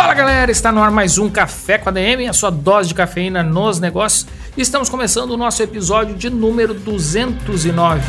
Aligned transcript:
Fala 0.00 0.14
galera, 0.14 0.50
está 0.50 0.72
no 0.72 0.82
ar 0.82 0.90
mais 0.90 1.18
um 1.18 1.28
Café 1.28 1.76
com 1.76 1.90
a 1.90 1.92
DM, 1.92 2.26
a 2.26 2.32
sua 2.32 2.48
dose 2.48 2.88
de 2.88 2.94
cafeína 2.94 3.42
nos 3.42 3.78
negócios. 3.78 4.26
Estamos 4.56 4.88
começando 4.88 5.32
o 5.32 5.36
nosso 5.36 5.62
episódio 5.62 6.14
de 6.16 6.30
número 6.30 6.72
209. 6.72 8.00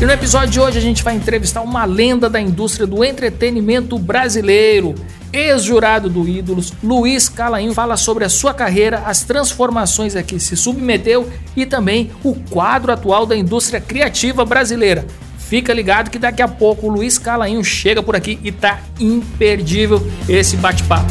E 0.00 0.04
no 0.06 0.10
episódio 0.10 0.48
de 0.48 0.58
hoje 0.58 0.78
a 0.78 0.80
gente 0.80 1.02
vai 1.02 1.14
entrevistar 1.14 1.60
uma 1.60 1.84
lenda 1.84 2.30
da 2.30 2.40
indústria 2.40 2.86
do 2.86 3.04
entretenimento 3.04 3.98
brasileiro. 3.98 4.94
Ex-jurado 5.30 6.08
do 6.08 6.26
Ídolos, 6.26 6.72
Luiz 6.82 7.28
Calainho 7.28 7.74
fala 7.74 7.98
sobre 7.98 8.24
a 8.24 8.30
sua 8.30 8.54
carreira, 8.54 9.02
as 9.04 9.24
transformações 9.24 10.16
a 10.16 10.22
que 10.22 10.40
se 10.40 10.56
submeteu 10.56 11.30
e 11.54 11.66
também 11.66 12.10
o 12.24 12.34
quadro 12.48 12.90
atual 12.90 13.26
da 13.26 13.36
indústria 13.36 13.78
criativa 13.78 14.42
brasileira. 14.42 15.04
Fica 15.48 15.72
ligado 15.72 16.10
que 16.10 16.18
daqui 16.18 16.42
a 16.42 16.48
pouco 16.48 16.86
o 16.86 16.90
Luiz 16.90 17.18
Calainho 17.18 17.62
chega 17.62 18.02
por 18.02 18.16
aqui 18.16 18.38
e 18.42 18.50
tá 18.50 18.80
imperdível 18.98 20.00
esse 20.28 20.56
bate-papo. 20.56 21.10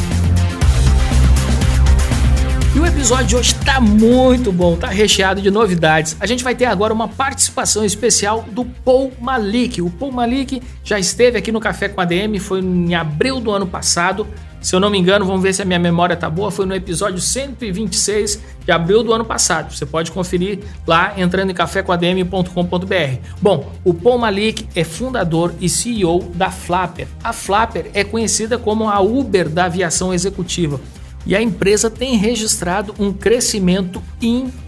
E 2.74 2.80
o 2.80 2.84
episódio 2.84 3.26
de 3.26 3.36
hoje 3.36 3.54
tá 3.54 3.80
muito 3.80 4.50
bom, 4.50 4.76
tá 4.76 4.88
recheado 4.88 5.40
de 5.40 5.48
novidades. 5.48 6.16
A 6.18 6.26
gente 6.26 6.42
vai 6.42 6.56
ter 6.56 6.64
agora 6.64 6.92
uma 6.92 7.06
participação 7.06 7.84
especial 7.84 8.44
do 8.50 8.64
Paul 8.64 9.12
Malik. 9.20 9.80
O 9.80 9.88
Paul 9.88 10.10
Malik 10.10 10.60
já 10.82 10.98
esteve 10.98 11.38
aqui 11.38 11.52
no 11.52 11.60
Café 11.60 11.88
com 11.88 12.00
a 12.00 12.04
DM, 12.04 12.40
foi 12.40 12.58
em 12.58 12.92
abril 12.96 13.38
do 13.38 13.52
ano 13.52 13.68
passado. 13.68 14.26
Se 14.64 14.74
eu 14.74 14.80
não 14.80 14.88
me 14.88 14.98
engano, 14.98 15.26
vamos 15.26 15.42
ver 15.42 15.52
se 15.52 15.60
a 15.60 15.64
minha 15.66 15.78
memória 15.78 16.16
tá 16.16 16.30
boa, 16.30 16.50
foi 16.50 16.64
no 16.64 16.74
episódio 16.74 17.20
126 17.20 18.40
de 18.64 18.72
abril 18.72 19.02
do 19.02 19.12
ano 19.12 19.22
passado. 19.22 19.70
Você 19.70 19.84
pode 19.84 20.10
conferir 20.10 20.60
lá 20.86 21.12
entrando 21.18 21.50
em 21.50 21.54
cafécoadm.com.br. 21.54 23.18
Bom, 23.42 23.70
o 23.84 23.92
Paul 23.92 24.16
Malik 24.16 24.66
é 24.74 24.82
fundador 24.82 25.52
e 25.60 25.68
CEO 25.68 26.30
da 26.34 26.50
Flapper. 26.50 27.06
A 27.22 27.34
Flapper 27.34 27.90
é 27.92 28.02
conhecida 28.02 28.56
como 28.56 28.88
a 28.88 29.00
Uber 29.00 29.50
da 29.50 29.66
aviação 29.66 30.14
executiva 30.14 30.80
e 31.26 31.36
a 31.36 31.42
empresa 31.42 31.90
tem 31.90 32.16
registrado 32.16 32.94
um 32.98 33.12
crescimento 33.12 34.02
impressionante. 34.20 34.63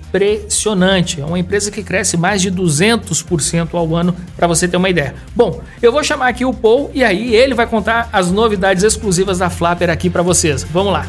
É 1.20 1.25
uma 1.25 1.39
empresa 1.39 1.70
que 1.70 1.83
cresce 1.83 2.17
mais 2.17 2.41
de 2.41 2.50
200% 2.50 3.75
ao 3.75 3.95
ano, 3.95 4.14
para 4.36 4.47
você 4.47 4.67
ter 4.67 4.77
uma 4.77 4.89
ideia. 4.89 5.14
Bom, 5.34 5.61
eu 5.83 5.92
vou 5.92 6.03
chamar 6.03 6.28
aqui 6.28 6.45
o 6.45 6.55
Paul 6.55 6.91
e 6.95 7.05
aí 7.05 7.34
ele 7.34 7.55
vai 7.55 7.67
contar 7.67 8.08
as 8.12 8.31
novidades 8.31 8.83
exclusivas 8.83 9.39
da 9.39 9.50
Flapper 9.50 9.91
aqui 9.91 10.08
para 10.08 10.23
vocês. 10.23 10.64
Vamos 10.64 10.92
lá. 10.92 11.06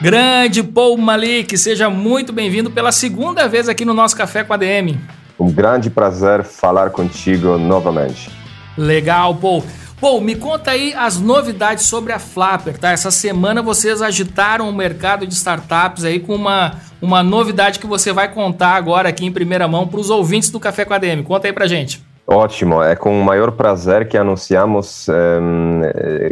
Grande 0.00 0.64
Paul 0.64 0.98
Malik, 0.98 1.56
seja 1.56 1.88
muito 1.88 2.32
bem-vindo 2.32 2.70
pela 2.70 2.90
segunda 2.90 3.46
vez 3.46 3.68
aqui 3.68 3.84
no 3.84 3.94
nosso 3.94 4.16
Café 4.16 4.42
com 4.42 4.52
a 4.52 4.56
DM. 4.56 4.98
Um 5.38 5.50
grande 5.50 5.90
prazer 5.90 6.42
falar 6.42 6.90
contigo 6.90 7.56
novamente. 7.56 8.28
Legal, 8.76 9.34
Paul. 9.36 9.64
Paul, 10.02 10.20
me 10.20 10.34
conta 10.34 10.72
aí 10.72 10.92
as 10.94 11.20
novidades 11.20 11.86
sobre 11.86 12.12
a 12.12 12.18
Flapper, 12.18 12.76
tá? 12.76 12.90
Essa 12.90 13.12
semana 13.12 13.62
vocês 13.62 14.02
agitaram 14.02 14.68
o 14.68 14.72
mercado 14.72 15.24
de 15.24 15.32
startups 15.32 16.02
aí 16.02 16.18
com 16.18 16.34
uma, 16.34 16.72
uma 17.00 17.22
novidade 17.22 17.78
que 17.78 17.86
você 17.86 18.12
vai 18.12 18.28
contar 18.34 18.70
agora 18.70 19.08
aqui 19.08 19.24
em 19.24 19.30
primeira 19.30 19.68
mão 19.68 19.86
para 19.86 20.00
os 20.00 20.10
ouvintes 20.10 20.50
do 20.50 20.58
Café 20.58 20.84
com 20.84 20.92
a 20.92 20.98
DM. 20.98 21.22
Conta 21.22 21.46
aí 21.46 21.52
pra 21.52 21.68
gente. 21.68 22.04
Ótimo, 22.26 22.82
é 22.82 22.96
com 22.96 23.16
o 23.16 23.24
maior 23.24 23.52
prazer 23.52 24.08
que 24.08 24.18
anunciamos 24.18 25.06
um, 25.08 25.82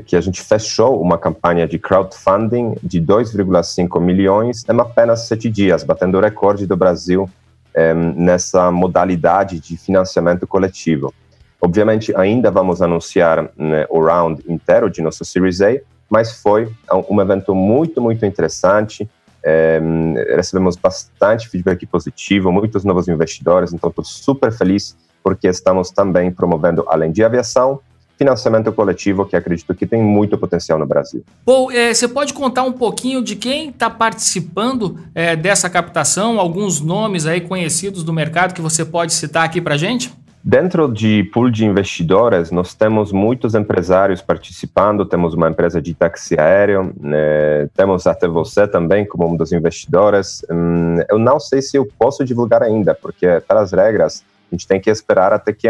que 0.04 0.16
a 0.16 0.20
gente 0.20 0.42
fechou 0.42 1.00
uma 1.00 1.16
campanha 1.16 1.64
de 1.64 1.78
crowdfunding 1.78 2.75
de 2.82 3.00
2,5 3.00 4.00
milhões 4.00 4.64
em 4.69 4.81
apenas 4.81 5.28
sete 5.28 5.48
dias, 5.48 5.84
batendo 5.84 6.19
o 6.19 6.20
recorde 6.20 6.66
do 6.66 6.76
Brasil 6.76 7.31
um, 7.76 8.20
nessa 8.20 8.72
modalidade 8.72 9.60
de 9.60 9.76
financiamento 9.76 10.44
coletivo. 10.44 11.14
Obviamente, 11.60 12.15
ainda 12.16 12.50
vamos 12.50 12.81
anunciar 12.81 13.50
né, 13.56 13.87
o 13.91 14.00
round 14.00 14.43
inteiro 14.48 14.88
de 14.91 15.03
nosso 15.03 15.25
Series 15.25 15.60
A, 15.60 15.76
mas 16.09 16.41
foi 16.41 16.72
um 17.09 17.21
evento 17.21 17.54
muito, 17.54 18.00
muito 18.00 18.25
interessante. 18.25 19.09
É, 19.43 19.81
recebemos 20.37 20.76
bastante 20.76 21.49
feedback 21.49 21.87
positivo, 21.87 22.50
muitos 22.50 22.84
novos 22.84 23.09
investidores, 23.09 23.72
então 23.72 23.88
estou 23.88 24.04
super 24.04 24.53
feliz 24.53 24.97
porque 25.22 25.49
estamos 25.49 25.91
também 25.91 26.31
promovendo, 26.31 26.84
além 26.88 27.12
de 27.12 27.22
aviação, 27.22 27.81
financiamento 28.20 28.70
coletivo, 28.70 29.25
que 29.25 29.34
acredito 29.34 29.75
que 29.75 29.87
tem 29.87 30.03
muito 30.03 30.37
potencial 30.37 30.78
no 30.78 30.84
Brasil. 30.84 31.25
Bom, 31.44 31.70
é, 31.70 31.94
você 31.94 32.06
pode 32.06 32.34
contar 32.34 32.65
um 32.65 32.72
pouquinho 32.72 33.22
de 33.22 33.34
quem 33.34 33.70
está 33.70 33.88
participando 33.88 34.99
é, 35.15 35.34
dessa 35.34 35.70
captação, 35.70 36.38
alguns 36.38 36.82
nomes 36.82 37.25
aí 37.25 37.41
conhecidos 37.41 38.04
do 38.04 38.12
mercado 38.12 38.53
que 38.53 38.60
você 38.60 38.84
pode 38.84 39.15
citar 39.15 39.47
aqui 39.47 39.59
para 39.59 39.78
gente? 39.78 40.12
Dentro 40.42 40.90
de 40.90 41.24
pool 41.24 41.50
de 41.50 41.66
investidores, 41.66 42.50
nós 42.50 42.72
temos 42.72 43.12
muitos 43.12 43.54
empresários 43.54 44.22
participando, 44.22 45.04
temos 45.04 45.34
uma 45.34 45.50
empresa 45.50 45.82
de 45.82 45.92
táxi 45.92 46.34
aéreo, 46.40 46.94
né, 46.98 47.68
temos 47.76 48.06
até 48.06 48.26
você 48.26 48.66
também 48.66 49.04
como 49.04 49.30
um 49.30 49.36
dos 49.36 49.52
investidores. 49.52 50.42
Hum, 50.50 50.96
eu 51.10 51.18
não 51.18 51.38
sei 51.38 51.60
se 51.60 51.76
eu 51.76 51.86
posso 51.98 52.24
divulgar 52.24 52.62
ainda, 52.62 52.94
porque 52.94 53.26
pelas 53.46 53.72
regras 53.72 54.24
a 54.50 54.54
gente 54.54 54.66
tem 54.66 54.80
que 54.80 54.88
esperar 54.88 55.30
até 55.30 55.52
que 55.52 55.68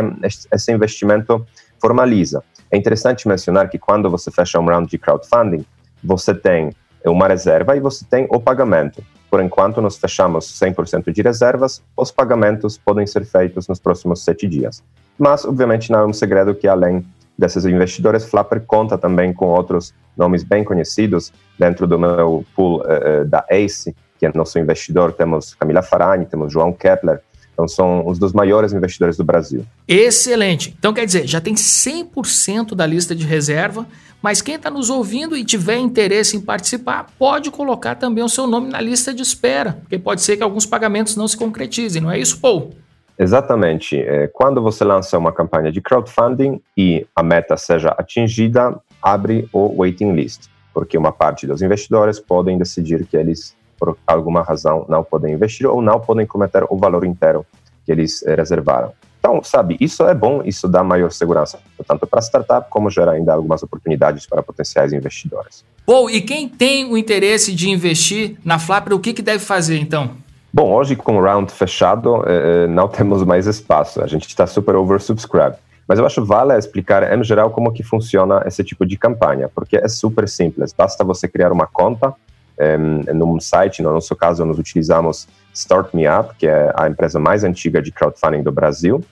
esse 0.53 0.72
investimento 0.72 1.44
formaliza. 1.81 2.42
É 2.70 2.76
interessante 2.76 3.26
mencionar 3.26 3.69
que 3.69 3.78
quando 3.78 4.08
você 4.08 4.31
fecha 4.31 4.60
um 4.60 4.66
round 4.66 4.88
de 4.88 4.98
crowdfunding, 4.98 5.66
você 6.02 6.32
tem 6.32 6.70
uma 7.04 7.26
reserva 7.26 7.76
e 7.76 7.81
você 7.81 8.04
tem 8.08 8.28
o 8.31 8.38
pagamento. 8.38 9.02
Por 9.31 9.41
enquanto, 9.41 9.81
nós 9.81 9.97
fechamos 9.97 10.47
100% 10.61 11.13
de 11.13 11.23
reservas, 11.23 11.83
os 11.97 12.11
pagamentos 12.11 12.77
podem 12.77 13.07
ser 13.07 13.25
feitos 13.25 13.69
nos 13.69 13.79
próximos 13.79 14.25
sete 14.25 14.49
dias. 14.49 14.83
Mas, 15.17 15.45
obviamente, 15.45 15.91
não 15.93 16.01
é 16.01 16.07
um 16.07 16.13
segredo 16.13 16.55
que, 16.55 16.67
além 16.67 17.05
desses 17.39 17.65
investidores, 17.65 18.25
Flapper 18.25 18.63
conta 18.67 18.99
também 18.99 19.33
com 19.33 19.47
outros 19.47 19.95
nomes 20.17 20.43
bem 20.43 20.65
conhecidos. 20.65 21.33
Dentro 21.59 21.87
do 21.87 21.99
meu 21.99 22.45
pool 22.57 22.83
uh, 22.83 23.25
da 23.25 23.45
ACE, 23.49 23.95
que 24.19 24.27
é 24.27 24.33
nosso 24.35 24.59
investidor, 24.59 25.13
temos 25.13 25.55
Camila 25.55 25.83
Farani, 25.83 26.27
temos 26.27 26.53
João 26.53 26.73
Kepler, 26.73 27.21
então 27.53 27.69
são 27.69 28.07
os 28.07 28.19
dos 28.19 28.33
maiores 28.33 28.73
investidores 28.73 29.17
do 29.17 29.25
Brasil. 29.25 29.65
Excelente. 29.87 30.75
Então 30.79 30.95
quer 30.95 31.05
dizer, 31.05 31.27
já 31.27 31.41
tem 31.41 31.55
100% 31.55 32.75
da 32.75 32.87
lista 32.87 33.15
de 33.15 33.27
reserva, 33.27 33.87
mas 34.22 34.42
quem 34.42 34.56
está 34.56 34.70
nos 34.70 34.91
ouvindo 34.91 35.36
e 35.36 35.44
tiver 35.44 35.78
interesse 35.78 36.36
em 36.36 36.41
participar, 36.41 37.06
pode 37.19 37.50
colocar 37.50 37.94
também 37.94 38.22
o 38.22 38.28
seu 38.28 38.47
nome 38.47 38.70
na 38.70 38.81
lista 38.81 39.14
de 39.14 39.22
espera, 39.22 39.78
porque 39.81 39.98
pode 39.98 40.22
ser 40.22 40.36
que 40.36 40.42
alguns 40.42 40.66
pagamentos 40.66 41.16
não 41.16 41.26
se 41.26 41.36
concretizem, 41.36 42.03
não 42.03 42.10
é 42.10 42.19
isso, 42.19 42.41
Paul? 42.41 42.72
Exatamente. 43.19 44.00
É, 44.00 44.28
quando 44.28 44.62
você 44.62 44.82
lança 44.82 45.19
uma 45.19 45.32
campanha 45.32 45.70
de 45.70 45.81
crowdfunding 45.81 46.60
e 46.76 47.06
a 47.14 47.22
meta 47.22 47.56
seja 47.56 47.91
atingida, 47.98 48.78
abre 49.03 49.48
o 49.53 49.82
waiting 49.82 50.12
list, 50.12 50.47
porque 50.72 50.97
uma 50.97 51.12
parte 51.12 51.47
dos 51.47 51.60
investidores 51.60 52.19
podem 52.19 52.56
decidir 52.56 53.06
que 53.06 53.16
eles 53.16 53.54
por 53.78 53.97
alguma 54.06 54.42
razão 54.42 54.84
não 54.91 55.02
podem 55.02 55.32
investir 55.32 55.66
ou 55.66 55.81
não 55.81 55.98
podem 55.98 56.26
cometer 56.26 56.64
o 56.69 56.76
valor 56.76 57.04
inteiro 57.04 57.47
que 57.84 57.91
eles 57.91 58.22
eh, 58.22 58.34
reservaram. 58.34 58.92
Então, 59.20 59.43
sabe, 59.44 59.76
isso 59.78 60.02
é 60.05 60.14
bom, 60.14 60.43
isso 60.44 60.67
dá 60.67 60.82
maior 60.82 61.12
segurança, 61.12 61.61
tanto 61.87 62.06
para 62.06 62.19
a 62.19 62.22
startup 62.22 62.70
como 62.70 62.90
gera 62.90 63.12
ainda 63.12 63.34
algumas 63.34 63.62
oportunidades 63.62 64.26
para 64.26 64.43
potenciais 64.43 64.94
investidores. 64.94 65.62
Bom, 65.87 66.08
e 66.08 66.22
quem 66.22 66.49
tem 66.49 66.90
o 66.90 66.96
interesse 66.96 67.55
de 67.55 67.69
investir 67.69 68.38
na 68.43 68.58
Flapper, 68.58 68.94
o 68.94 68.99
que, 68.99 69.12
que 69.12 69.20
deve 69.20 69.44
fazer 69.44 69.78
então? 69.78 70.12
Bom, 70.52 70.72
hoje 70.72 70.96
com 70.96 71.19
o 71.19 71.20
round 71.20 71.52
fechado, 71.52 72.25
eh, 72.26 72.67
não 72.67 72.88
temos 72.88 73.22
mais 73.22 73.46
espaço, 73.46 74.02
a 74.02 74.06
gente 74.06 74.26
está 74.26 74.46
super 74.46 74.75
oversubscribed. 74.75 75.56
Mas 75.87 75.99
eu 75.99 76.06
acho 76.06 76.25
vale 76.25 76.56
explicar 76.56 77.02
em 77.12 77.25
geral 77.25 77.50
como 77.50 77.73
que 77.73 77.82
funciona 77.82 78.43
esse 78.46 78.62
tipo 78.62 78.87
de 78.87 78.96
campanha, 78.96 79.50
porque 79.52 79.76
é 79.76 79.88
super 79.88 80.28
simples. 80.28 80.73
Basta 80.73 81.02
você 81.02 81.26
criar 81.26 81.50
uma 81.50 81.66
conta 81.66 82.14
um, 82.61 83.15
num 83.15 83.41
site, 83.41 83.83
no 83.83 83.93
nosso 83.93 84.15
caso, 84.15 84.45
nós 84.45 84.59
utilizamos 84.59 85.27
Start 85.55 85.95
Me 85.95 86.09
Up, 86.09 86.35
que 86.37 86.47
é 86.47 86.73
a 86.77 86.89
empresa 86.89 87.19
mais 87.19 87.45
antiga 87.45 87.81
de 87.81 87.91
crowdfunding 87.91 88.43
do 88.43 88.53
Brasil. 88.53 89.03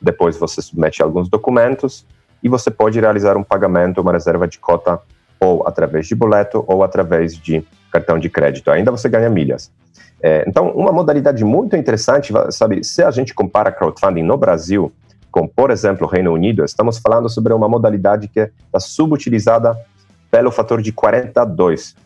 Depois 0.00 0.36
você 0.36 0.62
submete 0.62 1.02
alguns 1.02 1.28
documentos 1.28 2.06
e 2.42 2.48
você 2.48 2.70
pode 2.70 2.98
realizar 3.00 3.36
um 3.36 3.42
pagamento, 3.42 4.00
uma 4.00 4.12
reserva 4.12 4.46
de 4.46 4.58
cota, 4.58 5.00
ou 5.40 5.66
através 5.66 6.06
de 6.06 6.14
boleto 6.14 6.64
ou 6.66 6.82
através 6.82 7.36
de 7.36 7.64
cartão 7.92 8.18
de 8.18 8.28
crédito. 8.28 8.70
Ainda 8.70 8.90
você 8.90 9.08
ganha 9.08 9.28
milhas. 9.28 9.70
É, 10.22 10.44
então, 10.48 10.70
uma 10.70 10.92
modalidade 10.92 11.44
muito 11.44 11.76
interessante, 11.76 12.32
sabe, 12.50 12.82
se 12.82 13.02
a 13.02 13.10
gente 13.10 13.34
compara 13.34 13.70
crowdfunding 13.70 14.22
no 14.22 14.36
Brasil 14.36 14.92
com, 15.30 15.46
por 15.46 15.70
exemplo, 15.70 16.06
o 16.06 16.10
Reino 16.10 16.32
Unido, 16.32 16.64
estamos 16.64 16.98
falando 16.98 17.28
sobre 17.28 17.52
uma 17.52 17.68
modalidade 17.68 18.28
que 18.28 18.40
está 18.40 18.80
subutilizada 18.80 19.76
pelo 20.30 20.50
fator 20.50 20.80
de 20.80 20.92
42. 20.92 21.96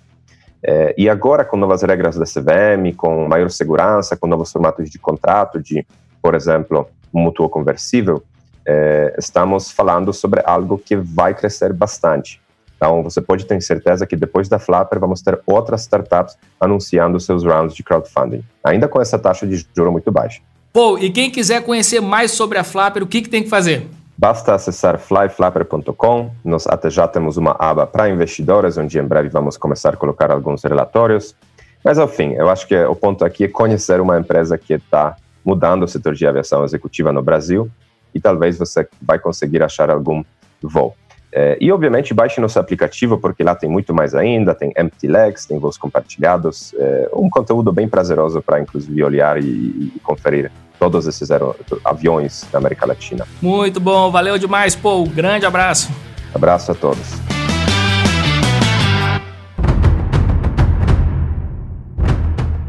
É, 0.62 0.94
e 0.98 1.08
agora, 1.08 1.44
com 1.44 1.56
novas 1.56 1.82
regras 1.82 2.16
da 2.16 2.24
CVM, 2.24 2.94
com 2.96 3.28
maior 3.28 3.50
segurança, 3.50 4.16
com 4.16 4.26
novos 4.26 4.50
formatos 4.50 4.90
de 4.90 4.98
contrato, 4.98 5.62
de, 5.62 5.86
por 6.20 6.34
exemplo, 6.34 6.88
mútuo 7.12 7.48
conversível, 7.48 8.22
é, 8.66 9.14
estamos 9.16 9.70
falando 9.70 10.12
sobre 10.12 10.42
algo 10.44 10.78
que 10.78 10.96
vai 10.96 11.34
crescer 11.34 11.72
bastante. 11.72 12.40
Então, 12.76 13.02
você 13.02 13.20
pode 13.20 13.44
ter 13.44 13.60
certeza 13.60 14.06
que 14.06 14.14
depois 14.14 14.48
da 14.48 14.58
Flapper 14.58 15.00
vamos 15.00 15.20
ter 15.20 15.40
outras 15.46 15.80
startups 15.82 16.36
anunciando 16.60 17.18
seus 17.18 17.44
rounds 17.44 17.74
de 17.74 17.82
crowdfunding, 17.82 18.44
ainda 18.62 18.86
com 18.86 19.00
essa 19.00 19.18
taxa 19.18 19.46
de 19.46 19.66
juro 19.74 19.90
muito 19.90 20.12
baixa. 20.12 20.40
Pô, 20.72 20.96
e 20.96 21.10
quem 21.10 21.30
quiser 21.30 21.64
conhecer 21.64 22.00
mais 22.00 22.30
sobre 22.30 22.56
a 22.58 22.62
Flapper, 22.62 23.02
o 23.02 23.06
que, 23.06 23.22
que 23.22 23.28
tem 23.28 23.42
que 23.42 23.48
fazer? 23.48 23.88
Basta 24.18 24.52
acessar 24.52 24.98
flyflapper.com. 24.98 26.32
Nós 26.44 26.66
até 26.66 26.90
já 26.90 27.06
temos 27.06 27.36
uma 27.36 27.54
aba 27.56 27.86
para 27.86 28.10
investidores, 28.10 28.76
onde 28.76 28.98
em 28.98 29.04
breve 29.04 29.28
vamos 29.28 29.56
começar 29.56 29.94
a 29.94 29.96
colocar 29.96 30.32
alguns 30.32 30.64
relatórios. 30.64 31.36
Mas, 31.84 32.00
ao 32.00 32.08
fim, 32.08 32.32
eu 32.32 32.48
acho 32.48 32.66
que 32.66 32.76
o 32.76 32.96
ponto 32.96 33.24
aqui 33.24 33.44
é 33.44 33.48
conhecer 33.48 34.00
uma 34.00 34.18
empresa 34.18 34.58
que 34.58 34.74
está 34.74 35.14
mudando 35.44 35.84
o 35.84 35.88
setor 35.88 36.16
de 36.16 36.26
aviação 36.26 36.64
executiva 36.64 37.12
no 37.12 37.22
Brasil 37.22 37.70
e 38.12 38.20
talvez 38.20 38.58
você 38.58 38.88
vai 39.00 39.20
conseguir 39.20 39.62
achar 39.62 39.88
algum 39.88 40.24
voo. 40.60 40.96
É, 41.30 41.56
e, 41.60 41.70
obviamente, 41.70 42.12
baixe 42.12 42.40
nosso 42.40 42.58
aplicativo, 42.58 43.18
porque 43.18 43.44
lá 43.44 43.54
tem 43.54 43.70
muito 43.70 43.94
mais 43.94 44.16
ainda, 44.16 44.52
tem 44.52 44.72
empty 44.76 45.06
legs, 45.06 45.46
tem 45.46 45.60
voos 45.60 45.78
compartilhados, 45.78 46.74
é, 46.74 47.08
um 47.14 47.30
conteúdo 47.30 47.70
bem 47.70 47.88
prazeroso 47.88 48.42
para, 48.42 48.58
inclusive, 48.60 49.04
olhar 49.04 49.40
e, 49.40 49.46
e 49.94 50.00
conferir 50.02 50.50
todos 50.78 51.06
esses 51.06 51.28
aviões 51.84 52.46
da 52.52 52.58
América 52.58 52.86
Latina. 52.86 53.26
Muito 53.42 53.80
bom, 53.80 54.10
valeu 54.10 54.38
demais, 54.38 54.74
Paul. 54.74 55.06
Grande 55.06 55.44
abraço. 55.44 55.90
Abraço 56.34 56.72
a 56.72 56.74
todos. 56.74 57.06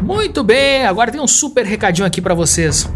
Muito 0.01 0.43
bem, 0.43 0.85
agora 0.85 1.11
tem 1.11 1.21
um 1.21 1.27
super 1.27 1.65
recadinho 1.65 2.07
aqui 2.07 2.19
para 2.19 2.33
vocês. 2.33 2.89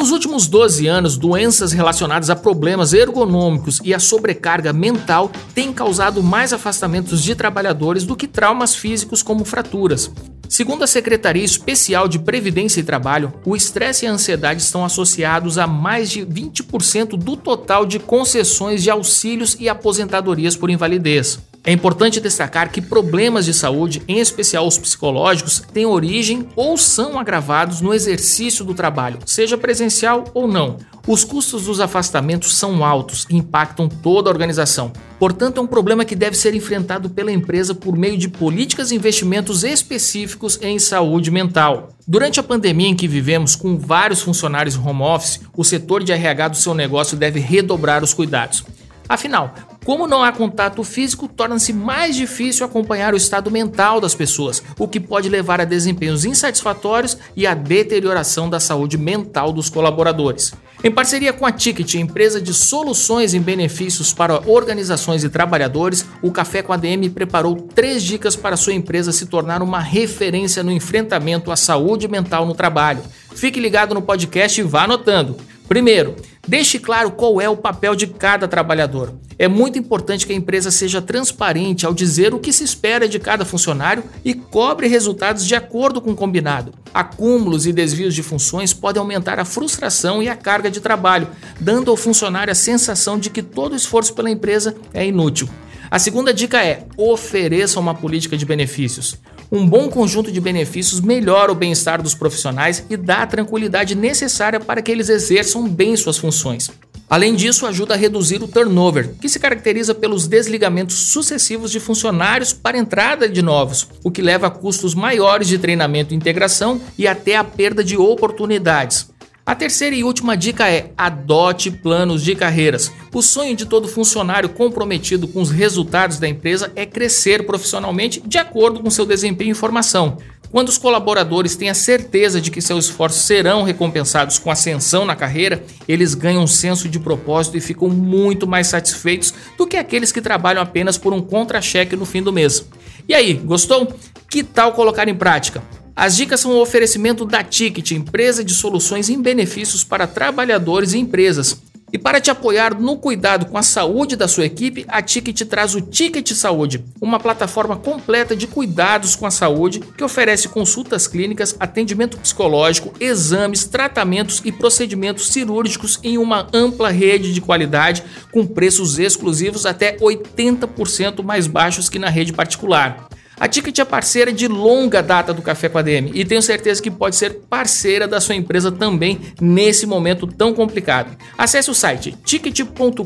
Nos 0.00 0.12
últimos 0.12 0.46
12 0.46 0.86
anos, 0.86 1.18
doenças 1.18 1.72
relacionadas 1.72 2.30
a 2.30 2.34
problemas 2.34 2.94
ergonômicos 2.94 3.82
e 3.84 3.92
a 3.92 3.98
sobrecarga 3.98 4.72
mental 4.72 5.30
têm 5.54 5.74
causado 5.74 6.22
mais 6.22 6.54
afastamentos 6.54 7.22
de 7.22 7.34
trabalhadores 7.34 8.04
do 8.04 8.16
que 8.16 8.26
traumas 8.26 8.74
físicos 8.74 9.22
como 9.22 9.44
fraturas. 9.44 10.10
Segundo 10.48 10.84
a 10.84 10.86
Secretaria 10.86 11.44
Especial 11.44 12.08
de 12.08 12.18
Previdência 12.18 12.80
e 12.80 12.82
Trabalho, 12.82 13.30
o 13.44 13.54
estresse 13.54 14.06
e 14.06 14.08
a 14.08 14.12
ansiedade 14.12 14.62
estão 14.62 14.86
associados 14.86 15.58
a 15.58 15.66
mais 15.66 16.10
de 16.10 16.24
20% 16.24 17.18
do 17.18 17.36
total 17.36 17.84
de 17.84 17.98
concessões 17.98 18.82
de 18.82 18.88
auxílios 18.88 19.54
e 19.60 19.68
aposentadorias 19.68 20.56
por 20.56 20.70
invalidez. 20.70 21.38
É 21.62 21.72
importante 21.72 22.20
destacar 22.20 22.72
que 22.72 22.80
problemas 22.80 23.44
de 23.44 23.52
saúde, 23.52 24.02
em 24.08 24.18
especial 24.18 24.66
os 24.66 24.78
psicológicos, 24.78 25.62
têm 25.72 25.84
origem 25.84 26.48
ou 26.56 26.78
são 26.78 27.18
agravados 27.18 27.82
no 27.82 27.92
exercício 27.92 28.64
do 28.64 28.72
trabalho, 28.72 29.18
seja 29.26 29.58
presencial 29.58 30.24
ou 30.32 30.48
não. 30.48 30.78
Os 31.06 31.22
custos 31.22 31.64
dos 31.64 31.78
afastamentos 31.78 32.56
são 32.56 32.82
altos 32.82 33.26
e 33.28 33.36
impactam 33.36 33.88
toda 33.88 34.30
a 34.30 34.32
organização. 34.32 34.90
Portanto, 35.18 35.58
é 35.58 35.60
um 35.60 35.66
problema 35.66 36.04
que 36.04 36.16
deve 36.16 36.36
ser 36.36 36.54
enfrentado 36.54 37.10
pela 37.10 37.32
empresa 37.32 37.74
por 37.74 37.94
meio 37.94 38.16
de 38.16 38.28
políticas 38.28 38.90
e 38.90 38.94
investimentos 38.94 39.62
específicos 39.62 40.58
em 40.62 40.78
saúde 40.78 41.30
mental. 41.30 41.90
Durante 42.08 42.40
a 42.40 42.42
pandemia 42.42 42.88
em 42.88 42.96
que 42.96 43.06
vivemos, 43.06 43.54
com 43.54 43.78
vários 43.78 44.22
funcionários 44.22 44.76
home 44.76 45.02
office, 45.02 45.40
o 45.54 45.62
setor 45.62 46.02
de 46.02 46.12
RH 46.12 46.48
do 46.48 46.56
seu 46.56 46.74
negócio 46.74 47.18
deve 47.18 47.38
redobrar 47.38 48.02
os 48.02 48.14
cuidados. 48.14 48.64
Afinal, 49.08 49.52
como 49.84 50.06
não 50.06 50.22
há 50.22 50.30
contato 50.30 50.84
físico, 50.84 51.26
torna-se 51.26 51.72
mais 51.72 52.14
difícil 52.14 52.66
acompanhar 52.66 53.14
o 53.14 53.16
estado 53.16 53.50
mental 53.50 54.00
das 54.00 54.14
pessoas, 54.14 54.62
o 54.78 54.86
que 54.86 55.00
pode 55.00 55.28
levar 55.28 55.60
a 55.60 55.64
desempenhos 55.64 56.24
insatisfatórios 56.24 57.16
e 57.34 57.46
a 57.46 57.54
deterioração 57.54 58.48
da 58.48 58.60
saúde 58.60 58.98
mental 58.98 59.52
dos 59.52 59.70
colaboradores. 59.70 60.52
Em 60.82 60.90
parceria 60.90 61.32
com 61.32 61.44
a 61.44 61.52
Ticket, 61.52 61.94
empresa 61.94 62.40
de 62.40 62.54
soluções 62.54 63.34
em 63.34 63.40
benefícios 63.40 64.14
para 64.14 64.40
organizações 64.48 65.22
e 65.24 65.28
trabalhadores, 65.28 66.06
o 66.22 66.30
Café 66.30 66.62
com 66.62 66.72
a 66.72 66.76
DM 66.76 67.10
preparou 67.10 67.54
três 67.56 68.02
dicas 68.02 68.34
para 68.34 68.56
sua 68.56 68.72
empresa 68.72 69.12
se 69.12 69.26
tornar 69.26 69.62
uma 69.62 69.80
referência 69.80 70.62
no 70.62 70.72
enfrentamento 70.72 71.50
à 71.50 71.56
saúde 71.56 72.08
mental 72.08 72.46
no 72.46 72.54
trabalho. 72.54 73.02
Fique 73.34 73.60
ligado 73.60 73.94
no 73.94 74.02
podcast 74.02 74.58
e 74.58 74.64
vá 74.64 74.84
anotando. 74.84 75.36
Primeiro, 75.68 76.16
deixe 76.50 76.80
claro 76.80 77.12
qual 77.12 77.40
é 77.40 77.48
o 77.48 77.56
papel 77.56 77.94
de 77.94 78.08
cada 78.08 78.48
trabalhador. 78.48 79.14
É 79.38 79.46
muito 79.46 79.78
importante 79.78 80.26
que 80.26 80.32
a 80.32 80.36
empresa 80.36 80.68
seja 80.68 81.00
transparente 81.00 81.86
ao 81.86 81.94
dizer 81.94 82.34
o 82.34 82.40
que 82.40 82.52
se 82.52 82.64
espera 82.64 83.08
de 83.08 83.20
cada 83.20 83.44
funcionário 83.44 84.02
e 84.24 84.34
cobre 84.34 84.88
resultados 84.88 85.46
de 85.46 85.54
acordo 85.54 86.00
com 86.00 86.10
o 86.10 86.16
combinado. 86.16 86.74
Acúmulos 86.92 87.68
e 87.68 87.72
desvios 87.72 88.16
de 88.16 88.24
funções 88.24 88.72
podem 88.72 88.98
aumentar 88.98 89.38
a 89.38 89.44
frustração 89.44 90.20
e 90.20 90.28
a 90.28 90.34
carga 90.34 90.68
de 90.68 90.80
trabalho, 90.80 91.28
dando 91.60 91.88
ao 91.88 91.96
funcionário 91.96 92.50
a 92.50 92.56
sensação 92.56 93.16
de 93.16 93.30
que 93.30 93.44
todo 93.44 93.76
esforço 93.76 94.12
pela 94.12 94.28
empresa 94.28 94.74
é 94.92 95.06
inútil. 95.06 95.48
A 95.88 96.00
segunda 96.00 96.34
dica 96.34 96.64
é: 96.64 96.84
ofereça 96.96 97.78
uma 97.78 97.94
política 97.94 98.36
de 98.36 98.44
benefícios. 98.44 99.16
Um 99.52 99.66
bom 99.66 99.88
conjunto 99.88 100.30
de 100.30 100.40
benefícios 100.40 101.00
melhora 101.00 101.50
o 101.50 101.56
bem-estar 101.56 102.00
dos 102.00 102.14
profissionais 102.14 102.84
e 102.88 102.96
dá 102.96 103.22
a 103.22 103.26
tranquilidade 103.26 103.96
necessária 103.96 104.60
para 104.60 104.80
que 104.80 104.92
eles 104.92 105.08
exerçam 105.08 105.68
bem 105.68 105.96
suas 105.96 106.16
funções. 106.16 106.70
Além 107.08 107.34
disso, 107.34 107.66
ajuda 107.66 107.94
a 107.94 107.96
reduzir 107.96 108.40
o 108.40 108.46
turnover, 108.46 109.14
que 109.20 109.28
se 109.28 109.40
caracteriza 109.40 109.92
pelos 109.92 110.28
desligamentos 110.28 110.94
sucessivos 111.08 111.72
de 111.72 111.80
funcionários 111.80 112.52
para 112.52 112.76
a 112.76 112.80
entrada 112.80 113.28
de 113.28 113.42
novos, 113.42 113.88
o 114.04 114.10
que 114.12 114.22
leva 114.22 114.46
a 114.46 114.50
custos 114.50 114.94
maiores 114.94 115.48
de 115.48 115.58
treinamento 115.58 116.14
e 116.14 116.16
integração 116.16 116.80
e 116.96 117.08
até 117.08 117.34
a 117.34 117.42
perda 117.42 117.82
de 117.82 117.96
oportunidades. 117.96 119.10
A 119.50 119.54
terceira 119.56 119.96
e 119.96 120.04
última 120.04 120.36
dica 120.36 120.70
é: 120.70 120.92
adote 120.96 121.72
planos 121.72 122.22
de 122.22 122.36
carreiras. 122.36 122.92
O 123.12 123.20
sonho 123.20 123.56
de 123.56 123.66
todo 123.66 123.88
funcionário 123.88 124.50
comprometido 124.50 125.26
com 125.26 125.42
os 125.42 125.50
resultados 125.50 126.20
da 126.20 126.28
empresa 126.28 126.70
é 126.76 126.86
crescer 126.86 127.44
profissionalmente 127.44 128.22
de 128.24 128.38
acordo 128.38 128.78
com 128.78 128.88
seu 128.88 129.04
desempenho 129.04 129.50
e 129.50 129.54
formação. 129.54 130.18
Quando 130.52 130.68
os 130.68 130.78
colaboradores 130.78 131.56
têm 131.56 131.68
a 131.68 131.74
certeza 131.74 132.40
de 132.40 132.48
que 132.48 132.62
seus 132.62 132.84
esforços 132.84 133.22
serão 133.22 133.64
recompensados 133.64 134.38
com 134.38 134.52
ascensão 134.52 135.04
na 135.04 135.16
carreira, 135.16 135.64
eles 135.88 136.14
ganham 136.14 136.44
um 136.44 136.46
senso 136.46 136.88
de 136.88 137.00
propósito 137.00 137.56
e 137.56 137.60
ficam 137.60 137.88
muito 137.88 138.46
mais 138.46 138.68
satisfeitos 138.68 139.34
do 139.58 139.66
que 139.66 139.76
aqueles 139.76 140.12
que 140.12 140.20
trabalham 140.20 140.62
apenas 140.62 140.96
por 140.96 141.12
um 141.12 141.20
contra-cheque 141.20 141.96
no 141.96 142.06
fim 142.06 142.22
do 142.22 142.32
mês. 142.32 142.64
E 143.08 143.12
aí, 143.12 143.34
gostou? 143.34 143.92
Que 144.30 144.44
tal 144.44 144.74
colocar 144.74 145.08
em 145.08 145.14
prática? 145.16 145.60
As 146.00 146.16
dicas 146.16 146.40
são 146.40 146.52
um 146.52 146.60
oferecimento 146.62 147.26
da 147.26 147.44
Ticket, 147.44 147.90
empresa 147.90 148.42
de 148.42 148.54
soluções 148.54 149.10
em 149.10 149.20
benefícios 149.20 149.84
para 149.84 150.06
trabalhadores 150.06 150.94
e 150.94 150.98
empresas. 150.98 151.60
E 151.92 151.98
para 151.98 152.18
te 152.18 152.30
apoiar 152.30 152.74
no 152.80 152.96
cuidado 152.96 153.44
com 153.44 153.58
a 153.58 153.62
saúde 153.62 154.16
da 154.16 154.26
sua 154.26 154.46
equipe, 154.46 154.86
a 154.88 155.02
Ticket 155.02 155.42
traz 155.42 155.74
o 155.74 155.80
Ticket 155.82 156.32
Saúde, 156.32 156.82
uma 157.02 157.20
plataforma 157.20 157.76
completa 157.76 158.34
de 158.34 158.46
cuidados 158.46 159.14
com 159.14 159.26
a 159.26 159.30
saúde 159.30 159.80
que 159.80 160.02
oferece 160.02 160.48
consultas 160.48 161.06
clínicas, 161.06 161.54
atendimento 161.60 162.16
psicológico, 162.16 162.94
exames, 162.98 163.66
tratamentos 163.66 164.40
e 164.42 164.50
procedimentos 164.50 165.28
cirúrgicos 165.28 166.00
em 166.02 166.16
uma 166.16 166.48
ampla 166.50 166.88
rede 166.88 167.34
de 167.34 167.42
qualidade 167.42 168.02
com 168.32 168.46
preços 168.46 168.98
exclusivos 168.98 169.66
até 169.66 169.98
80% 169.98 171.22
mais 171.22 171.46
baixos 171.46 171.90
que 171.90 171.98
na 171.98 172.08
rede 172.08 172.32
particular. 172.32 173.06
A 173.40 173.48
Ticket 173.48 173.78
é 173.78 173.84
parceira 173.86 174.30
de 174.30 174.46
longa 174.46 175.02
data 175.02 175.32
do 175.32 175.40
Café 175.40 175.70
com 175.70 175.78
a 175.78 175.82
DM 175.82 176.10
e 176.12 176.26
tenho 176.26 176.42
certeza 176.42 176.82
que 176.82 176.90
pode 176.90 177.16
ser 177.16 177.40
parceira 177.48 178.06
da 178.06 178.20
sua 178.20 178.34
empresa 178.34 178.70
também 178.70 179.18
nesse 179.40 179.86
momento 179.86 180.26
tão 180.26 180.52
complicado. 180.52 181.16
Acesse 181.38 181.70
o 181.70 181.74
site 181.74 182.14
ticket.com.br 182.22 183.02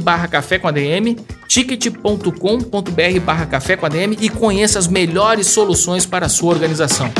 barra 0.00 0.28
café 0.28 0.58
com 0.58 0.68
a 0.68 0.70
DM, 0.70 1.16
ticket.com.br 1.48 3.20
barra 3.24 3.46
café 3.46 3.74
com 3.74 3.86
e 4.20 4.28
conheça 4.28 4.78
as 4.78 4.86
melhores 4.86 5.46
soluções 5.46 6.04
para 6.04 6.26
a 6.26 6.28
sua 6.28 6.52
organização. 6.52 7.10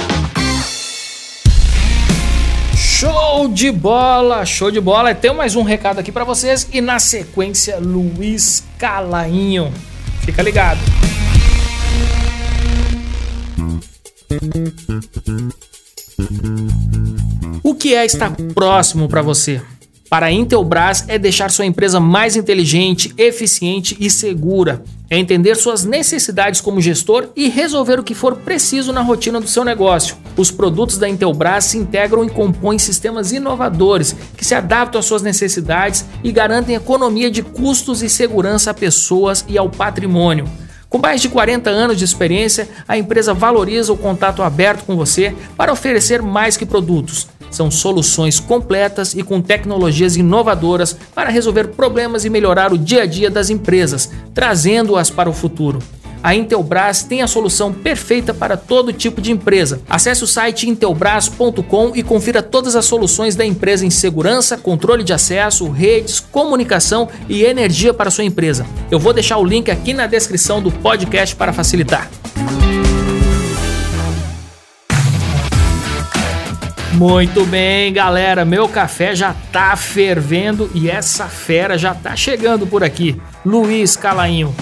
Show 2.77 3.49
de 3.49 3.73
bola, 3.73 4.45
show 4.45 4.71
de 4.71 4.83
bola. 4.83 5.15
Tem 5.15 5.35
mais 5.35 5.57
um 5.57 5.63
recado 5.63 5.99
aqui 5.99 6.13
para 6.13 6.25
vocês 6.25 6.69
e 6.71 6.83
na 6.83 6.99
sequência 6.99 7.79
Luiz 7.79 8.63
Calainho. 8.79 9.73
Fica 10.21 10.43
ligado. 10.43 11.12
O 17.63 17.75
que 17.75 17.95
é 17.95 18.05
estar 18.05 18.35
próximo 18.55 19.09
para 19.09 19.23
você? 19.23 19.63
Para 20.11 20.27
a 20.27 20.33
Intelbras 20.33 21.05
é 21.09 21.17
deixar 21.17 21.51
sua 21.51 21.65
empresa 21.65 21.99
mais 21.99 22.37
inteligente, 22.37 23.15
eficiente 23.17 23.97
e 23.99 24.11
segura. 24.11 24.83
É 25.09 25.17
entender 25.17 25.55
suas 25.55 25.85
necessidades 25.85 26.61
como 26.61 26.81
gestor 26.81 27.29
e 27.37 27.49
resolver 27.49 28.01
o 28.01 28.03
que 28.03 28.15
for 28.15 28.37
preciso 28.37 28.93
na 28.93 29.01
rotina 29.01 29.41
do 29.41 29.49
seu 29.49 29.65
negócio. 29.65 30.17
Os 30.37 30.51
produtos 30.51 30.99
da 30.99 31.09
Intelbras 31.09 31.65
se 31.65 31.79
integram 31.79 32.25
e 32.25 32.31
compõem 32.31 32.79
sistemas 32.79 33.33
inovadores 33.33 34.15
que 34.37 34.45
se 34.45 34.55
adaptam 34.55 34.99
às 34.99 35.07
suas 35.07 35.23
necessidades 35.23 36.05
e 36.23 36.33
garantem 36.33 36.75
economia 36.75 37.31
de 37.31 37.43
custos 37.43 38.03
e 38.03 38.09
segurança 38.09 38.71
a 38.71 38.75
pessoas 38.75 39.45
e 39.49 39.57
ao 39.57 39.71
patrimônio. 39.71 40.47
Com 40.93 40.99
mais 40.99 41.23
de 41.23 41.31
40 41.31 41.71
anos 41.71 41.97
de 41.97 42.05
experiência, 42.05 42.69
a 42.87 42.99
empresa 42.99 43.33
valoriza 43.33 43.91
o 43.95 43.97
contato 43.97 44.43
aberto 44.43 44.85
com 44.85 44.95
você 44.95 45.35
para 45.57 45.73
oferecer 45.73 46.21
mais 46.21 46.55
que 46.55 46.67
produtos. 46.67 47.27
São 47.51 47.71
soluções 47.71 48.39
completas 48.39 49.15
e 49.15 49.23
com 49.23 49.41
tecnologias 49.41 50.19
inovadoras 50.19 50.95
para 51.15 51.31
resolver 51.31 51.69
problemas 51.69 52.27
e 52.27 52.31
melhorar 52.31 52.75
o 52.75 52.79
dia 52.79 53.05
a 53.05 53.07
dia 53.07 53.31
das 53.31 53.49
empresas, 53.49 54.11
trazendo-as 54.35 55.09
para 55.09 55.31
o 55.31 55.33
futuro 55.33 55.79
a 56.23 56.35
Intelbras 56.35 57.03
tem 57.03 57.21
a 57.21 57.27
solução 57.27 57.73
perfeita 57.73 58.33
para 58.33 58.57
todo 58.57 58.93
tipo 58.93 59.21
de 59.21 59.33
empresa. 59.33 59.81
Acesse 59.89 60.23
o 60.23 60.27
site 60.27 60.69
intelbras.com 60.69 61.93
e 61.95 62.03
confira 62.03 62.43
todas 62.43 62.77
as 62.77 62.85
soluções 62.85 63.35
da 63.35 63.45
empresa 63.45 63.85
em 63.85 63.91
segurança, 63.91 64.57
controle 64.57 65.03
de 65.03 65.13
acesso, 65.13 65.69
redes, 65.69 66.21
comunicação 66.21 67.09
e 67.29 67.43
energia 67.43 67.93
para 67.93 68.11
sua 68.11 68.25
empresa. 68.25 68.65
Eu 68.91 68.99
vou 68.99 69.13
deixar 69.13 69.39
o 69.39 69.45
link 69.45 69.71
aqui 69.71 69.93
na 69.93 70.07
descrição 70.07 70.63
do 70.63 70.71
podcast 70.71 71.35
para 71.35 71.53
facilitar. 71.53 72.09
Muito 76.95 77.45
bem, 77.47 77.93
galera. 77.93 78.45
Meu 78.45 78.69
café 78.69 79.17
já 79.17 79.35
tá 79.51 79.75
fervendo 79.75 80.71
e 80.75 80.89
essa 80.89 81.27
fera 81.27 81.77
já 81.77 81.95
tá 81.95 82.15
chegando 82.15 82.67
por 82.67 82.85
aqui. 82.85 83.21
Luiz 83.45 83.97
Calainho. 83.97 84.55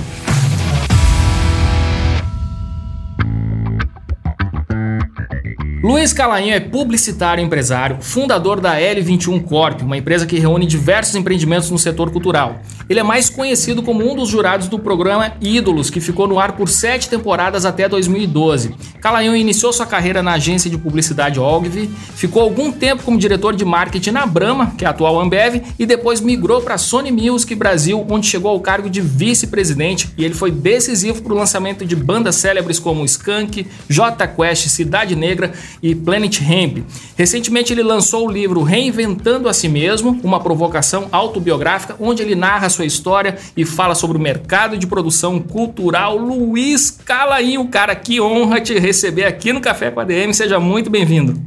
Luiz 5.82 6.12
Calainho 6.12 6.52
é 6.52 6.60
publicitário 6.60 7.42
empresário, 7.42 8.02
fundador 8.02 8.60
da 8.60 8.78
L21 8.78 9.42
Corp, 9.44 9.80
uma 9.80 9.96
empresa 9.96 10.26
que 10.26 10.38
reúne 10.38 10.66
diversos 10.66 11.14
empreendimentos 11.14 11.70
no 11.70 11.78
setor 11.78 12.10
cultural. 12.10 12.60
Ele 12.90 12.98
é 12.98 13.04
mais 13.04 13.30
conhecido 13.30 13.84
como 13.84 14.04
um 14.04 14.16
dos 14.16 14.28
jurados 14.28 14.66
do 14.66 14.76
programa 14.76 15.34
Ídolos, 15.40 15.90
que 15.90 16.00
ficou 16.00 16.26
no 16.26 16.40
ar 16.40 16.56
por 16.56 16.68
sete 16.68 17.08
temporadas 17.08 17.64
até 17.64 17.88
2012. 17.88 18.74
Calainho 19.00 19.36
iniciou 19.36 19.72
sua 19.72 19.86
carreira 19.86 20.24
na 20.24 20.32
agência 20.32 20.68
de 20.68 20.76
publicidade 20.76 21.38
Ogilvy, 21.38 21.88
ficou 22.16 22.42
algum 22.42 22.72
tempo 22.72 23.04
como 23.04 23.16
diretor 23.16 23.54
de 23.54 23.64
marketing 23.64 24.10
na 24.10 24.26
Brahma, 24.26 24.74
que 24.76 24.84
é 24.84 24.88
a 24.88 24.90
atual 24.90 25.20
Ambev, 25.20 25.62
e 25.78 25.86
depois 25.86 26.20
migrou 26.20 26.62
para 26.62 26.74
a 26.74 26.78
Sony 26.78 27.12
Music 27.12 27.54
Brasil, 27.54 28.04
onde 28.10 28.26
chegou 28.26 28.50
ao 28.50 28.58
cargo 28.58 28.90
de 28.90 29.00
vice-presidente 29.00 30.10
e 30.18 30.24
ele 30.24 30.34
foi 30.34 30.50
decisivo 30.50 31.22
para 31.22 31.32
o 31.32 31.36
lançamento 31.36 31.86
de 31.86 31.94
bandas 31.94 32.34
célebres 32.34 32.80
como 32.80 33.04
Skank, 33.04 33.68
J 33.88 34.26
Quest, 34.26 34.66
Cidade 34.66 35.14
Negra 35.14 35.52
e 35.80 35.94
Planet 35.94 36.40
Hemp. 36.40 36.78
Recentemente 37.16 37.72
ele 37.72 37.84
lançou 37.84 38.26
o 38.26 38.32
livro 38.32 38.64
Reinventando 38.64 39.48
a 39.48 39.54
Si 39.54 39.68
Mesmo, 39.68 40.18
uma 40.24 40.40
provocação 40.40 41.06
autobiográfica, 41.12 41.94
onde 42.00 42.20
ele 42.20 42.34
narra 42.34 42.68
sua 42.68 42.79
história 42.84 43.36
e 43.56 43.64
fala 43.64 43.94
sobre 43.94 44.16
o 44.16 44.20
mercado 44.20 44.76
de 44.76 44.86
produção 44.86 45.40
cultural. 45.40 46.16
Luiz 46.16 46.90
Calainho, 46.90 47.66
cara, 47.68 47.94
que 47.94 48.20
honra 48.20 48.60
te 48.60 48.78
receber 48.78 49.24
aqui 49.24 49.52
no 49.52 49.60
Café 49.60 49.90
com 49.90 50.00
a 50.00 50.04
DM. 50.04 50.32
Seja 50.34 50.58
muito 50.60 50.90
bem-vindo. 50.90 51.40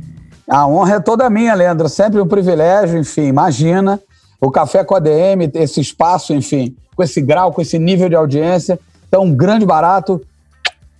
A 0.50 0.68
honra 0.68 0.96
é 0.96 1.00
toda 1.00 1.30
minha, 1.30 1.54
Leandro. 1.54 1.88
Sempre 1.88 2.20
um 2.20 2.28
privilégio, 2.28 3.00
enfim, 3.00 3.28
imagina 3.28 4.00
o 4.40 4.52
Café 4.52 4.84
com 4.84 4.96
a 4.96 5.00
DM, 5.00 5.50
esse 5.54 5.80
espaço, 5.80 6.34
enfim, 6.34 6.76
com 6.96 7.02
esse 7.02 7.22
grau, 7.22 7.54
com 7.54 7.62
esse 7.62 7.80
nível 7.80 8.10
de 8.10 8.16
audiência. 8.16 8.80
Um 9.16 9.34
grande 9.34 9.66
barato. 9.66 10.20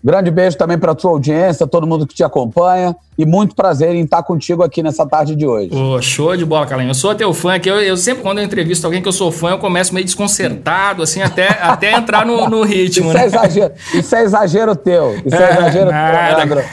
Grande 0.04 0.30
beijo 0.30 0.58
também 0.58 0.78
para 0.78 0.92
a 0.92 0.96
tua 0.96 1.12
audiência, 1.12 1.66
todo 1.66 1.88
mundo 1.88 2.06
que 2.06 2.14
te 2.14 2.24
acompanha. 2.24 2.94
E 3.18 3.26
muito 3.26 3.56
prazer 3.56 3.94
em 3.94 4.04
estar 4.04 4.24
contigo 4.24 4.64
aqui 4.64 4.82
nessa 4.82 5.06
tarde 5.06 5.36
de 5.36 5.46
hoje. 5.46 5.70
Oh, 5.72 6.02
show 6.02 6.36
de 6.36 6.44
bola, 6.44 6.66
Calinho. 6.66 6.90
Eu 6.90 6.96
sou 6.96 7.14
teu 7.14 7.32
fã 7.32 7.54
aqui. 7.54 7.70
Eu, 7.70 7.80
eu, 7.80 7.96
sempre, 7.96 8.24
quando 8.24 8.40
eu 8.40 8.44
entrevisto 8.44 8.86
alguém 8.86 9.04
que 9.04 9.08
eu 9.08 9.14
sou 9.14 9.32
fã, 9.32 9.52
eu 9.52 9.60
começo 9.60 9.94
meio 9.94 10.04
desconcertado, 10.04 11.04
assim, 11.04 11.22
até, 11.22 11.48
até 11.62 11.94
entrar 11.94 12.26
no, 12.26 12.50
no 12.50 12.64
ritmo. 12.64 13.10
Isso, 13.10 13.18
é 13.18 13.20
né? 13.20 13.24
é 13.24 13.28
exagero, 13.28 13.74
isso 13.94 14.16
é 14.16 14.24
exagero 14.24 14.76
teu. 14.76 15.16
Isso 15.24 15.36
é, 15.36 15.44
é 15.44 15.52
exagero 15.52 15.92
nada. 15.92 16.48
teu, 16.48 16.66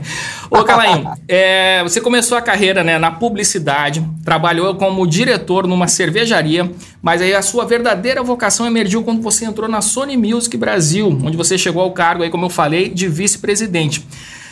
Ô, 0.50 0.62
Calainho, 0.62 1.10
é, 1.26 1.82
você 1.82 2.00
começou 2.00 2.36
a 2.36 2.42
carreira 2.42 2.84
né, 2.84 2.98
na 2.98 3.10
publicidade, 3.10 4.06
trabalhou 4.24 4.74
como 4.74 5.06
diretor 5.06 5.66
numa 5.66 5.88
cervejaria, 5.88 6.70
mas 7.02 7.22
aí 7.22 7.34
a 7.34 7.42
sua 7.42 7.64
verdadeira 7.64 8.22
vocação 8.22 8.66
emergiu 8.66 9.02
quando 9.02 9.22
você 9.22 9.44
entrou 9.44 9.68
na 9.68 9.80
Sony 9.80 10.16
Music 10.16 10.56
Brasil, 10.56 11.08
onde 11.24 11.36
você 11.36 11.56
chegou 11.56 11.82
ao 11.82 11.92
cargo, 11.92 12.22
aí, 12.22 12.30
como 12.30 12.46
eu 12.46 12.50
falei, 12.50 12.88
de 12.88 13.08
vice-presidente. 13.08 14.06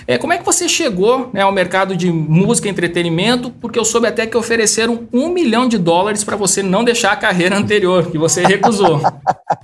É, 0.06 0.18
como 0.18 0.32
é 0.32 0.38
que 0.38 0.44
você 0.44 0.68
chegou 0.68 1.30
né, 1.32 1.42
ao 1.42 1.52
mercado 1.52 1.96
de 1.96 2.10
música 2.10 2.66
e 2.66 2.70
entretenimento? 2.70 3.50
Porque 3.50 3.78
eu 3.78 3.84
soube 3.84 4.06
até 4.06 4.26
que 4.26 4.36
ofereceram 4.36 5.06
um 5.12 5.28
milhão 5.28 5.68
de 5.68 5.78
dólares 5.78 6.24
para 6.24 6.36
você 6.36 6.62
não 6.62 6.82
deixar 6.82 7.12
a 7.12 7.16
carreira 7.16 7.56
anterior, 7.56 8.10
que 8.10 8.18
você 8.18 8.42
recusou. 8.42 9.00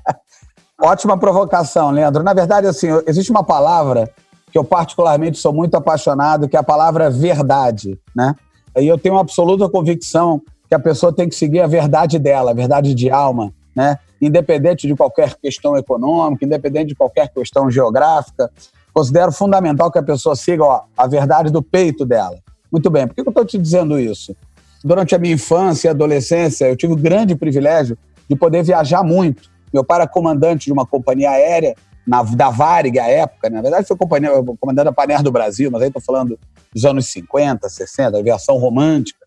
Ótima 0.80 1.18
provocação, 1.18 1.90
Leandro. 1.90 2.23
Na 2.23 2.32
verdade, 2.32 2.68
assim, 2.68 2.87
existe 3.04 3.32
uma 3.32 3.42
palavra 3.42 4.08
que 4.50 4.59
eu 4.59 4.64
particularmente 4.64 5.38
sou 5.38 5.52
muito 5.52 5.76
apaixonado, 5.76 6.49
que 6.49 6.57
é 6.57 6.61
a 6.61 6.64
palavra 6.64 7.11
verdade, 7.11 7.99
né? 8.14 8.35
E 8.76 8.87
eu 8.87 8.99
tenho 8.99 9.19
absoluta 9.19 9.69
convicção 9.69 10.40
que 10.69 10.75
a 10.75 10.78
pessoa 10.78 11.12
tem 11.12 11.28
que 11.28 11.35
seguir 11.35 11.61
a 11.61 11.67
verdade 11.67 12.19
dela, 12.19 12.50
a 12.50 12.55
verdade 12.55 12.95
de 12.95 13.11
alma, 13.11 13.52
né? 13.75 13.99
Independente 14.21 14.87
de 14.87 14.95
qualquer 14.95 15.35
questão 15.37 15.76
econômica, 15.76 16.45
independente 16.45 16.88
de 16.88 16.95
qualquer 16.95 17.28
questão 17.28 17.71
geográfica, 17.71 18.50
considero 18.93 19.33
fundamental 19.33 19.90
que 19.90 19.99
a 19.99 20.02
pessoa 20.02 20.35
siga 20.35 20.64
ó, 20.64 20.83
a 20.97 21.07
verdade 21.07 21.50
do 21.50 21.62
peito 21.62 22.05
dela. 22.05 22.37
Muito 22.71 22.90
bem, 22.90 23.07
por 23.07 23.14
que 23.14 23.21
eu 23.21 23.28
estou 23.28 23.45
te 23.45 23.59
dizendo 23.59 23.99
isso? 23.99 24.37
Durante 24.85 25.14
a 25.14 25.19
minha 25.19 25.35
infância 25.35 25.88
e 25.88 25.90
adolescência, 25.90 26.67
eu 26.67 26.76
tive 26.76 26.93
o 26.93 26.97
grande 26.97 27.35
privilégio 27.35 27.97
de 28.28 28.37
poder 28.37 28.62
viajar 28.62 29.02
muito. 29.02 29.50
Meu 29.73 29.85
pai 29.85 29.99
era 29.99 30.09
comandante 30.09 30.67
de 30.67 30.73
uma 30.73 30.87
companhia 30.87 31.31
aérea 31.31 31.75
na, 32.08 32.22
da 32.22 32.48
Varig 32.48 32.98
à 32.98 33.06
época, 33.06 33.50
né? 33.50 33.56
na 33.56 33.62
verdade 33.62 33.86
foi 33.86 33.96
companhia, 33.96 34.30
comandante 34.58 34.86
da 34.86 34.92
Paner 34.92 35.22
do 35.22 35.30
Brasil, 35.30 35.70
mas 35.70 35.82
aí 35.82 35.88
estou 35.88 36.02
falando 36.02 36.38
dos 36.74 36.84
anos 36.84 37.06
50, 37.06 37.68
60, 37.68 38.18
aviação 38.18 38.56
romântica. 38.56 39.18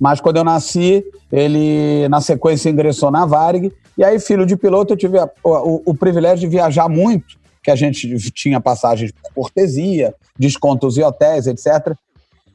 Mas 0.00 0.20
quando 0.20 0.38
eu 0.38 0.44
nasci, 0.44 1.04
ele 1.30 2.08
na 2.08 2.20
sequência 2.20 2.70
ingressou 2.70 3.10
na 3.10 3.26
Varig, 3.26 3.72
e 3.98 4.04
aí, 4.04 4.18
filho 4.18 4.44
de 4.44 4.56
piloto, 4.56 4.92
eu 4.92 4.96
tive 4.96 5.18
a, 5.18 5.28
o, 5.42 5.90
o, 5.90 5.94
privilégio 5.94 6.48
de 6.48 6.54
viajar 6.54 6.88
muito, 6.88 7.38
que 7.62 7.70
a 7.70 7.76
gente 7.76 8.18
tinha 8.30 8.60
passagens 8.60 9.10
por 9.10 9.32
cortesia, 9.32 10.14
descontos 10.38 10.98
em 10.98 11.02
hotéis, 11.02 11.46
etc. 11.46 11.94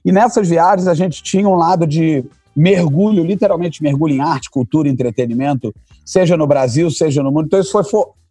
E 0.05 0.11
nessas 0.11 0.47
viagens 0.47 0.87
a 0.87 0.93
gente 0.93 1.23
tinha 1.23 1.47
um 1.47 1.55
lado 1.55 1.87
de 1.87 2.23
mergulho, 2.55 3.23
literalmente 3.23 3.81
mergulho 3.81 4.13
em 4.13 4.21
arte, 4.21 4.49
cultura, 4.49 4.87
entretenimento, 4.87 5.73
seja 6.05 6.37
no 6.37 6.45
Brasil, 6.45 6.91
seja 6.91 7.23
no 7.23 7.31
mundo. 7.31 7.45
Então 7.45 7.59
isso 7.59 7.71
foi 7.71 7.83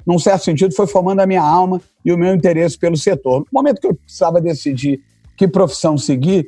num 0.07 0.19
certo 0.19 0.45
sentido, 0.45 0.75
foi 0.75 0.87
formando 0.87 1.21
a 1.21 1.26
minha 1.26 1.42
alma 1.42 1.80
e 2.04 2.12
o 2.12 2.19
meu 2.19 2.35
interesse 2.35 2.78
pelo 2.78 2.97
setor. 2.97 3.40
No 3.40 3.47
momento 3.52 3.80
que 3.80 3.87
eu 3.87 3.95
precisava 3.95 4.40
decidir 4.40 5.00
que 5.37 5.47
profissão 5.49 5.97
seguir, 5.97 6.47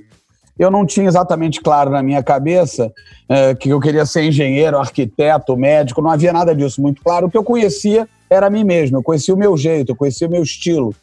eu 0.59 0.71
não 0.71 0.85
tinha 0.85 1.06
exatamente 1.06 1.61
claro 1.61 1.90
na 1.90 2.02
minha 2.02 2.23
cabeça 2.23 2.92
é, 3.28 3.54
que 3.54 3.71
eu 3.71 3.80
queria 3.80 4.04
ser 4.04 4.25
engenheiro, 4.25 4.78
arquiteto, 4.78 5.56
médico, 5.56 6.02
não 6.02 6.11
havia 6.11 6.32
nada 6.32 6.54
disso 6.54 6.80
muito 6.80 7.02
claro. 7.02 7.26
O 7.26 7.30
que 7.30 7.37
eu 7.37 7.44
conhecia 7.44 8.09
era 8.28 8.47
a 8.47 8.50
mim 8.50 8.64
mesmo, 8.64 8.99
eu 8.99 9.02
conhecia 9.02 9.35
o 9.35 9.38
meu 9.38 9.56
jeito, 9.56 9.92
eu 9.92 9.97
conhecia 9.97 10.26
o 10.26 10.30
meu 10.30 10.42
estilo. 10.42 10.94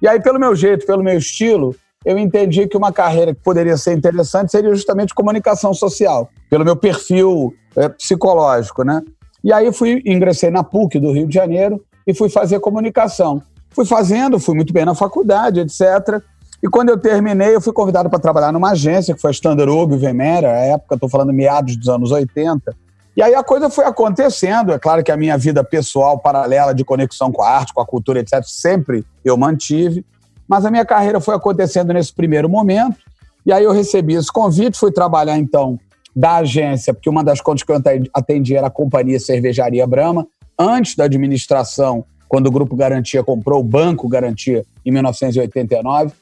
E 0.00 0.08
aí, 0.08 0.20
pelo 0.20 0.38
meu 0.38 0.54
jeito, 0.54 0.84
pelo 0.84 1.02
meu 1.02 1.16
estilo, 1.16 1.74
eu 2.04 2.18
entendi 2.18 2.66
que 2.66 2.76
uma 2.76 2.92
carreira 2.92 3.34
que 3.34 3.40
poderia 3.40 3.76
ser 3.76 3.92
interessante 3.92 4.50
seria 4.50 4.74
justamente 4.74 5.14
comunicação 5.14 5.72
social, 5.72 6.28
pelo 6.50 6.64
meu 6.64 6.76
perfil 6.76 7.54
é, 7.76 7.88
psicológico, 7.88 8.82
né? 8.82 9.02
E 9.44 9.52
aí 9.52 9.72
fui, 9.72 10.02
ingressei 10.06 10.50
na 10.50 10.62
PUC 10.62 11.00
do 11.00 11.12
Rio 11.12 11.26
de 11.26 11.34
Janeiro 11.34 11.82
e 12.06 12.14
fui 12.14 12.28
fazer 12.28 12.60
comunicação. 12.60 13.42
Fui 13.70 13.84
fazendo, 13.84 14.38
fui 14.38 14.54
muito 14.54 14.72
bem 14.72 14.84
na 14.84 14.94
faculdade, 14.94 15.60
etc. 15.60 16.22
E 16.62 16.68
quando 16.68 16.90
eu 16.90 16.98
terminei, 16.98 17.54
eu 17.54 17.60
fui 17.60 17.72
convidado 17.72 18.08
para 18.08 18.18
trabalhar 18.20 18.52
numa 18.52 18.70
agência, 18.70 19.14
que 19.14 19.20
foi 19.20 19.30
a 19.30 19.32
Standard 19.32 19.70
Oak 19.70 19.96
Vemera, 19.96 20.52
a 20.52 20.58
época, 20.58 20.94
estou 20.94 21.08
falando 21.08 21.32
meados 21.32 21.76
dos 21.76 21.88
anos 21.88 22.12
80. 22.12 22.74
E 23.16 23.22
aí 23.22 23.34
a 23.34 23.42
coisa 23.42 23.68
foi 23.68 23.84
acontecendo. 23.84 24.72
É 24.72 24.78
claro 24.78 25.02
que 25.02 25.10
a 25.10 25.16
minha 25.16 25.36
vida 25.36 25.64
pessoal, 25.64 26.18
paralela 26.18 26.72
de 26.74 26.84
conexão 26.84 27.32
com 27.32 27.42
a 27.42 27.48
arte, 27.48 27.74
com 27.74 27.80
a 27.80 27.86
cultura, 27.86 28.20
etc., 28.20 28.42
sempre 28.44 29.04
eu 29.24 29.36
mantive. 29.36 30.04
Mas 30.46 30.64
a 30.64 30.70
minha 30.70 30.84
carreira 30.84 31.20
foi 31.20 31.34
acontecendo 31.34 31.92
nesse 31.92 32.12
primeiro 32.12 32.48
momento. 32.48 32.96
E 33.44 33.52
aí 33.52 33.64
eu 33.64 33.72
recebi 33.72 34.14
esse 34.14 34.32
convite, 34.32 34.78
fui 34.78 34.92
trabalhar 34.92 35.36
então 35.36 35.78
da 36.14 36.36
agência, 36.36 36.92
porque 36.92 37.08
uma 37.08 37.24
das 37.24 37.40
contas 37.40 37.62
que 37.62 37.72
eu 37.72 37.80
atendi 38.12 38.56
era 38.56 38.66
a 38.66 38.70
companhia 38.70 39.18
Cervejaria 39.18 39.86
Brahma, 39.86 40.26
antes 40.58 40.94
da 40.94 41.04
administração, 41.04 42.04
quando 42.28 42.46
o 42.46 42.50
Grupo 42.50 42.76
Garantia 42.76 43.22
comprou 43.22 43.60
o 43.60 43.64
Banco 43.64 44.08
Garantia 44.08 44.64
em 44.84 44.90
1989. 44.90 46.12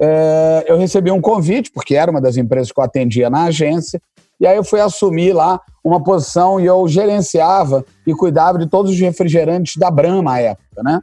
É, 0.00 0.64
eu 0.68 0.78
recebi 0.78 1.10
um 1.10 1.20
convite, 1.20 1.70
porque 1.72 1.94
era 1.94 2.10
uma 2.10 2.20
das 2.20 2.36
empresas 2.36 2.70
que 2.70 2.78
eu 2.78 2.84
atendia 2.84 3.28
na 3.28 3.44
agência, 3.44 4.00
e 4.40 4.46
aí 4.46 4.56
eu 4.56 4.62
fui 4.62 4.80
assumir 4.80 5.32
lá 5.32 5.60
uma 5.82 6.02
posição 6.02 6.60
e 6.60 6.66
eu 6.66 6.86
gerenciava 6.86 7.84
e 8.06 8.14
cuidava 8.14 8.58
de 8.58 8.66
todos 8.68 8.92
os 8.92 9.00
refrigerantes 9.00 9.76
da 9.76 9.90
Brahma 9.90 10.34
à 10.34 10.40
época, 10.40 10.82
né? 10.82 11.00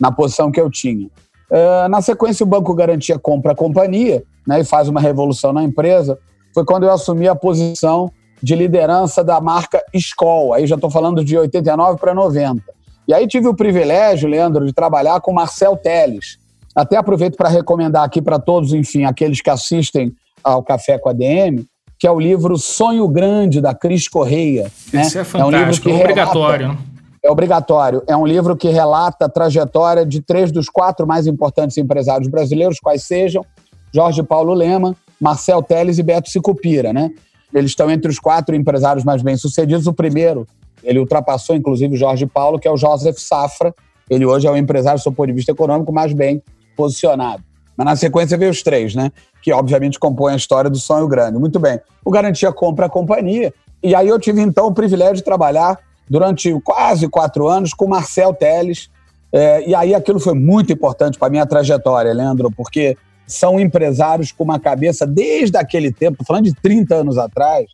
Na 0.00 0.10
posição 0.10 0.50
que 0.50 0.60
eu 0.60 0.70
tinha. 0.70 1.06
Uh, 1.50 1.88
na 1.90 2.00
sequência, 2.00 2.44
o 2.44 2.46
Banco 2.46 2.74
Garantia 2.74 3.18
compra 3.18 3.52
a 3.52 3.54
companhia 3.54 4.22
né, 4.46 4.60
e 4.60 4.64
faz 4.64 4.88
uma 4.88 5.00
revolução 5.00 5.52
na 5.52 5.62
empresa. 5.62 6.18
Foi 6.58 6.64
quando 6.64 6.82
eu 6.82 6.90
assumi 6.90 7.28
a 7.28 7.36
posição 7.36 8.10
de 8.42 8.56
liderança 8.56 9.22
da 9.22 9.40
marca 9.40 9.80
Skoll. 9.94 10.52
Aí 10.52 10.66
já 10.66 10.74
estou 10.74 10.90
falando 10.90 11.24
de 11.24 11.38
89 11.38 12.00
para 12.00 12.12
90. 12.12 12.60
E 13.06 13.14
aí 13.14 13.28
tive 13.28 13.46
o 13.46 13.54
privilégio, 13.54 14.28
Leandro, 14.28 14.66
de 14.66 14.72
trabalhar 14.72 15.20
com 15.20 15.32
Marcel 15.32 15.76
Teles. 15.76 16.36
Até 16.74 16.96
aproveito 16.96 17.36
para 17.36 17.48
recomendar 17.48 18.02
aqui 18.02 18.20
para 18.20 18.40
todos, 18.40 18.72
enfim, 18.72 19.04
aqueles 19.04 19.40
que 19.40 19.48
assistem 19.48 20.12
ao 20.42 20.60
Café 20.60 20.98
com 20.98 21.08
a 21.08 21.12
DM, 21.12 21.64
que 21.96 22.08
é 22.08 22.10
o 22.10 22.18
livro 22.18 22.58
Sonho 22.58 23.06
Grande, 23.06 23.60
da 23.60 23.72
Cris 23.72 24.08
Correia. 24.08 24.64
Né? 24.92 25.02
Isso 25.02 25.16
é 25.16 25.22
fantástico, 25.22 25.54
é, 25.54 25.62
um 25.62 25.64
livro 25.64 25.80
que 25.80 25.90
é 25.90 25.94
obrigatório. 25.94 26.66
Relata, 26.66 26.82
é 27.22 27.30
obrigatório. 27.30 28.02
É 28.08 28.16
um 28.16 28.26
livro 28.26 28.56
que 28.56 28.68
relata 28.68 29.26
a 29.26 29.28
trajetória 29.28 30.04
de 30.04 30.20
três 30.20 30.50
dos 30.50 30.68
quatro 30.68 31.06
mais 31.06 31.28
importantes 31.28 31.78
empresários 31.78 32.28
brasileiros, 32.28 32.80
quais 32.80 33.04
sejam 33.04 33.46
Jorge 33.94 34.24
Paulo 34.24 34.52
Lema, 34.52 34.96
Marcel 35.20 35.62
Teles 35.62 35.98
e 35.98 36.02
Beto 36.02 36.30
Sicupira, 36.30 36.92
né? 36.92 37.10
Eles 37.52 37.70
estão 37.70 37.90
entre 37.90 38.10
os 38.10 38.18
quatro 38.18 38.54
empresários 38.54 39.04
mais 39.04 39.22
bem-sucedidos. 39.22 39.86
O 39.86 39.92
primeiro, 39.92 40.46
ele 40.82 40.98
ultrapassou, 40.98 41.56
inclusive, 41.56 41.94
o 41.94 41.96
Jorge 41.96 42.26
Paulo, 42.26 42.58
que 42.58 42.68
é 42.68 42.70
o 42.70 42.76
Joseph 42.76 43.18
Safra. 43.18 43.74
Ele 44.08 44.24
hoje 44.24 44.46
é 44.46 44.50
o 44.50 44.56
empresário, 44.56 45.02
do 45.02 45.12
ponto 45.12 45.26
de 45.26 45.32
vista 45.32 45.52
econômico, 45.52 45.92
mais 45.92 46.12
bem 46.12 46.42
posicionado. 46.76 47.42
Mas 47.76 47.84
na 47.84 47.96
sequência 47.96 48.36
veio 48.36 48.50
os 48.50 48.62
três, 48.62 48.94
né? 48.94 49.10
Que 49.42 49.52
obviamente 49.52 49.98
compõem 49.98 50.34
a 50.34 50.36
história 50.36 50.68
do 50.68 50.78
sonho 50.78 51.06
grande. 51.06 51.38
Muito 51.38 51.58
bem. 51.58 51.80
O 52.04 52.10
Garantia 52.10 52.52
compra 52.52 52.86
a 52.86 52.88
companhia. 52.88 53.52
E 53.82 53.94
aí 53.94 54.08
eu 54.08 54.18
tive 54.18 54.40
então 54.40 54.66
o 54.66 54.74
privilégio 54.74 55.16
de 55.16 55.22
trabalhar 55.22 55.78
durante 56.08 56.52
quase 56.60 57.08
quatro 57.08 57.46
anos 57.46 57.72
com 57.72 57.86
Marcel 57.86 58.34
Teles. 58.34 58.90
É, 59.32 59.68
e 59.68 59.74
aí 59.74 59.94
aquilo 59.94 60.18
foi 60.18 60.34
muito 60.34 60.72
importante 60.72 61.18
para 61.18 61.28
a 61.28 61.30
minha 61.30 61.46
trajetória, 61.46 62.12
Leandro, 62.12 62.50
porque 62.50 62.96
são 63.28 63.60
empresários 63.60 64.32
com 64.32 64.42
uma 64.42 64.58
cabeça, 64.58 65.06
desde 65.06 65.56
aquele 65.58 65.92
tempo, 65.92 66.24
falando 66.24 66.46
de 66.46 66.54
30 66.54 66.94
anos 66.94 67.18
atrás, 67.18 67.66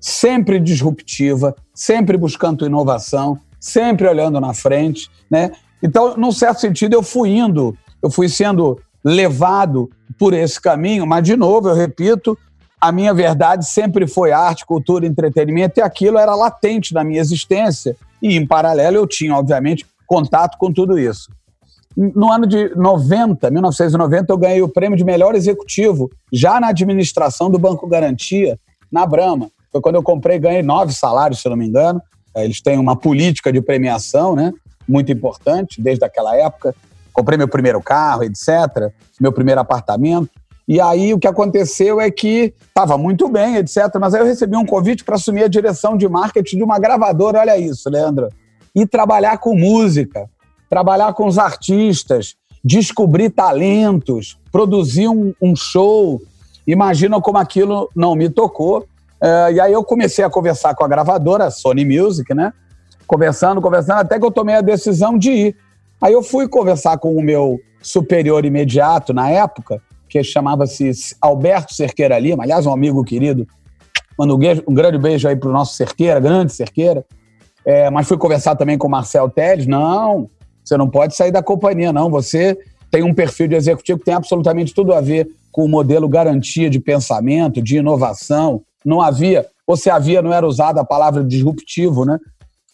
sempre 0.00 0.58
disruptiva, 0.58 1.54
sempre 1.72 2.16
buscando 2.16 2.66
inovação, 2.66 3.38
sempre 3.60 4.08
olhando 4.08 4.40
na 4.40 4.52
frente, 4.52 5.08
né? 5.30 5.52
Então, 5.82 6.16
num 6.16 6.32
certo 6.32 6.60
sentido, 6.60 6.94
eu 6.94 7.02
fui 7.02 7.30
indo, 7.30 7.76
eu 8.02 8.10
fui 8.10 8.28
sendo 8.28 8.80
levado 9.04 9.88
por 10.18 10.34
esse 10.34 10.60
caminho, 10.60 11.06
mas, 11.06 11.22
de 11.22 11.36
novo, 11.36 11.68
eu 11.68 11.74
repito, 11.74 12.36
a 12.80 12.90
minha 12.90 13.14
verdade 13.14 13.66
sempre 13.66 14.06
foi 14.06 14.32
arte, 14.32 14.66
cultura, 14.66 15.06
entretenimento, 15.06 15.78
e 15.78 15.82
aquilo 15.82 16.18
era 16.18 16.34
latente 16.34 16.92
na 16.92 17.04
minha 17.04 17.20
existência. 17.20 17.96
E, 18.20 18.36
em 18.36 18.44
paralelo, 18.44 18.96
eu 18.96 19.06
tinha, 19.06 19.34
obviamente, 19.36 19.86
contato 20.06 20.58
com 20.58 20.72
tudo 20.72 20.98
isso. 20.98 21.30
No 21.96 22.30
ano 22.30 22.46
de 22.46 22.74
90, 22.76 23.50
1990, 23.50 24.32
eu 24.32 24.38
ganhei 24.38 24.62
o 24.62 24.68
prêmio 24.68 24.96
de 24.96 25.04
melhor 25.04 25.34
executivo, 25.34 26.10
já 26.32 26.60
na 26.60 26.68
administração 26.68 27.50
do 27.50 27.58
Banco 27.58 27.86
Garantia, 27.86 28.58
na 28.90 29.04
Brama. 29.04 29.50
Foi 29.72 29.80
quando 29.80 29.96
eu 29.96 30.02
comprei, 30.02 30.38
ganhei 30.38 30.62
nove 30.62 30.92
salários, 30.92 31.40
se 31.40 31.48
não 31.48 31.56
me 31.56 31.66
engano. 31.66 32.00
Eles 32.36 32.60
têm 32.60 32.78
uma 32.78 32.94
política 32.94 33.52
de 33.52 33.60
premiação, 33.60 34.36
né? 34.36 34.52
Muito 34.88 35.10
importante, 35.10 35.82
desde 35.82 36.04
aquela 36.04 36.36
época 36.36 36.74
comprei 37.18 37.36
meu 37.36 37.48
primeiro 37.48 37.82
carro, 37.82 38.22
etc., 38.22 38.92
meu 39.20 39.32
primeiro 39.32 39.60
apartamento. 39.60 40.30
E 40.68 40.80
aí 40.80 41.12
o 41.12 41.18
que 41.18 41.26
aconteceu 41.26 42.00
é 42.00 42.10
que 42.10 42.54
estava 42.68 42.96
muito 42.96 43.28
bem, 43.28 43.56
etc., 43.56 43.76
mas 44.00 44.14
aí 44.14 44.20
eu 44.20 44.26
recebi 44.26 44.56
um 44.56 44.64
convite 44.64 45.02
para 45.02 45.16
assumir 45.16 45.42
a 45.42 45.48
direção 45.48 45.96
de 45.96 46.06
marketing 46.08 46.58
de 46.58 46.62
uma 46.62 46.78
gravadora, 46.78 47.40
olha 47.40 47.58
isso, 47.58 47.90
Leandro, 47.90 48.28
e 48.72 48.86
trabalhar 48.86 49.38
com 49.38 49.56
música, 49.56 50.30
trabalhar 50.68 51.12
com 51.14 51.26
os 51.26 51.38
artistas, 51.38 52.34
descobrir 52.64 53.30
talentos, 53.30 54.38
produzir 54.52 55.08
um, 55.08 55.32
um 55.40 55.56
show. 55.56 56.20
Imagina 56.66 57.20
como 57.20 57.38
aquilo 57.38 57.90
não 57.94 58.14
me 58.14 58.28
tocou. 58.28 58.80
Uh, 59.20 59.52
e 59.52 59.60
aí 59.60 59.72
eu 59.72 59.82
comecei 59.82 60.24
a 60.24 60.30
conversar 60.30 60.74
com 60.74 60.84
a 60.84 60.88
gravadora, 60.88 61.50
Sony 61.50 61.84
Music, 61.84 62.32
né? 62.34 62.52
Conversando, 63.06 63.60
conversando, 63.60 64.00
até 64.00 64.18
que 64.18 64.24
eu 64.24 64.30
tomei 64.30 64.54
a 64.54 64.60
decisão 64.60 65.18
de 65.18 65.30
ir. 65.30 65.56
Aí 66.00 66.12
eu 66.12 66.22
fui 66.22 66.46
conversar 66.46 66.98
com 66.98 67.16
o 67.16 67.22
meu 67.22 67.58
superior 67.82 68.44
imediato 68.44 69.12
na 69.12 69.30
época, 69.30 69.80
que 70.08 70.22
chamava-se 70.22 70.92
Alberto 71.20 71.74
Cerqueira 71.74 72.18
Lima, 72.18 72.44
aliás, 72.44 72.66
um 72.66 72.72
amigo 72.72 73.02
querido. 73.02 73.46
Mando 74.18 74.38
um 74.66 74.74
grande 74.74 74.98
beijo 74.98 75.28
aí 75.28 75.36
pro 75.36 75.52
nosso 75.52 75.74
Cerqueira, 75.74 76.20
grande 76.20 76.52
Cerqueira. 76.52 77.04
É, 77.64 77.90
mas 77.90 78.06
fui 78.06 78.16
conversar 78.16 78.56
também 78.56 78.78
com 78.78 78.86
o 78.86 78.90
Marcel 78.90 79.28
Teles. 79.28 79.66
Não, 79.66 80.28
você 80.68 80.76
não 80.76 80.88
pode 80.88 81.16
sair 81.16 81.32
da 81.32 81.42
companhia, 81.42 81.92
não. 81.92 82.10
Você 82.10 82.58
tem 82.90 83.02
um 83.02 83.14
perfil 83.14 83.48
de 83.48 83.54
executivo 83.54 83.98
que 83.98 84.04
tem 84.04 84.14
absolutamente 84.14 84.74
tudo 84.74 84.92
a 84.92 85.00
ver 85.00 85.28
com 85.50 85.64
o 85.64 85.68
modelo 85.68 86.08
garantia 86.08 86.68
de 86.68 86.78
pensamento, 86.78 87.62
de 87.62 87.78
inovação. 87.78 88.62
Não 88.84 89.00
havia, 89.00 89.46
ou 89.66 89.76
se 89.76 89.88
havia, 89.88 90.20
não 90.20 90.32
era 90.32 90.46
usada 90.46 90.80
a 90.80 90.84
palavra 90.84 91.24
disruptivo, 91.24 92.04
né? 92.04 92.18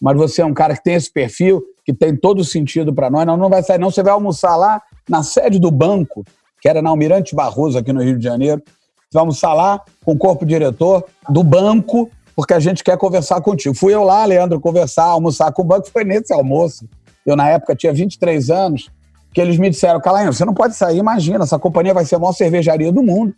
Mas 0.00 0.16
você 0.16 0.42
é 0.42 0.44
um 0.44 0.52
cara 0.52 0.76
que 0.76 0.82
tem 0.82 0.94
esse 0.94 1.10
perfil 1.10 1.62
que 1.84 1.92
tem 1.92 2.16
todo 2.16 2.44
sentido 2.44 2.92
para 2.92 3.08
nós. 3.08 3.26
Não, 3.26 3.36
não 3.36 3.48
vai 3.48 3.62
sair, 3.62 3.78
não. 3.78 3.90
Você 3.90 4.02
vai 4.02 4.12
almoçar 4.12 4.56
lá 4.56 4.82
na 5.08 5.22
sede 5.22 5.58
do 5.58 5.70
banco, 5.70 6.24
que 6.60 6.68
era 6.68 6.82
na 6.82 6.90
Almirante 6.90 7.34
Barroso, 7.34 7.78
aqui 7.78 7.92
no 7.92 8.02
Rio 8.02 8.18
de 8.18 8.24
Janeiro. 8.24 8.60
Você 8.66 9.12
vai 9.12 9.20
almoçar 9.20 9.54
lá 9.54 9.80
com 10.04 10.12
o 10.12 10.18
corpo 10.18 10.44
diretor 10.44 11.04
do 11.28 11.44
banco, 11.44 12.10
porque 12.34 12.54
a 12.54 12.60
gente 12.60 12.82
quer 12.82 12.98
conversar 12.98 13.40
contigo. 13.40 13.74
Fui 13.74 13.94
eu 13.94 14.02
lá, 14.02 14.24
Leandro, 14.24 14.60
conversar, 14.60 15.04
almoçar 15.04 15.52
com 15.52 15.62
o 15.62 15.64
banco. 15.64 15.90
Foi 15.90 16.04
nesse 16.04 16.32
almoço. 16.32 16.88
Eu, 17.24 17.36
na 17.36 17.48
época, 17.48 17.74
tinha 17.74 17.92
23 17.92 18.50
anos, 18.50 18.90
que 19.32 19.40
eles 19.40 19.58
me 19.58 19.70
disseram: 19.70 20.00
Calainho, 20.00 20.32
você 20.32 20.44
não 20.44 20.54
pode 20.54 20.74
sair, 20.74 20.98
imagina, 20.98 21.44
essa 21.44 21.58
companhia 21.58 21.94
vai 21.94 22.04
ser 22.04 22.16
a 22.16 22.18
maior 22.18 22.32
cervejaria 22.32 22.92
do 22.92 23.02
mundo. 23.02 23.34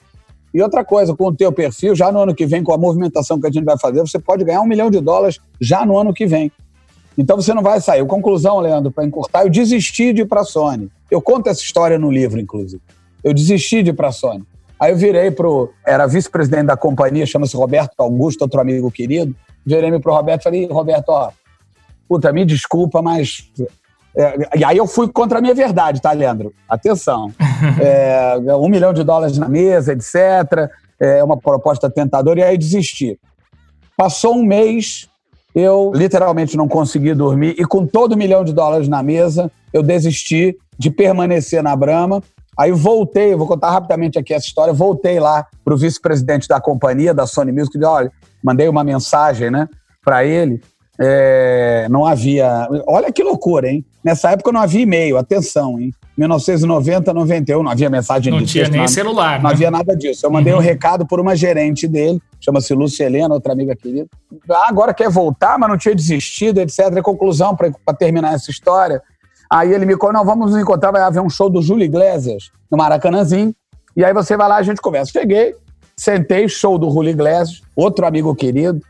E 0.52 0.62
outra 0.62 0.84
coisa, 0.84 1.14
com 1.14 1.28
o 1.28 1.34
teu 1.34 1.52
perfil, 1.52 1.94
já 1.94 2.10
no 2.10 2.20
ano 2.20 2.34
que 2.34 2.46
vem, 2.46 2.62
com 2.62 2.72
a 2.72 2.78
movimentação 2.78 3.40
que 3.40 3.46
a 3.46 3.50
gente 3.50 3.64
vai 3.64 3.78
fazer, 3.78 4.00
você 4.00 4.18
pode 4.18 4.44
ganhar 4.44 4.60
um 4.60 4.66
milhão 4.66 4.90
de 4.90 5.00
dólares 5.00 5.38
já 5.60 5.84
no 5.84 5.98
ano 5.98 6.14
que 6.14 6.26
vem. 6.26 6.50
Então 7.18 7.36
você 7.36 7.52
não 7.54 7.62
vai 7.62 7.80
sair. 7.80 8.04
Conclusão, 8.06 8.58
Leandro, 8.60 8.90
para 8.90 9.04
encurtar, 9.04 9.44
eu 9.44 9.50
desisti 9.50 10.12
de 10.12 10.22
ir 10.22 10.26
para 10.26 10.42
a 10.42 10.44
Sony. 10.44 10.90
Eu 11.10 11.20
conto 11.20 11.48
essa 11.48 11.60
história 11.60 11.98
no 11.98 12.10
livro, 12.10 12.40
inclusive. 12.40 12.82
Eu 13.24 13.32
desisti 13.32 13.82
de 13.82 13.90
ir 13.90 13.92
para 13.94 14.08
a 14.08 14.12
Sony. 14.12 14.44
Aí 14.78 14.92
eu 14.92 14.96
virei 14.96 15.30
pro. 15.30 15.72
Era 15.84 16.06
vice-presidente 16.06 16.66
da 16.66 16.76
companhia, 16.76 17.24
chama-se 17.24 17.56
Roberto 17.56 17.94
Augusto, 17.98 18.42
outro 18.42 18.60
amigo 18.60 18.90
querido. 18.90 19.34
Virei-me 19.64 19.98
pro 19.98 20.14
Roberto 20.14 20.42
e 20.42 20.44
falei: 20.44 20.66
Roberto, 20.66 21.08
ó, 21.08 21.30
puta, 22.08 22.32
me 22.32 22.44
desculpa, 22.44 23.02
mas. 23.02 23.50
É, 24.16 24.58
e 24.58 24.64
aí 24.64 24.76
eu 24.76 24.86
fui 24.86 25.08
contra 25.08 25.38
a 25.38 25.42
minha 25.42 25.54
verdade, 25.54 26.00
tá, 26.00 26.12
Leandro? 26.12 26.52
Atenção. 26.68 27.32
É, 27.80 28.36
um 28.54 28.68
milhão 28.68 28.92
de 28.92 29.02
dólares 29.02 29.38
na 29.38 29.48
mesa, 29.48 29.94
etc. 29.94 30.70
É 31.00 31.24
uma 31.24 31.38
proposta 31.38 31.88
tentadora, 31.88 32.40
e 32.40 32.42
aí 32.42 32.58
desisti. 32.58 33.18
Passou 33.96 34.36
um 34.36 34.44
mês, 34.44 35.08
eu 35.54 35.90
literalmente 35.94 36.54
não 36.54 36.68
consegui 36.68 37.14
dormir 37.14 37.54
e 37.58 37.64
com 37.64 37.86
todo 37.86 38.12
um 38.14 38.18
milhão 38.18 38.44
de 38.44 38.52
dólares 38.52 38.88
na 38.88 39.02
mesa, 39.02 39.50
eu 39.72 39.82
desisti 39.82 40.54
de 40.78 40.90
permanecer 40.90 41.62
na 41.62 41.74
Brama. 41.74 42.22
Aí 42.58 42.72
voltei, 42.72 43.34
vou 43.34 43.46
contar 43.46 43.70
rapidamente 43.70 44.18
aqui 44.18 44.34
essa 44.34 44.46
história, 44.46 44.72
voltei 44.72 45.18
lá 45.18 45.46
para 45.64 45.72
o 45.72 45.78
vice-presidente 45.78 46.46
da 46.46 46.60
companhia, 46.60 47.14
da 47.14 47.26
Sony 47.26 47.52
Music, 47.52 47.78
e 47.78 47.84
olha, 47.84 48.12
mandei 48.42 48.68
uma 48.68 48.84
mensagem 48.84 49.50
né, 49.50 49.66
para 50.04 50.24
ele, 50.24 50.62
é, 50.98 51.86
não 51.90 52.06
havia. 52.06 52.68
Olha 52.86 53.12
que 53.12 53.22
loucura, 53.22 53.68
hein? 53.68 53.84
Nessa 54.02 54.30
época 54.30 54.52
não 54.52 54.60
havia 54.60 54.82
e-mail, 54.82 55.16
atenção, 55.16 55.78
hein? 55.78 55.92
1990, 56.16 57.12
91, 57.12 57.62
não 57.62 57.70
havia 57.70 57.90
mensagem 57.90 58.32
não 58.32 58.38
de 58.40 58.44
texto. 58.44 58.56
Não 58.56 58.70
tinha 58.70 58.78
nem 58.78 58.88
celular. 58.88 59.36
Não 59.38 59.48
né? 59.48 59.54
havia 59.54 59.70
nada 59.70 59.94
disso. 59.94 60.24
Eu 60.24 60.30
mandei 60.30 60.52
uhum. 60.52 60.58
um 60.58 60.62
recado 60.62 61.06
por 61.06 61.20
uma 61.20 61.36
gerente 61.36 61.86
dele, 61.86 62.20
chama-se 62.40 62.72
Lúcia 62.72 63.04
Helena, 63.04 63.34
outra 63.34 63.52
amiga 63.52 63.76
querida. 63.76 64.06
Ah, 64.50 64.68
agora 64.68 64.94
quer 64.94 65.10
voltar, 65.10 65.58
mas 65.58 65.68
não 65.68 65.76
tinha 65.76 65.94
desistido, 65.94 66.58
etc. 66.60 66.90
E 66.96 67.02
conclusão, 67.02 67.54
para 67.54 67.94
terminar 67.94 68.34
essa 68.34 68.50
história. 68.50 69.02
Aí 69.50 69.72
ele 69.72 69.84
me 69.84 69.96
falou: 69.96 70.14
não, 70.14 70.24
vamos 70.24 70.52
nos 70.52 70.60
encontrar, 70.60 70.90
vai 70.90 71.02
haver 71.02 71.20
um 71.20 71.28
show 71.28 71.50
do 71.50 71.60
Júlio 71.60 71.84
Iglesias 71.84 72.50
no 72.70 72.78
Maracanãzinho. 72.78 73.54
E 73.94 74.04
aí 74.04 74.12
você 74.12 74.36
vai 74.36 74.48
lá, 74.48 74.56
a 74.56 74.62
gente 74.62 74.80
conversa. 74.80 75.12
Cheguei, 75.12 75.54
sentei, 75.96 76.48
show 76.48 76.78
do 76.78 76.90
Julio 76.90 77.10
Iglesias, 77.10 77.62
outro 77.74 78.06
amigo 78.06 78.34
querido. 78.34 78.80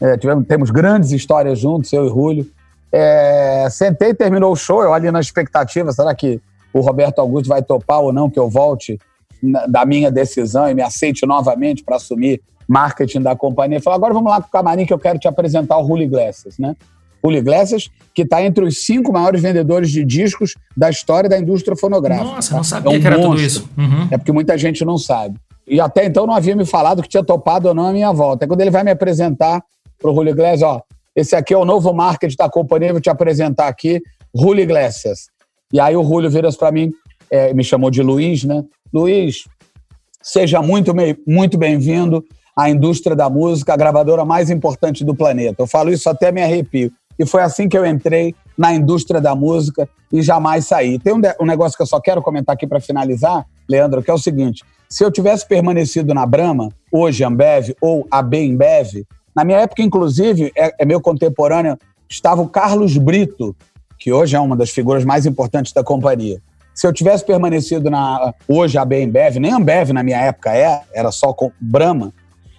É, 0.00 0.16
tivemos, 0.16 0.46
temos 0.46 0.70
grandes 0.70 1.12
histórias 1.12 1.58
juntos, 1.58 1.92
eu 1.92 2.06
e 2.06 2.08
Rúlio. 2.08 2.46
É, 2.92 3.66
sentei, 3.70 4.14
terminou 4.14 4.52
o 4.52 4.56
show, 4.56 4.82
eu 4.82 4.92
ali 4.92 5.10
na 5.10 5.20
expectativa, 5.20 5.92
será 5.92 6.14
que 6.14 6.40
o 6.72 6.80
Roberto 6.80 7.20
Augusto 7.20 7.48
vai 7.48 7.62
topar 7.62 8.00
ou 8.00 8.12
não 8.12 8.28
que 8.28 8.38
eu 8.38 8.48
volte 8.48 8.98
na, 9.42 9.66
da 9.66 9.84
minha 9.84 10.10
decisão 10.10 10.68
e 10.68 10.74
me 10.74 10.82
aceite 10.82 11.26
novamente 11.26 11.84
para 11.84 11.96
assumir 11.96 12.40
marketing 12.68 13.20
da 13.20 13.36
companhia. 13.36 13.80
Falei, 13.80 13.96
agora 13.96 14.14
vamos 14.14 14.30
lá 14.30 14.40
com 14.40 14.48
o 14.48 14.50
camarim 14.50 14.86
que 14.86 14.92
eu 14.92 14.98
quero 14.98 15.18
te 15.18 15.28
apresentar 15.28 15.78
o 15.78 15.86
Julio 15.86 16.04
Iglesias, 16.04 16.58
né? 16.58 16.74
Julio 17.22 17.38
Iglesias, 17.38 17.90
que 18.14 18.22
está 18.22 18.42
entre 18.42 18.64
os 18.64 18.84
cinco 18.84 19.12
maiores 19.12 19.40
vendedores 19.40 19.90
de 19.90 20.04
discos 20.04 20.54
da 20.76 20.90
história 20.90 21.28
da 21.28 21.38
indústria 21.38 21.76
fonográfica. 21.76 22.26
Nossa, 22.26 22.50
tá? 22.50 22.56
não 22.56 22.64
sabia 22.64 22.92
é 22.92 22.96
um 22.96 23.00
que 23.00 23.06
era 23.06 23.16
monstro. 23.16 23.32
tudo 23.32 23.46
isso. 23.46 23.70
Uhum. 23.78 24.08
É 24.10 24.18
porque 24.18 24.32
muita 24.32 24.58
gente 24.58 24.84
não 24.84 24.98
sabe. 24.98 25.36
E 25.66 25.80
até 25.80 26.04
então 26.04 26.26
não 26.26 26.34
havia 26.34 26.54
me 26.54 26.66
falado 26.66 27.02
que 27.02 27.08
tinha 27.08 27.24
topado 27.24 27.68
ou 27.68 27.74
não 27.74 27.86
a 27.86 27.92
minha 27.92 28.12
volta. 28.12 28.44
É 28.44 28.48
quando 28.48 28.60
ele 28.60 28.70
vai 28.70 28.84
me 28.84 28.90
apresentar 28.90 29.62
para 30.04 30.10
o 30.10 30.14
Julio 30.14 30.32
Iglesias, 30.32 30.62
ó, 30.62 30.82
esse 31.16 31.34
aqui 31.34 31.54
é 31.54 31.56
o 31.56 31.64
novo 31.64 31.90
marketing 31.94 32.36
da 32.36 32.50
companhia, 32.50 32.92
vou 32.92 33.00
te 33.00 33.08
apresentar 33.08 33.68
aqui, 33.68 34.02
Julio 34.34 34.62
Iglesias. 34.62 35.28
E 35.72 35.80
aí 35.80 35.96
o 35.96 36.04
Julio 36.04 36.28
vira 36.28 36.52
para 36.52 36.70
mim, 36.70 36.90
é, 37.30 37.54
me 37.54 37.64
chamou 37.64 37.90
de 37.90 38.02
Luiz, 38.02 38.44
né? 38.44 38.62
Luiz, 38.92 39.44
seja 40.22 40.60
muito, 40.60 40.92
muito 41.26 41.56
bem-vindo 41.56 42.22
à 42.54 42.68
indústria 42.68 43.16
da 43.16 43.30
música, 43.30 43.72
a 43.72 43.76
gravadora 43.78 44.26
mais 44.26 44.50
importante 44.50 45.02
do 45.02 45.14
planeta. 45.14 45.62
Eu 45.62 45.66
falo 45.66 45.90
isso 45.90 46.10
até 46.10 46.30
me 46.30 46.42
arrepio. 46.42 46.92
E 47.18 47.24
foi 47.24 47.40
assim 47.40 47.66
que 47.66 47.78
eu 47.78 47.86
entrei 47.86 48.34
na 48.58 48.74
indústria 48.74 49.22
da 49.22 49.34
música 49.34 49.88
e 50.12 50.20
jamais 50.20 50.66
saí. 50.66 50.98
Tem 50.98 51.14
um, 51.14 51.20
um 51.40 51.46
negócio 51.46 51.78
que 51.78 51.82
eu 51.82 51.86
só 51.86 51.98
quero 51.98 52.20
comentar 52.20 52.54
aqui 52.54 52.66
para 52.66 52.80
finalizar, 52.80 53.46
Leandro, 53.66 54.02
que 54.02 54.10
é 54.10 54.14
o 54.14 54.18
seguinte: 54.18 54.62
se 54.86 55.02
eu 55.02 55.10
tivesse 55.10 55.48
permanecido 55.48 56.12
na 56.12 56.26
Brahma, 56.26 56.68
hoje 56.92 57.24
Ambev 57.24 57.70
ou 57.80 58.06
AB 58.10 58.44
Embev, 58.44 59.06
na 59.34 59.44
minha 59.44 59.58
época, 59.58 59.82
inclusive, 59.82 60.52
é, 60.56 60.74
é 60.78 60.84
meu 60.84 61.00
contemporâneo, 61.00 61.78
estava 62.08 62.40
o 62.40 62.48
Carlos 62.48 62.96
Brito, 62.96 63.56
que 63.98 64.12
hoje 64.12 64.36
é 64.36 64.40
uma 64.40 64.56
das 64.56 64.70
figuras 64.70 65.04
mais 65.04 65.26
importantes 65.26 65.72
da 65.72 65.82
companhia. 65.82 66.40
Se 66.74 66.86
eu 66.86 66.92
tivesse 66.92 67.24
permanecido 67.24 67.90
na 67.90 68.34
hoje 68.48 68.76
a 68.76 68.84
Bembev, 68.84 69.36
nem 69.38 69.52
Ambev 69.52 69.90
na 69.92 70.02
minha 70.02 70.18
época 70.18 70.54
é, 70.56 70.80
era 70.92 71.10
só 71.12 71.32
com 71.32 71.50
Brahma, 71.60 72.12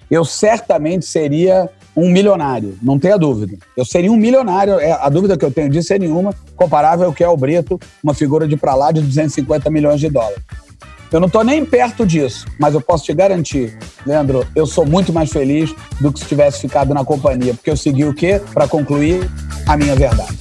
eu 0.09 0.23
certamente 0.23 1.05
seria 1.05 1.69
um 1.95 2.09
milionário, 2.09 2.77
não 2.81 2.99
tenha 2.99 3.17
dúvida. 3.17 3.57
Eu 3.75 3.85
seria 3.85 4.11
um 4.11 4.17
milionário, 4.17 4.79
é, 4.79 4.91
a 4.91 5.09
dúvida 5.09 5.37
que 5.37 5.45
eu 5.45 5.51
tenho 5.51 5.69
disso 5.69 5.93
é 5.93 5.99
nenhuma, 5.99 6.33
comparável 6.55 7.07
ao 7.07 7.13
que 7.13 7.23
é 7.23 7.27
o 7.27 7.37
Brito, 7.37 7.79
uma 8.03 8.13
figura 8.13 8.47
de 8.47 8.57
para 8.57 8.75
lá 8.75 8.91
de 8.91 9.01
250 9.01 9.69
milhões 9.69 9.99
de 9.99 10.09
dólares. 10.09 10.43
Eu 11.15 11.21
não 11.21 11.27
estou 11.27 11.45
nem 11.45 11.63
perto 11.63 12.05
disso, 12.05 12.45
mas 12.59 12.73
eu 12.73 12.81
posso 12.81 13.05
te 13.05 13.13
garantir, 13.13 13.77
Leandro, 14.05 14.45
eu 14.53 14.65
sou 14.65 14.85
muito 14.85 15.13
mais 15.13 15.31
feliz 15.31 15.73
do 16.01 16.11
que 16.11 16.19
se 16.19 16.25
tivesse 16.25 16.59
ficado 16.59 16.93
na 16.93 17.05
companhia, 17.05 17.53
porque 17.53 17.69
eu 17.69 17.77
segui 17.77 18.03
o 18.03 18.13
quê? 18.13 18.41
Para 18.53 18.67
concluir, 18.67 19.31
a 19.65 19.77
minha 19.77 19.95
verdade. 19.95 20.35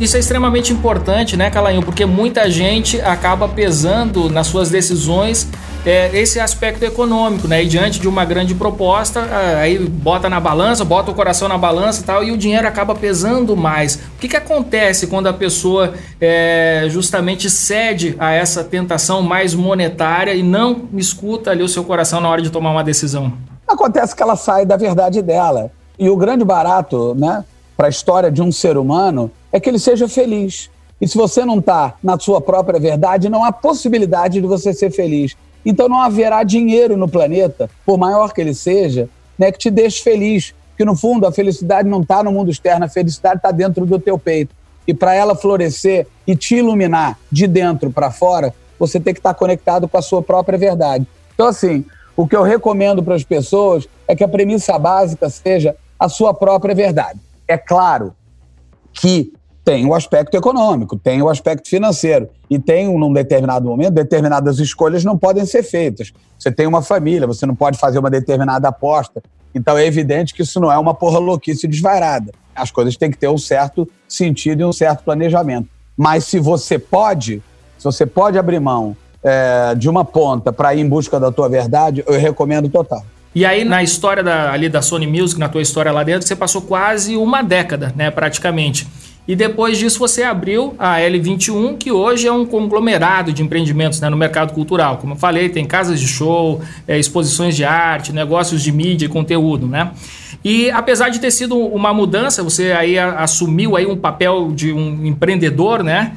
Isso 0.00 0.16
é 0.16 0.20
extremamente 0.20 0.72
importante, 0.72 1.36
né, 1.36 1.50
Calainho? 1.50 1.82
Porque 1.82 2.06
muita 2.06 2.50
gente 2.50 2.98
acaba 3.02 3.46
pesando 3.46 4.30
nas 4.30 4.46
suas 4.46 4.70
decisões 4.70 5.46
é, 5.84 6.16
esse 6.16 6.38
aspecto 6.38 6.84
econômico, 6.84 7.48
né? 7.48 7.62
E 7.62 7.66
diante 7.66 8.00
de 8.00 8.08
uma 8.08 8.24
grande 8.24 8.54
proposta, 8.54 9.26
aí 9.60 9.78
bota 9.78 10.28
na 10.28 10.38
balança, 10.38 10.84
bota 10.84 11.10
o 11.10 11.14
coração 11.14 11.48
na 11.48 11.58
balança 11.58 12.00
e 12.00 12.04
tal, 12.04 12.24
e 12.24 12.30
o 12.30 12.36
dinheiro 12.36 12.66
acaba 12.66 12.94
pesando 12.94 13.56
mais. 13.56 13.96
O 13.96 14.18
que, 14.20 14.28
que 14.28 14.36
acontece 14.36 15.06
quando 15.06 15.26
a 15.26 15.32
pessoa 15.32 15.94
é, 16.20 16.86
justamente 16.88 17.50
cede 17.50 18.14
a 18.18 18.32
essa 18.32 18.62
tentação 18.62 19.22
mais 19.22 19.54
monetária 19.54 20.34
e 20.34 20.42
não 20.42 20.88
escuta 20.94 21.50
ali 21.50 21.62
o 21.62 21.68
seu 21.68 21.84
coração 21.84 22.20
na 22.20 22.28
hora 22.28 22.42
de 22.42 22.50
tomar 22.50 22.70
uma 22.70 22.84
decisão? 22.84 23.32
Acontece 23.66 24.14
que 24.14 24.22
ela 24.22 24.36
sai 24.36 24.64
da 24.64 24.76
verdade 24.76 25.20
dela. 25.20 25.70
E 25.98 26.08
o 26.08 26.16
grande 26.16 26.44
barato, 26.44 27.14
né, 27.14 27.44
para 27.76 27.86
a 27.86 27.90
história 27.90 28.30
de 28.30 28.40
um 28.40 28.52
ser 28.52 28.76
humano 28.76 29.30
é 29.50 29.58
que 29.58 29.68
ele 29.68 29.78
seja 29.78 30.08
feliz. 30.08 30.70
E 31.00 31.08
se 31.08 31.18
você 31.18 31.44
não 31.44 31.58
está 31.58 31.94
na 32.02 32.16
sua 32.18 32.40
própria 32.40 32.78
verdade, 32.78 33.28
não 33.28 33.44
há 33.44 33.50
possibilidade 33.50 34.40
de 34.40 34.46
você 34.46 34.72
ser 34.72 34.90
feliz. 34.92 35.36
Então 35.64 35.88
não 35.88 36.00
haverá 36.00 36.42
dinheiro 36.42 36.96
no 36.96 37.08
planeta, 37.08 37.70
por 37.84 37.98
maior 37.98 38.32
que 38.32 38.40
ele 38.40 38.54
seja, 38.54 39.08
né, 39.38 39.52
que 39.52 39.58
te 39.58 39.70
deixe 39.70 40.02
feliz. 40.02 40.54
Porque 40.70 40.84
no 40.84 40.96
fundo 40.96 41.26
a 41.26 41.32
felicidade 41.32 41.88
não 41.88 42.00
está 42.00 42.22
no 42.22 42.32
mundo 42.32 42.50
externo, 42.50 42.84
a 42.84 42.88
felicidade 42.88 43.36
está 43.36 43.50
dentro 43.50 43.86
do 43.86 43.98
teu 43.98 44.18
peito. 44.18 44.54
E 44.86 44.92
para 44.92 45.14
ela 45.14 45.36
florescer 45.36 46.06
e 46.26 46.34
te 46.34 46.56
iluminar 46.56 47.18
de 47.30 47.46
dentro 47.46 47.90
para 47.90 48.10
fora, 48.10 48.52
você 48.78 48.98
tem 48.98 49.14
que 49.14 49.20
estar 49.20 49.32
tá 49.32 49.38
conectado 49.38 49.86
com 49.86 49.96
a 49.96 50.02
sua 50.02 50.22
própria 50.22 50.58
verdade. 50.58 51.06
Então, 51.34 51.46
assim, 51.46 51.84
o 52.16 52.26
que 52.26 52.34
eu 52.34 52.42
recomendo 52.42 53.02
para 53.02 53.14
as 53.14 53.22
pessoas 53.22 53.88
é 54.08 54.16
que 54.16 54.24
a 54.24 54.28
premissa 54.28 54.78
básica 54.78 55.30
seja 55.30 55.76
a 55.98 56.08
sua 56.08 56.34
própria 56.34 56.74
verdade. 56.74 57.20
É 57.46 57.56
claro 57.56 58.14
que 58.92 59.32
tem 59.64 59.86
o 59.86 59.94
aspecto 59.94 60.36
econômico, 60.36 60.96
tem 60.96 61.22
o 61.22 61.28
aspecto 61.28 61.68
financeiro. 61.68 62.28
E 62.50 62.58
tem, 62.58 62.86
num 62.98 63.12
determinado 63.12 63.68
momento, 63.68 63.94
determinadas 63.94 64.58
escolhas 64.58 65.04
não 65.04 65.16
podem 65.16 65.46
ser 65.46 65.62
feitas. 65.62 66.12
Você 66.38 66.50
tem 66.50 66.66
uma 66.66 66.82
família, 66.82 67.26
você 67.26 67.46
não 67.46 67.54
pode 67.54 67.78
fazer 67.78 67.98
uma 67.98 68.10
determinada 68.10 68.68
aposta. 68.68 69.22
Então 69.54 69.78
é 69.78 69.86
evidente 69.86 70.34
que 70.34 70.42
isso 70.42 70.58
não 70.58 70.72
é 70.72 70.78
uma 70.78 70.94
porra 70.94 71.18
louquice 71.18 71.68
desvairada. 71.68 72.32
As 72.54 72.70
coisas 72.70 72.96
têm 72.96 73.10
que 73.10 73.18
ter 73.18 73.28
um 73.28 73.38
certo 73.38 73.88
sentido 74.08 74.60
e 74.60 74.64
um 74.64 74.72
certo 74.72 75.04
planejamento. 75.04 75.68
Mas 75.96 76.24
se 76.24 76.40
você 76.40 76.78
pode, 76.78 77.42
se 77.78 77.84
você 77.84 78.04
pode 78.04 78.38
abrir 78.38 78.60
mão 78.60 78.96
é, 79.22 79.74
de 79.76 79.88
uma 79.88 80.04
ponta 80.04 80.52
para 80.52 80.74
ir 80.74 80.80
em 80.80 80.88
busca 80.88 81.20
da 81.20 81.30
tua 81.30 81.48
verdade, 81.48 82.02
eu 82.06 82.18
recomendo 82.18 82.68
total. 82.68 83.04
E 83.34 83.46
aí, 83.46 83.64
na 83.64 83.82
história 83.82 84.22
da, 84.22 84.52
ali 84.52 84.68
da 84.68 84.82
Sony 84.82 85.06
Music, 85.06 85.40
na 85.40 85.48
tua 85.48 85.62
história 85.62 85.90
lá 85.90 86.02
dentro, 86.02 86.26
você 86.26 86.36
passou 86.36 86.60
quase 86.60 87.16
uma 87.16 87.42
década, 87.42 87.92
né, 87.96 88.10
praticamente. 88.10 88.86
E 89.26 89.36
depois 89.36 89.78
disso 89.78 90.00
você 90.00 90.24
abriu 90.24 90.74
a 90.78 90.98
L21, 90.98 91.78
que 91.78 91.92
hoje 91.92 92.26
é 92.26 92.32
um 92.32 92.44
conglomerado 92.44 93.32
de 93.32 93.40
empreendimentos 93.42 94.00
né, 94.00 94.10
no 94.10 94.16
mercado 94.16 94.52
cultural. 94.52 94.96
Como 94.96 95.14
eu 95.14 95.16
falei, 95.16 95.48
tem 95.48 95.64
casas 95.64 96.00
de 96.00 96.08
show, 96.08 96.60
é, 96.88 96.98
exposições 96.98 97.54
de 97.54 97.64
arte, 97.64 98.12
negócios 98.12 98.62
de 98.62 98.72
mídia 98.72 99.06
e 99.06 99.08
conteúdo, 99.08 99.68
né? 99.68 99.92
E 100.44 100.70
apesar 100.72 101.08
de 101.08 101.20
ter 101.20 101.30
sido 101.30 101.56
uma 101.56 101.94
mudança, 101.94 102.42
você 102.42 102.72
aí 102.72 102.98
assumiu 102.98 103.76
aí 103.76 103.86
um 103.86 103.96
papel 103.96 104.50
de 104.52 104.72
um 104.72 105.06
empreendedor, 105.06 105.84
né? 105.84 106.16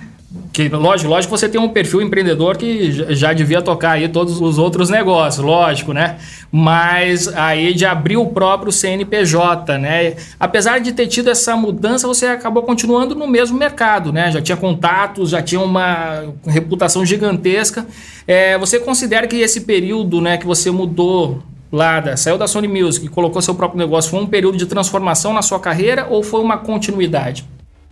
Que 0.52 0.68
lógico, 0.70 1.10
lógico 1.10 1.38
você 1.38 1.48
tem 1.48 1.60
um 1.60 1.70
perfil 1.70 2.02
empreendedor 2.02 2.58
que 2.58 2.92
já 3.14 3.34
devia 3.34 3.62
tocar 3.62 3.92
aí 3.92 4.08
todos 4.08 4.40
os 4.42 4.58
outros 4.58 4.90
negócios, 4.90 5.46
lógico, 5.46 5.94
né? 5.94 6.18
Mas 6.52 7.28
aí 7.28 7.74
de 7.74 7.86
abrir 7.86 8.18
o 8.18 8.28
próprio 8.28 8.72
CNPJ, 8.72 9.78
né? 9.78 10.16
Apesar 10.40 10.80
de 10.80 10.92
ter 10.94 11.08
tido 11.08 11.30
essa 11.30 11.56
mudança, 11.56 12.08
você 12.08 12.28
acabou 12.28 12.64
continuando 12.64 13.14
no 13.16 13.28
mesmo 13.28 13.58
mercado, 13.58 14.12
né? 14.12 14.32
Já 14.32 14.42
tinha 14.42 14.58
contatos, 14.58 15.30
já 15.30 15.42
tinha 15.42 15.62
uma 15.62 16.24
reputação 16.46 17.06
gigantesca. 17.06 17.86
É, 18.28 18.58
você 18.58 18.80
considera 18.80 19.28
que 19.28 19.36
esse 19.38 19.62
período, 19.62 20.22
né, 20.22 20.38
que 20.38 20.46
você 20.46 20.72
mudou 20.72 21.44
lá, 21.72 22.00
da, 22.00 22.18
saiu 22.18 22.38
da 22.38 22.48
Sony 22.48 22.68
Music 22.68 23.06
e 23.06 23.10
colocou 23.10 23.42
seu 23.42 23.54
próprio 23.54 23.78
negócio, 23.78 24.10
foi 24.10 24.22
um 24.22 24.28
período 24.28 24.58
de 24.58 24.66
transformação 24.66 25.34
na 25.34 25.42
sua 25.42 25.60
carreira 25.60 26.08
ou 26.10 26.24
foi 26.24 26.42
uma 26.42 26.58
continuidade? 26.58 27.46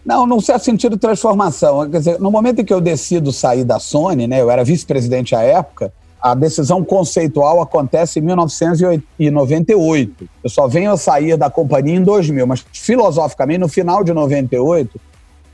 Não, 0.05 0.27
não 0.27 0.41
certo 0.41 0.65
sentido 0.65 0.97
transformação. 0.97 1.89
Quer 1.89 1.97
dizer, 1.97 2.19
no 2.19 2.29
momento 2.29 2.59
em 2.59 2.65
que 2.65 2.73
eu 2.73 2.81
decido 2.81 3.31
sair 3.31 3.63
da 3.63 3.79
Sony, 3.79 4.27
né, 4.27 4.41
eu 4.41 4.51
era 4.51 4.61
vice-presidente 4.63 5.33
à 5.33 5.41
época, 5.41 5.93
a 6.21 6.35
decisão 6.35 6.83
conceitual 6.83 7.61
acontece 7.61 8.19
em 8.19 8.21
1998. 8.21 10.29
Eu 10.43 10.49
só 10.49 10.67
venho 10.67 10.91
a 10.91 10.97
sair 10.97 11.37
da 11.37 11.49
companhia 11.49 11.95
em 11.95 12.03
2000, 12.03 12.45
mas 12.47 12.65
filosoficamente, 12.73 13.59
no 13.59 13.69
final 13.69 14.03
de 14.03 14.13
98, 14.13 14.99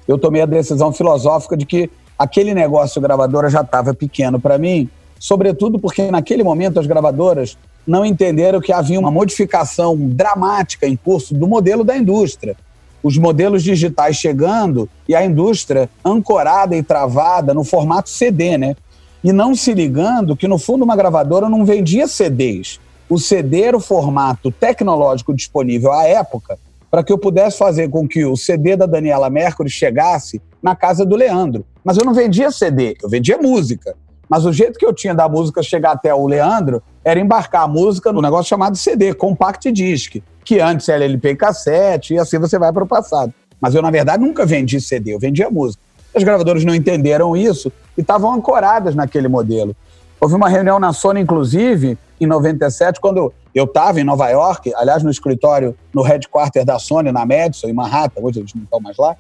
eu 0.08 0.18
tomei 0.18 0.42
a 0.42 0.48
decisão 0.48 0.92
filosófica 0.92 1.56
de 1.56 1.66
que 1.66 1.90
aquele 2.18 2.54
negócio 2.54 3.02
gravadora 3.02 3.50
já 3.50 3.62
estava 3.62 3.94
pequeno 3.94 4.40
para 4.40 4.58
mim, 4.58 4.90
sobretudo 5.20 5.80
porque 5.80 6.10
naquele 6.10 6.44
momento 6.44 6.80
as 6.80 6.88
gravadoras 6.88 7.58
não 7.86 8.06
entenderam 8.06 8.60
que 8.60 8.72
havia 8.72 9.00
uma 9.00 9.12
modificação 9.12 9.96
dramática 9.98 10.88
em 10.88 10.96
curso 10.96 11.34
do 11.34 11.48
modelo 11.48 11.84
da 11.84 11.98
indústria 11.98 12.56
os 13.02 13.18
modelos 13.18 13.64
digitais 13.64 14.16
chegando 14.16 14.90
e 15.08 15.16
a 15.16 15.26
indústria 15.26 15.90
ancorada 16.04 16.76
e 16.76 16.84
travada 16.84 17.54
no 17.54 17.64
formato 17.64 18.10
CD, 18.10 18.58
né? 18.58 18.76
E 19.24 19.32
não 19.32 19.56
se 19.56 19.74
ligando 19.74 20.36
que, 20.36 20.48
no 20.48 20.58
fundo, 20.58 20.84
uma 20.84 20.96
gravadora 20.96 21.50
não 21.50 21.66
vendia 21.66 22.08
CDs. 22.08 22.80
O 23.10 23.18
CD 23.18 23.64
era 23.64 23.78
o 23.78 23.82
formato 23.82 24.52
tecnológico 24.52 25.34
disponível 25.34 25.92
à 25.92 26.04
época 26.06 26.58
para 26.90 27.04
que 27.04 27.12
eu 27.12 27.18
pudesse 27.18 27.58
fazer 27.58 27.90
com 27.90 28.08
que 28.08 28.26
o 28.26 28.36
CD 28.36 28.76
da 28.76 28.86
Daniela 28.86 29.30
Mercury 29.30 29.70
chegasse 29.70 30.42
na 30.62 30.76
casa 30.76 31.06
do 31.06 31.16
Leandro. 31.16 31.66
Mas 31.84 31.98
eu 31.98 32.06
não 32.06 32.14
vendia 32.14 32.52
CD, 32.52 32.98
eu 33.02 33.10
vendia 33.10 33.38
música. 33.38 33.96
Mas 34.28 34.46
o 34.46 34.54
jeito 34.54 34.78
que 34.78 34.86
eu 34.86 34.94
tinha 34.94 35.14
da 35.14 35.28
música 35.28 35.62
chegar 35.64 35.92
até 35.92 36.14
o 36.14 36.28
Leandro 36.28 36.82
era 37.04 37.20
embarcar 37.20 37.64
a 37.64 37.68
música 37.68 38.12
no 38.12 38.22
negócio 38.22 38.50
chamado 38.50 38.78
CD, 38.78 39.14
Compact 39.14 39.72
Disc 39.72 40.22
que 40.50 40.60
antes 40.60 40.90
era 40.90 41.06
LP 41.06 41.30
e 41.30 41.36
cassete, 41.36 42.16
e 42.16 42.18
assim 42.18 42.40
você 42.40 42.58
vai 42.58 42.74
para 42.74 42.84
o 42.84 42.88
passado. 42.88 43.32
Mas 43.62 43.76
eu, 43.76 43.84
na 43.84 43.92
verdade, 43.92 44.24
nunca 44.24 44.48
vendi 44.48 44.82
CD, 44.82 45.14
eu 45.14 45.20
vendia 45.20 45.48
música. 45.48 45.80
As 46.16 46.24
gravadoras 46.24 46.66
não 46.66 46.74
entenderam 46.74 47.38
isso 47.38 47.72
e 47.96 48.02
estavam 48.02 48.34
ancoradas 48.34 48.96
naquele 48.96 49.28
modelo. 49.28 49.76
Houve 50.20 50.34
uma 50.34 50.50
reunião 50.50 50.80
na 50.80 50.92
Sony, 50.92 51.22
inclusive, 51.22 52.00
em 52.20 52.26
97, 52.26 53.00
quando 53.00 53.32
eu 53.54 53.66
estava 53.66 54.02
em 54.02 54.04
Nova 54.04 54.28
York, 54.28 54.74
aliás, 54.76 55.04
no 55.04 55.12
escritório, 55.12 55.76
no 55.94 56.02
headquarter 56.02 56.66
da 56.66 56.80
Sony, 56.80 57.12
na 57.12 57.28
Madison, 57.28 57.68
em 57.68 57.74
Manhattan, 57.74 58.20
hoje 58.20 58.40
eles 58.40 58.52
não 58.56 58.64
estão 58.64 58.80
mais 58.80 58.98
lá, 58.98 59.16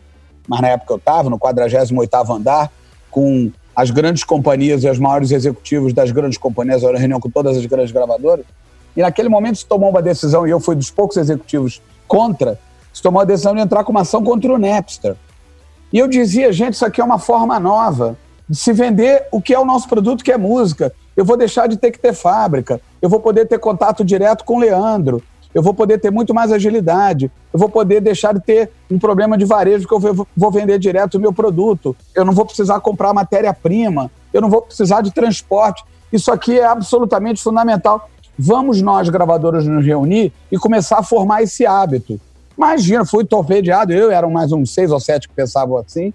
mas 0.47 0.61
na 0.61 0.69
época 0.69 0.93
eu 0.93 0.97
estava, 0.97 1.29
no 1.29 1.37
48º 1.37 2.35
andar, 2.35 2.71
com 3.11 3.51
as 3.75 3.91
grandes 3.91 4.23
companhias 4.23 4.83
e 4.83 4.89
os 4.89 4.97
maiores 4.97 5.29
executivos 5.29 5.93
das 5.93 6.09
grandes 6.09 6.39
companhias, 6.39 6.81
era 6.81 6.93
uma 6.93 6.99
reunião 6.99 7.19
com 7.19 7.29
todas 7.29 7.55
as 7.55 7.67
grandes 7.67 7.91
gravadoras, 7.91 8.45
e 8.95 9.01
naquele 9.01 9.29
momento 9.29 9.57
se 9.57 9.65
tomou 9.65 9.89
uma 9.89 10.01
decisão, 10.01 10.47
e 10.47 10.49
eu 10.49 10.59
fui 10.59 10.75
dos 10.75 10.91
poucos 10.91 11.17
executivos 11.17 11.81
contra, 12.07 12.59
se 12.93 13.01
tomou 13.01 13.21
a 13.21 13.25
decisão 13.25 13.53
de 13.53 13.61
entrar 13.61 13.83
com 13.83 13.91
uma 13.91 14.01
ação 14.01 14.23
contra 14.23 14.53
o 14.53 14.57
Napster. 14.57 15.15
E 15.91 15.97
eu 15.99 16.07
dizia, 16.07 16.51
gente, 16.51 16.73
isso 16.73 16.85
aqui 16.85 17.01
é 17.01 17.03
uma 17.03 17.19
forma 17.19 17.59
nova 17.59 18.17
de 18.47 18.57
se 18.57 18.73
vender 18.73 19.27
o 19.31 19.41
que 19.41 19.53
é 19.53 19.59
o 19.59 19.65
nosso 19.65 19.87
produto, 19.87 20.23
que 20.23 20.31
é 20.31 20.37
música. 20.37 20.91
Eu 21.15 21.23
vou 21.23 21.37
deixar 21.37 21.67
de 21.67 21.77
ter 21.77 21.91
que 21.91 21.99
ter 21.99 22.13
fábrica, 22.13 22.81
eu 23.01 23.09
vou 23.09 23.19
poder 23.19 23.47
ter 23.47 23.59
contato 23.59 24.03
direto 24.03 24.43
com 24.43 24.55
o 24.55 24.59
Leandro. 24.59 25.21
eu 25.53 25.63
vou 25.63 25.73
poder 25.73 25.99
ter 25.99 26.11
muito 26.11 26.33
mais 26.33 26.51
agilidade, 26.51 27.31
eu 27.51 27.59
vou 27.59 27.69
poder 27.69 28.01
deixar 28.01 28.33
de 28.33 28.39
ter 28.39 28.71
um 28.89 28.99
problema 28.99 29.37
de 29.37 29.45
varejo 29.45 29.87
que 29.87 29.93
eu 29.93 30.27
vou 30.35 30.51
vender 30.51 30.77
direto 30.77 31.15
o 31.15 31.19
meu 31.19 31.33
produto, 31.33 31.95
eu 32.13 32.23
não 32.23 32.33
vou 32.33 32.45
precisar 32.45 32.79
comprar 32.79 33.13
matéria-prima, 33.13 34.11
eu 34.31 34.41
não 34.41 34.49
vou 34.49 34.61
precisar 34.61 35.01
de 35.01 35.11
transporte. 35.11 35.83
Isso 36.13 36.31
aqui 36.31 36.59
é 36.59 36.65
absolutamente 36.65 37.41
fundamental. 37.41 38.09
Vamos 38.41 38.81
nós, 38.81 39.09
gravadoras, 39.09 39.67
nos 39.67 39.85
reunir 39.85 40.31
e 40.49 40.57
começar 40.57 40.99
a 40.99 41.03
formar 41.03 41.43
esse 41.43 41.65
hábito. 41.65 42.17
Imagina, 42.57 43.05
fui 43.05 43.25
torpedeado, 43.25 43.91
eu 43.91 44.09
eram 44.09 44.31
mais 44.31 44.53
uns 44.53 44.73
seis 44.73 44.91
ou 44.91 44.99
sete 44.99 45.27
que 45.27 45.35
pensavam 45.35 45.77
assim, 45.77 46.13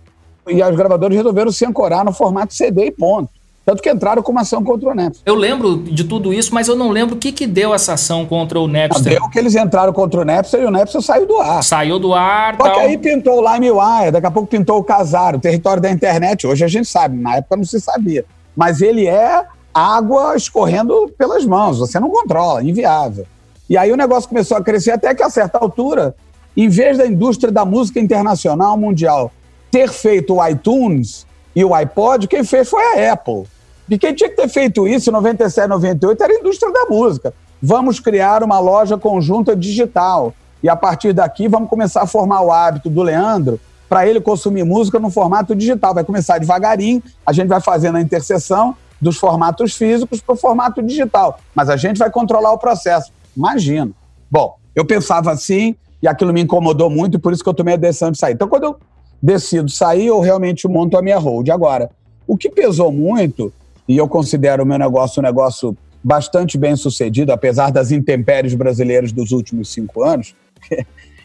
e 0.49 0.63
as 0.63 0.75
gravadoras 0.75 1.15
resolveram 1.15 1.53
se 1.53 1.67
ancorar 1.67 2.03
no 2.03 2.15
formato 2.15 2.55
CD 2.55 2.87
e 2.87 2.91
ponto. 2.91 3.29
Tanto 3.67 3.83
que 3.83 3.91
entraram 3.91 4.23
com 4.23 4.33
uma 4.33 4.41
ação 4.41 4.65
contra 4.65 4.91
o 4.91 4.95
Napster. 4.95 5.23
Eu 5.27 5.35
lembro 5.35 5.77
de 5.77 6.05
tudo 6.05 6.33
isso, 6.33 6.55
mas 6.55 6.67
eu 6.67 6.77
não 6.77 6.91
lembro 6.91 7.17
o 7.17 7.19
que, 7.19 7.31
que 7.31 7.47
deu 7.47 7.75
essa 7.75 7.93
ação 7.95 8.25
contra 8.25 8.59
o 8.59 8.67
Napster. 8.67 9.19
Deu 9.19 9.29
que 9.29 9.39
eles 9.39 9.55
entraram 9.55 9.93
contra 9.93 10.21
o 10.21 10.25
Napster 10.25 10.61
e 10.63 10.65
o 10.65 10.71
Napster 10.71 11.03
saiu 11.03 11.27
do 11.27 11.41
ar. 11.41 11.63
Saiu 11.63 11.99
do 11.99 12.15
ar. 12.15 12.57
Só 12.57 12.65
tal. 12.65 12.75
que 12.75 12.81
aí 12.81 12.99
pintou 12.99 13.43
o 13.43 13.53
LimeWire, 13.53 14.11
daqui 14.13 14.27
a 14.27 14.31
pouco 14.31 14.49
pintou 14.49 14.79
o 14.79 14.85
Casar, 14.85 15.35
o 15.35 15.41
território 15.41 15.83
da 15.83 15.91
internet. 15.91 16.47
Hoje 16.47 16.65
a 16.65 16.69
gente 16.69 16.89
sabe, 16.89 17.17
na 17.17 17.37
época 17.37 17.57
não 17.57 17.65
se 17.65 17.81
sabia. 17.81 18.25
Mas 18.55 18.83
ele 18.83 19.07
é 19.07 19.47
água 19.75 20.37
escorrendo 20.37 21.13
pelas 21.19 21.45
mãos, 21.45 21.81
você 21.81 21.99
não 21.99 22.09
controla, 22.09 22.63
inviável. 22.63 23.27
E 23.69 23.77
aí 23.77 23.91
o 23.91 23.97
negócio 23.97 24.29
começou 24.29 24.57
a 24.57 24.63
crescer 24.63 24.93
até 24.93 25.13
que 25.15 25.23
a 25.23 25.29
certa 25.29 25.59
altura, 25.59 26.15
em 26.57 26.69
vez 26.69 26.97
da 26.97 27.07
indústria 27.07 27.53
da 27.53 27.65
música 27.65 27.99
internacional 27.99 28.77
mundial 28.77 29.33
ter 29.71 29.91
feito 29.91 30.37
o 30.37 30.49
iTunes 30.49 31.27
e 31.57 31.65
o 31.65 31.75
iPod, 31.75 32.29
quem 32.29 32.45
fez 32.45 32.69
foi 32.69 32.83
a 32.83 33.13
Apple. 33.13 33.45
E 33.91 33.99
quem 33.99 34.15
tinha 34.15 34.31
que 34.31 34.37
ter 34.37 34.49
feito 34.49 34.87
isso 34.87 35.11
em 35.11 35.13
97, 35.13 35.69
98 35.69 36.23
era 36.23 36.33
a 36.33 36.37
indústria 36.37 36.73
da 36.73 36.87
música. 36.87 37.35
Vamos 37.61 37.99
criar 37.99 38.43
uma 38.43 38.61
loja 38.61 38.97
conjunta 38.97 39.57
digital. 39.57 40.33
E 40.63 40.69
a 40.69 40.77
partir 40.77 41.13
daqui 41.13 41.49
vamos 41.49 41.69
começar 41.69 42.03
a 42.03 42.07
formar 42.07 42.41
o 42.43 42.53
hábito 42.53 42.89
do 42.89 43.03
Leandro 43.03 43.61
para 43.89 44.07
ele 44.07 44.21
consumir 44.21 44.65
música 44.65 44.99
no 44.99 45.11
formato 45.11 45.55
digital. 45.55 45.93
Vai 45.93 46.05
começar 46.05 46.39
devagarinho, 46.39 47.03
a 47.27 47.33
gente 47.33 47.49
vai 47.49 47.61
fazendo 47.61 47.97
a 47.97 48.01
interseção 48.01 48.77
dos 49.05 49.19
formatos 49.19 49.77
físicos 49.77 50.21
para 50.21 50.33
o 50.33 50.37
formato 50.37 50.83
digital. 50.83 51.39
Mas 51.55 51.69
a 51.69 51.77
gente 51.77 51.99
vai 51.99 52.11
controlar 52.11 52.53
o 52.53 52.59
processo. 52.59 53.13
Imagina. 53.37 53.93
Bom, 54.31 54.57
eu 54.75 54.85
pensava 54.85 55.31
assim 55.31 55.77
e 56.03 56.09
aquilo 56.09 56.33
me 56.33 56.41
incomodou 56.41 56.89
muito 56.89 57.17
e 57.17 57.21
por 57.21 57.33
isso 57.33 57.43
que 57.43 57.49
eu 57.49 57.55
tomei 57.55 57.75
a 57.75 57.77
decisão 57.77 58.11
de 58.11 58.19
sair. 58.19 58.33
Então, 58.33 58.49
quando 58.49 58.65
eu 58.65 58.77
decido 59.23 59.71
sair, 59.71 60.07
eu 60.07 60.19
realmente 60.21 60.67
monto 60.67 60.97
a 60.97 61.03
minha 61.03 61.19
hold. 61.19 61.49
Agora, 61.51 61.91
o 62.27 62.37
que 62.37 62.49
pesou 62.49 62.91
muito 62.91 63.53
e 63.87 63.97
eu 63.97 64.09
considero 64.09 64.63
o 64.63 64.67
meu 64.67 64.79
negócio 64.79 65.21
um 65.21 65.23
negócio 65.23 65.77
bastante 66.03 66.57
bem 66.57 66.75
sucedido, 66.77 67.33
apesar 67.33 67.71
das 67.71 67.93
intempéries 67.93 68.55
brasileiras 68.55 69.13
dos 69.13 69.31
últimos 69.31 69.71
cinco 69.71 70.03
anos. 70.03 70.35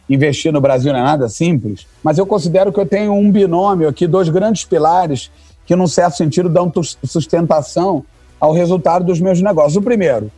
Investir 0.10 0.52
no 0.52 0.60
Brasil 0.60 0.92
não 0.92 1.00
é 1.00 1.04
nada 1.04 1.30
simples, 1.30 1.86
mas 2.04 2.18
eu 2.18 2.26
considero 2.26 2.74
que 2.74 2.80
eu 2.80 2.86
tenho 2.86 3.14
um 3.14 3.32
binômio 3.32 3.88
aqui, 3.88 4.08
dois 4.08 4.28
grandes 4.28 4.66
pilares 4.66 5.32
que, 5.70 5.76
num 5.76 5.86
certo 5.86 6.18
sentido, 6.18 6.50
dão 6.50 6.72
sustentação 7.04 8.04
ao 8.40 8.52
resultado 8.52 9.06
dos 9.06 9.22
meus 9.22 9.40
negócios. 9.40 9.76
O 9.76 9.84
primeiro, 9.84 10.32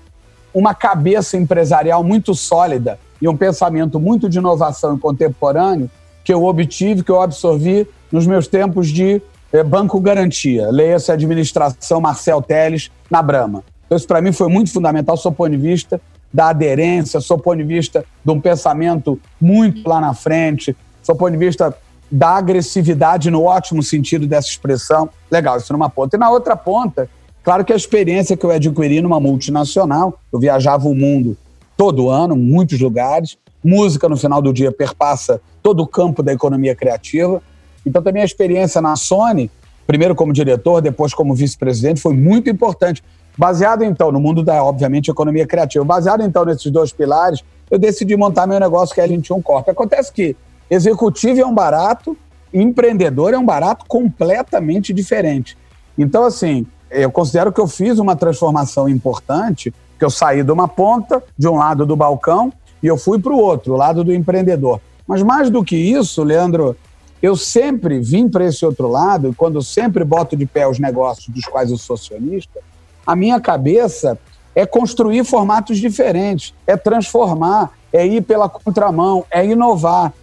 uma 0.53 0.75
cabeça 0.75 1.37
empresarial 1.37 2.03
muito 2.03 2.35
sólida 2.35 2.99
e 3.21 3.29
um 3.29 3.37
pensamento 3.37 3.97
muito 3.97 4.27
de 4.27 4.39
inovação 4.39 4.93
e 4.93 4.99
contemporâneo 4.99 5.89
que 6.21 6.33
eu 6.33 6.43
obtive, 6.43 7.01
que 7.01 7.09
eu 7.09 7.21
absorvi 7.21 7.87
nos 8.11 8.27
meus 8.27 8.45
tempos 8.45 8.89
de 8.89 9.21
é, 9.53 9.63
Banco 9.63 10.01
Garantia, 10.01 10.69
leia-se 10.69 11.13
administração 11.13 12.01
Marcel 12.01 12.41
Teles 12.41 12.91
na 13.09 13.21
Brama. 13.21 13.63
Então, 13.85 13.97
isso 13.97 14.07
para 14.07 14.21
mim 14.21 14.33
foi 14.33 14.49
muito 14.49 14.73
fundamental, 14.73 15.15
sou 15.15 15.31
ponto 15.31 15.51
de 15.51 15.55
vista 15.55 16.01
da 16.33 16.49
aderência, 16.49 17.21
sou 17.21 17.37
ponto 17.37 17.59
de 17.59 17.63
vista 17.63 18.03
de 18.25 18.31
um 18.33 18.41
pensamento 18.41 19.17
muito 19.39 19.87
lá 19.87 20.01
na 20.01 20.13
frente, 20.13 20.75
sou 21.01 21.15
ponto 21.15 21.31
de 21.31 21.37
vista 21.37 21.73
da 22.11 22.35
agressividade 22.35 23.31
no 23.31 23.43
ótimo 23.43 23.81
sentido 23.81 24.27
dessa 24.27 24.49
expressão. 24.49 25.09
Legal, 25.29 25.57
isso 25.57 25.71
numa 25.71 25.89
ponta. 25.89 26.17
E 26.17 26.19
na 26.19 26.29
outra 26.29 26.55
ponta, 26.55 27.09
claro 27.43 27.63
que 27.63 27.71
a 27.71 27.75
experiência 27.75 28.35
que 28.35 28.45
eu 28.45 28.51
adquiri 28.51 29.01
numa 29.01 29.19
multinacional, 29.19 30.19
eu 30.31 30.39
viajava 30.39 30.87
o 30.87 30.95
mundo 30.95 31.37
todo 31.77 32.09
ano, 32.09 32.35
muitos 32.35 32.79
lugares, 32.79 33.37
música 33.63 34.09
no 34.09 34.17
final 34.17 34.41
do 34.41 34.51
dia 34.51 34.71
perpassa 34.71 35.41
todo 35.63 35.81
o 35.81 35.87
campo 35.87 36.21
da 36.21 36.33
economia 36.33 36.75
criativa, 36.75 37.41
então, 37.85 38.01
também 38.01 38.21
a 38.21 38.25
experiência 38.25 38.81
na 38.81 38.95
Sony, 38.95 39.49
primeiro 39.87 40.15
como 40.15 40.31
diretor, 40.31 40.81
depois 40.81 41.13
como 41.13 41.33
vice-presidente, 41.33 42.01
foi 42.01 42.13
muito 42.13 42.49
importante. 42.49 43.03
Baseado, 43.37 43.83
então, 43.83 44.11
no 44.11 44.19
mundo 44.19 44.43
da, 44.43 44.63
obviamente, 44.63 45.09
economia 45.09 45.47
criativa, 45.47 45.83
baseado, 45.83 46.21
então, 46.21 46.45
nesses 46.45 46.69
dois 46.71 46.91
pilares, 46.91 47.41
eu 47.69 47.79
decidi 47.79 48.15
montar 48.15 48.45
meu 48.45 48.59
negócio 48.59 48.93
que 48.93 49.01
é 49.01 49.05
a 49.05 49.07
L21 49.07 49.41
Corp. 49.41 49.67
Acontece 49.69 50.11
que 50.11 50.35
executivo 50.71 51.41
é 51.41 51.45
um 51.45 51.53
barato, 51.53 52.17
empreendedor 52.53 53.33
é 53.33 53.37
um 53.37 53.45
barato 53.45 53.85
completamente 53.85 54.93
diferente. 54.93 55.57
Então, 55.97 56.23
assim, 56.23 56.65
eu 56.89 57.11
considero 57.11 57.51
que 57.51 57.59
eu 57.59 57.67
fiz 57.67 57.99
uma 57.99 58.15
transformação 58.15 58.87
importante, 58.87 59.73
que 59.99 60.05
eu 60.05 60.09
saí 60.09 60.41
de 60.43 60.51
uma 60.51 60.69
ponta, 60.69 61.21
de 61.37 61.47
um 61.47 61.55
lado 61.55 61.85
do 61.85 61.95
balcão, 61.95 62.53
e 62.81 62.87
eu 62.87 62.97
fui 62.97 63.19
para 63.19 63.33
o 63.33 63.37
outro, 63.37 63.73
o 63.73 63.77
lado 63.77 64.01
do 64.01 64.13
empreendedor. 64.13 64.79
Mas 65.05 65.21
mais 65.21 65.49
do 65.49 65.61
que 65.61 65.75
isso, 65.75 66.23
Leandro, 66.23 66.75
eu 67.21 67.35
sempre 67.35 67.99
vim 67.99 68.29
para 68.29 68.45
esse 68.45 68.65
outro 68.65 68.87
lado, 68.87 69.29
e 69.29 69.35
quando 69.35 69.61
sempre 69.61 70.05
boto 70.05 70.37
de 70.37 70.45
pé 70.45 70.65
os 70.67 70.79
negócios 70.79 71.27
dos 71.27 71.45
quais 71.45 71.69
eu 71.69 71.77
sou 71.77 71.95
acionista, 71.95 72.59
a 73.05 73.15
minha 73.15 73.39
cabeça 73.39 74.17
é 74.55 74.65
construir 74.65 75.23
formatos 75.25 75.77
diferentes, 75.79 76.53
é 76.65 76.77
transformar, 76.77 77.71
é 77.91 78.05
ir 78.05 78.21
pela 78.21 78.47
contramão, 78.47 79.25
é 79.29 79.45
inovar. 79.45 80.13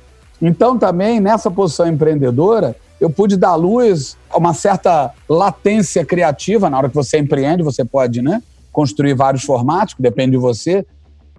Então, 0.41 0.79
também, 0.79 1.21
nessa 1.21 1.51
posição 1.51 1.87
empreendedora, 1.87 2.77
eu 3.01 3.11
pude 3.11 3.37
dar 3.37 3.55
luz 3.55 4.17
a 4.31 4.39
uma 4.39 4.55
certa 4.55 5.13
latência 5.29 6.05
criativa. 6.05 6.71
Na 6.71 6.79
hora 6.79 6.89
que 6.89 6.95
você 6.95 7.19
empreende, 7.19 7.63
você 7.63 7.85
pode 7.85 8.23
né, 8.23 8.43
construir 8.73 9.15
vários 9.15 9.43
formatos, 9.43 9.95
que 9.95 10.03
depende 10.03 10.33
de 10.33 10.39
você 10.39 10.85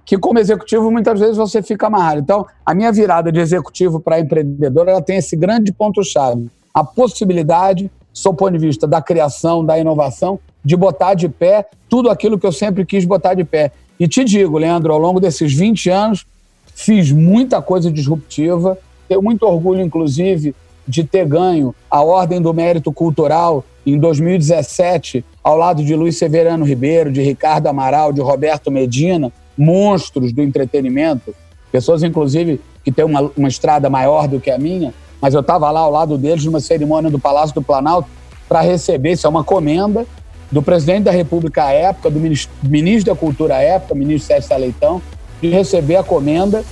que 0.10 0.18
como 0.18 0.40
executivo 0.40 0.90
muitas 0.90 1.20
vezes 1.20 1.38
você 1.38 1.62
fica 1.62 1.86
amarrado. 1.86 2.20
Então, 2.20 2.44
a 2.66 2.74
minha 2.74 2.92
virada 2.92 3.32
de 3.32 3.40
executivo 3.40 4.00
para 4.00 4.20
empreendedor, 4.20 4.88
ela 4.88 5.04
tem 5.04 5.18
esse 5.18 5.36
grande 5.36 5.72
ponto-chave. 5.72 6.50
A 6.74 6.84
possibilidade, 6.84 7.92
sob 8.12 8.34
o 8.34 8.38
ponto 8.38 8.54
de 8.54 8.58
vista 8.58 8.88
da 8.88 9.04
criação, 9.04 9.64
da 9.64 9.78
inovação, 9.78 10.40
de 10.66 10.76
botar 10.76 11.14
de 11.14 11.30
pé 11.30 11.68
tudo 11.88 12.10
aquilo 12.10 12.40
que 12.40 12.48
eu 12.48 12.52
sempre 12.52 12.84
quis 12.88 13.06
botar 13.06 13.36
de 13.36 13.44
pé. 13.44 13.72
E 14.00 14.08
te 14.08 14.24
digo, 14.24 14.58
Leandro, 14.58 14.92
ao 14.92 14.98
longo 14.98 15.20
desses 15.20 15.54
20 15.54 15.92
anos, 15.92 16.26
fiz 16.74 17.12
muita 17.12 17.62
coisa 17.62 17.92
disruptiva, 17.92 18.80
tenho 19.10 19.22
muito 19.24 19.44
orgulho, 19.44 19.82
inclusive, 19.82 20.56
de 20.88 21.04
ter 21.04 21.26
ganho 21.26 21.76
a 21.90 22.02
Ordem 22.02 22.40
do 22.40 22.54
Mérito 22.54 22.94
Cultural 22.94 23.66
em 23.86 23.98
2017, 23.98 25.26
ao 25.44 25.58
lado 25.58 25.84
de 25.84 25.96
Luiz 25.96 26.18
Severano 26.18 26.64
Ribeiro, 26.64 27.12
de 27.12 27.22
Ricardo 27.22 27.68
Amaral, 27.68 28.14
de 28.14 28.22
Roberto 28.22 28.70
Medina, 28.70 29.32
monstros 29.58 30.32
do 30.32 30.44
entretenimento, 30.44 31.34
pessoas, 31.72 32.04
inclusive, 32.04 32.62
que 32.84 32.92
têm 32.92 33.04
uma, 33.04 33.32
uma 33.36 33.48
estrada 33.48 33.90
maior 33.90 34.28
do 34.28 34.40
que 34.40 34.52
a 34.52 34.58
minha, 34.58 34.94
mas 35.20 35.34
eu 35.34 35.42
estava 35.42 35.70
lá 35.72 35.82
ao 35.82 35.92
lado 35.92 36.18
deles 36.18 36.46
numa 36.46 36.60
cerimônia 36.60 37.10
do 37.10 37.20
Palácio 37.20 37.56
do 37.56 37.62
Planalto 37.62 38.08
para 38.48 38.62
receber, 38.62 39.14
isso 39.14 39.28
é 39.28 39.30
uma 39.30 39.44
comenda, 39.44 40.06
do 40.52 40.62
presidente 40.62 41.04
da 41.04 41.12
República 41.12 41.66
à 41.66 41.72
época, 41.72 42.10
do 42.10 42.20
ministro, 42.20 42.52
ministro 42.64 43.14
da 43.14 43.20
Cultura 43.20 43.56
à 43.56 43.62
época, 43.62 43.94
ministro 43.94 44.28
Sérgio 44.28 44.58
Leitão, 44.58 45.02
de 45.42 45.50
receber 45.50 45.98
a 45.98 46.04
comenda 46.04 46.64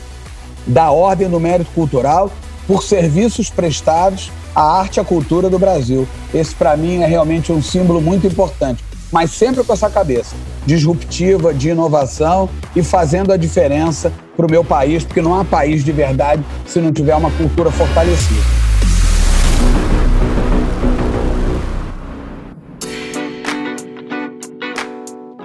da 0.67 0.91
Ordem 0.91 1.29
do 1.29 1.39
Mérito 1.39 1.71
Cultural 1.71 2.31
por 2.67 2.83
serviços 2.83 3.49
prestados 3.49 4.31
à 4.53 4.79
arte 4.79 4.97
e 4.97 4.99
à 4.99 5.03
cultura 5.03 5.49
do 5.49 5.57
Brasil. 5.57 6.07
Esse, 6.33 6.53
para 6.53 6.75
mim, 6.75 7.01
é 7.01 7.07
realmente 7.07 7.51
um 7.51 7.61
símbolo 7.61 8.01
muito 8.01 8.27
importante 8.27 8.83
mas 9.11 9.31
sempre 9.31 9.63
com 9.63 9.73
essa 9.73 9.89
cabeça 9.89 10.35
disruptiva, 10.65 11.53
de 11.53 11.69
inovação 11.69 12.49
e 12.75 12.83
fazendo 12.83 13.31
a 13.31 13.37
diferença 13.37 14.11
para 14.35 14.45
o 14.45 14.51
meu 14.51 14.63
país, 14.63 15.03
porque 15.03 15.21
não 15.21 15.39
há 15.39 15.45
país 15.45 15.83
de 15.83 15.91
verdade 15.91 16.43
se 16.65 16.79
não 16.79 16.91
tiver 16.91 17.15
uma 17.15 17.31
cultura 17.31 17.71
fortalecida. 17.71 18.57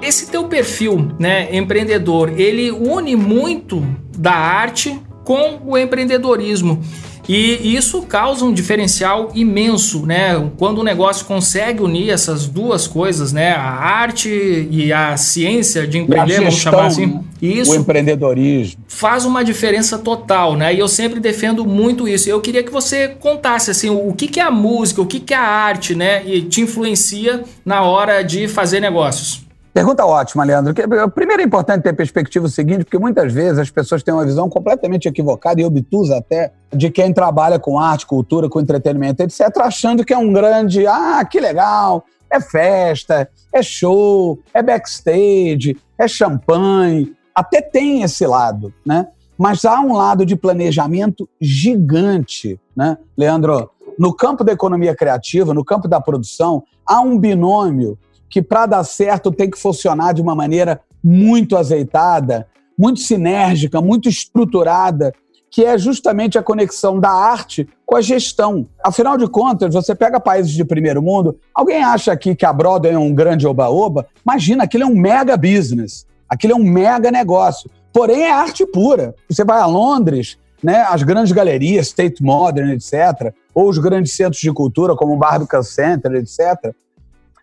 Esse 0.03 0.27
teu 0.27 0.49
perfil, 0.49 1.13
né, 1.19 1.55
empreendedor, 1.57 2.29
ele 2.39 2.73
une 2.73 3.15
muito 3.15 3.87
da 4.19 4.33
arte 4.33 5.01
com 5.25 5.61
o 5.65 5.77
empreendedorismo. 5.77 6.83
E 7.29 7.77
isso 7.77 8.03
causa 8.03 8.45
um 8.45 8.53
diferencial 8.53 9.31
imenso, 9.35 10.05
né? 10.05 10.51
Quando 10.59 10.79
o 10.79 10.85
negócio 10.85 11.25
consegue 11.25 11.81
unir 11.81 12.11
essas 12.11 12.47
duas 12.47 12.89
coisas, 12.89 13.33
né? 13.33 13.53
A 13.53 13.63
arte 13.63 14.29
e 14.71 14.93
a 14.93 15.17
ciência 15.17 15.87
de 15.87 15.99
empreender, 15.99 16.43
gestão, 16.43 16.45
vamos 16.45 16.61
chamar 16.61 16.87
assim. 16.87 17.07
Né? 17.07 17.23
Isso 17.41 17.73
o 17.73 17.75
empreendedorismo. 17.77 18.83
Faz 18.89 19.25
uma 19.25 19.45
diferença 19.45 19.99
total, 19.99 20.57
né? 20.57 20.75
E 20.75 20.81
eu 20.81 20.89
sempre 20.89 21.21
defendo 21.21 21.65
muito 21.65 22.09
isso. 22.09 22.29
Eu 22.29 22.41
queria 22.41 22.63
que 22.63 22.73
você 22.73 23.09
contasse, 23.09 23.71
assim, 23.71 23.89
o 23.89 24.13
que, 24.13 24.27
que 24.27 24.41
é 24.41 24.45
a 24.45 24.51
música, 24.51 25.01
o 25.01 25.07
que, 25.07 25.21
que 25.21 25.33
é 25.33 25.37
a 25.37 25.43
arte, 25.43 25.95
né? 25.95 26.27
E 26.27 26.43
te 26.43 26.61
influencia 26.61 27.45
na 27.65 27.83
hora 27.83 28.23
de 28.23 28.49
fazer 28.49 28.81
negócios. 28.81 29.43
Pergunta 29.73 30.05
ótima, 30.05 30.45
Leandro. 30.45 30.75
Primeiro 31.15 31.41
é 31.41 31.45
importante 31.47 31.83
ter 31.83 31.95
perspectiva 31.95 32.45
o 32.45 32.49
seguinte, 32.49 32.85
porque 32.85 32.99
muitas 32.99 33.33
vezes 33.33 33.59
as 33.59 33.71
pessoas 33.71 34.03
têm 34.03 34.13
uma 34.13 34.25
visão 34.25 34.47
completamente 34.49 35.09
equivocada 35.09 35.63
e 35.63 35.65
obtusa 35.65 36.19
até 36.19 36.53
de 36.71 36.91
quem 36.91 37.11
trabalha 37.13 37.59
com 37.59 37.79
arte, 37.79 38.05
cultura, 38.05 38.51
com 38.51 38.61
entretenimento, 38.61 39.23
etc., 39.23 39.41
achando 39.61 40.05
que 40.05 40.13
é 40.13 40.19
um 40.19 40.31
grande, 40.31 40.87
ah, 40.87 41.25
que 41.25 41.41
legal, 41.41 42.05
é 42.31 42.39
festa, 42.39 43.27
é 43.51 43.63
show, 43.63 44.39
é 44.53 44.63
backstage, 44.63 45.75
é 45.99 46.07
champanhe. 46.07 47.15
Até 47.35 47.63
tem 47.63 48.03
esse 48.03 48.27
lado, 48.27 48.75
né? 48.85 49.09
Mas 49.39 49.65
há 49.65 49.81
um 49.81 49.95
lado 49.95 50.27
de 50.27 50.37
planejamento 50.37 51.27
gigante, 51.41 52.61
né, 52.77 52.99
Leandro? 53.17 53.71
No 53.99 54.15
campo 54.15 54.45
da 54.45 54.53
economia 54.53 54.95
criativa, 54.95 55.55
no 55.55 55.65
campo 55.65 55.89
da 55.89 56.01
produção, 56.01 56.63
há 56.87 57.01
um 57.01 57.19
binômio 57.19 57.99
que, 58.33 58.41
para 58.41 58.65
dar 58.65 58.83
certo, 58.83 59.31
tem 59.31 59.51
que 59.51 59.59
funcionar 59.59 60.15
de 60.15 60.23
uma 60.23 60.35
maneira 60.35 60.81
muito 61.05 61.55
azeitada, 61.55 62.47
muito 62.79 63.01
sinérgica, 63.01 63.79
muito 63.79 64.09
estruturada, 64.09 65.13
que 65.51 65.67
é 65.67 65.77
justamente 65.77 66.39
a 66.39 66.43
conexão 66.43 66.99
da 66.99 67.11
arte 67.11 67.69
com 67.85 67.95
a 67.95 68.01
gestão. 68.01 68.67
Afinal 68.83 69.19
de 69.19 69.29
contas, 69.29 69.75
você 69.75 69.95
pega 69.95 70.19
países 70.19 70.53
de 70.53 70.65
primeiro 70.65 71.03
mundo, 71.03 71.39
alguém 71.55 71.85
acha 71.85 72.11
aqui 72.11 72.35
que 72.35 72.47
a 72.47 72.53
Broadway 72.55 72.95
é 72.95 72.99
um 72.99 73.15
grande 73.15 73.47
oba-oba? 73.47 74.07
Imagina, 74.25 74.65
aquilo 74.65 74.85
é 74.85 74.87
um 74.87 74.97
mega 74.97 75.37
business, 75.37 76.07
aquilo 76.27 76.55
é 76.55 76.57
um 76.57 76.65
mega 76.65 77.11
negócio. 77.11 77.71
Porém, 77.93 78.23
é 78.23 78.33
arte 78.33 78.65
pura. 78.65 79.15
Você 79.29 79.45
vai 79.45 79.61
a 79.61 79.67
Londres, 79.67 80.39
né, 80.63 80.87
as 80.89 81.03
grandes 81.03 81.33
galerias, 81.33 81.89
State 81.89 82.23
Modern, 82.23 82.71
etc., 82.71 83.35
ou 83.55 83.69
os 83.69 83.77
grandes 83.77 84.15
centros 84.15 84.41
de 84.41 84.51
cultura, 84.51 84.97
como 84.97 85.13
o 85.13 85.19
Barbican 85.19 85.63
Center, 85.63 86.15
etc., 86.15 86.73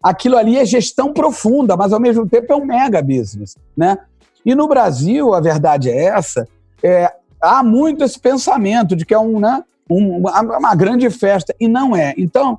aquilo 0.01 0.37
ali 0.37 0.57
é 0.57 0.65
gestão 0.65 1.13
profunda, 1.13 1.75
mas 1.75 1.93
ao 1.93 1.99
mesmo 1.99 2.27
tempo 2.27 2.51
é 2.51 2.55
um 2.55 2.65
mega 2.65 3.01
business, 3.01 3.55
né? 3.75 3.97
E 4.45 4.55
no 4.55 4.67
Brasil, 4.67 5.33
a 5.33 5.41
verdade 5.41 5.89
é 5.89 6.05
essa, 6.05 6.47
é, 6.81 7.11
há 7.41 7.63
muito 7.63 8.03
esse 8.03 8.19
pensamento 8.19 8.95
de 8.95 9.05
que 9.05 9.13
é 9.13 9.19
um, 9.19 9.39
né, 9.39 9.63
um, 9.89 10.17
uma, 10.17 10.75
grande 10.75 11.09
festa, 11.09 11.53
e 11.59 11.67
não 11.67 11.95
é. 11.95 12.13
Então, 12.17 12.57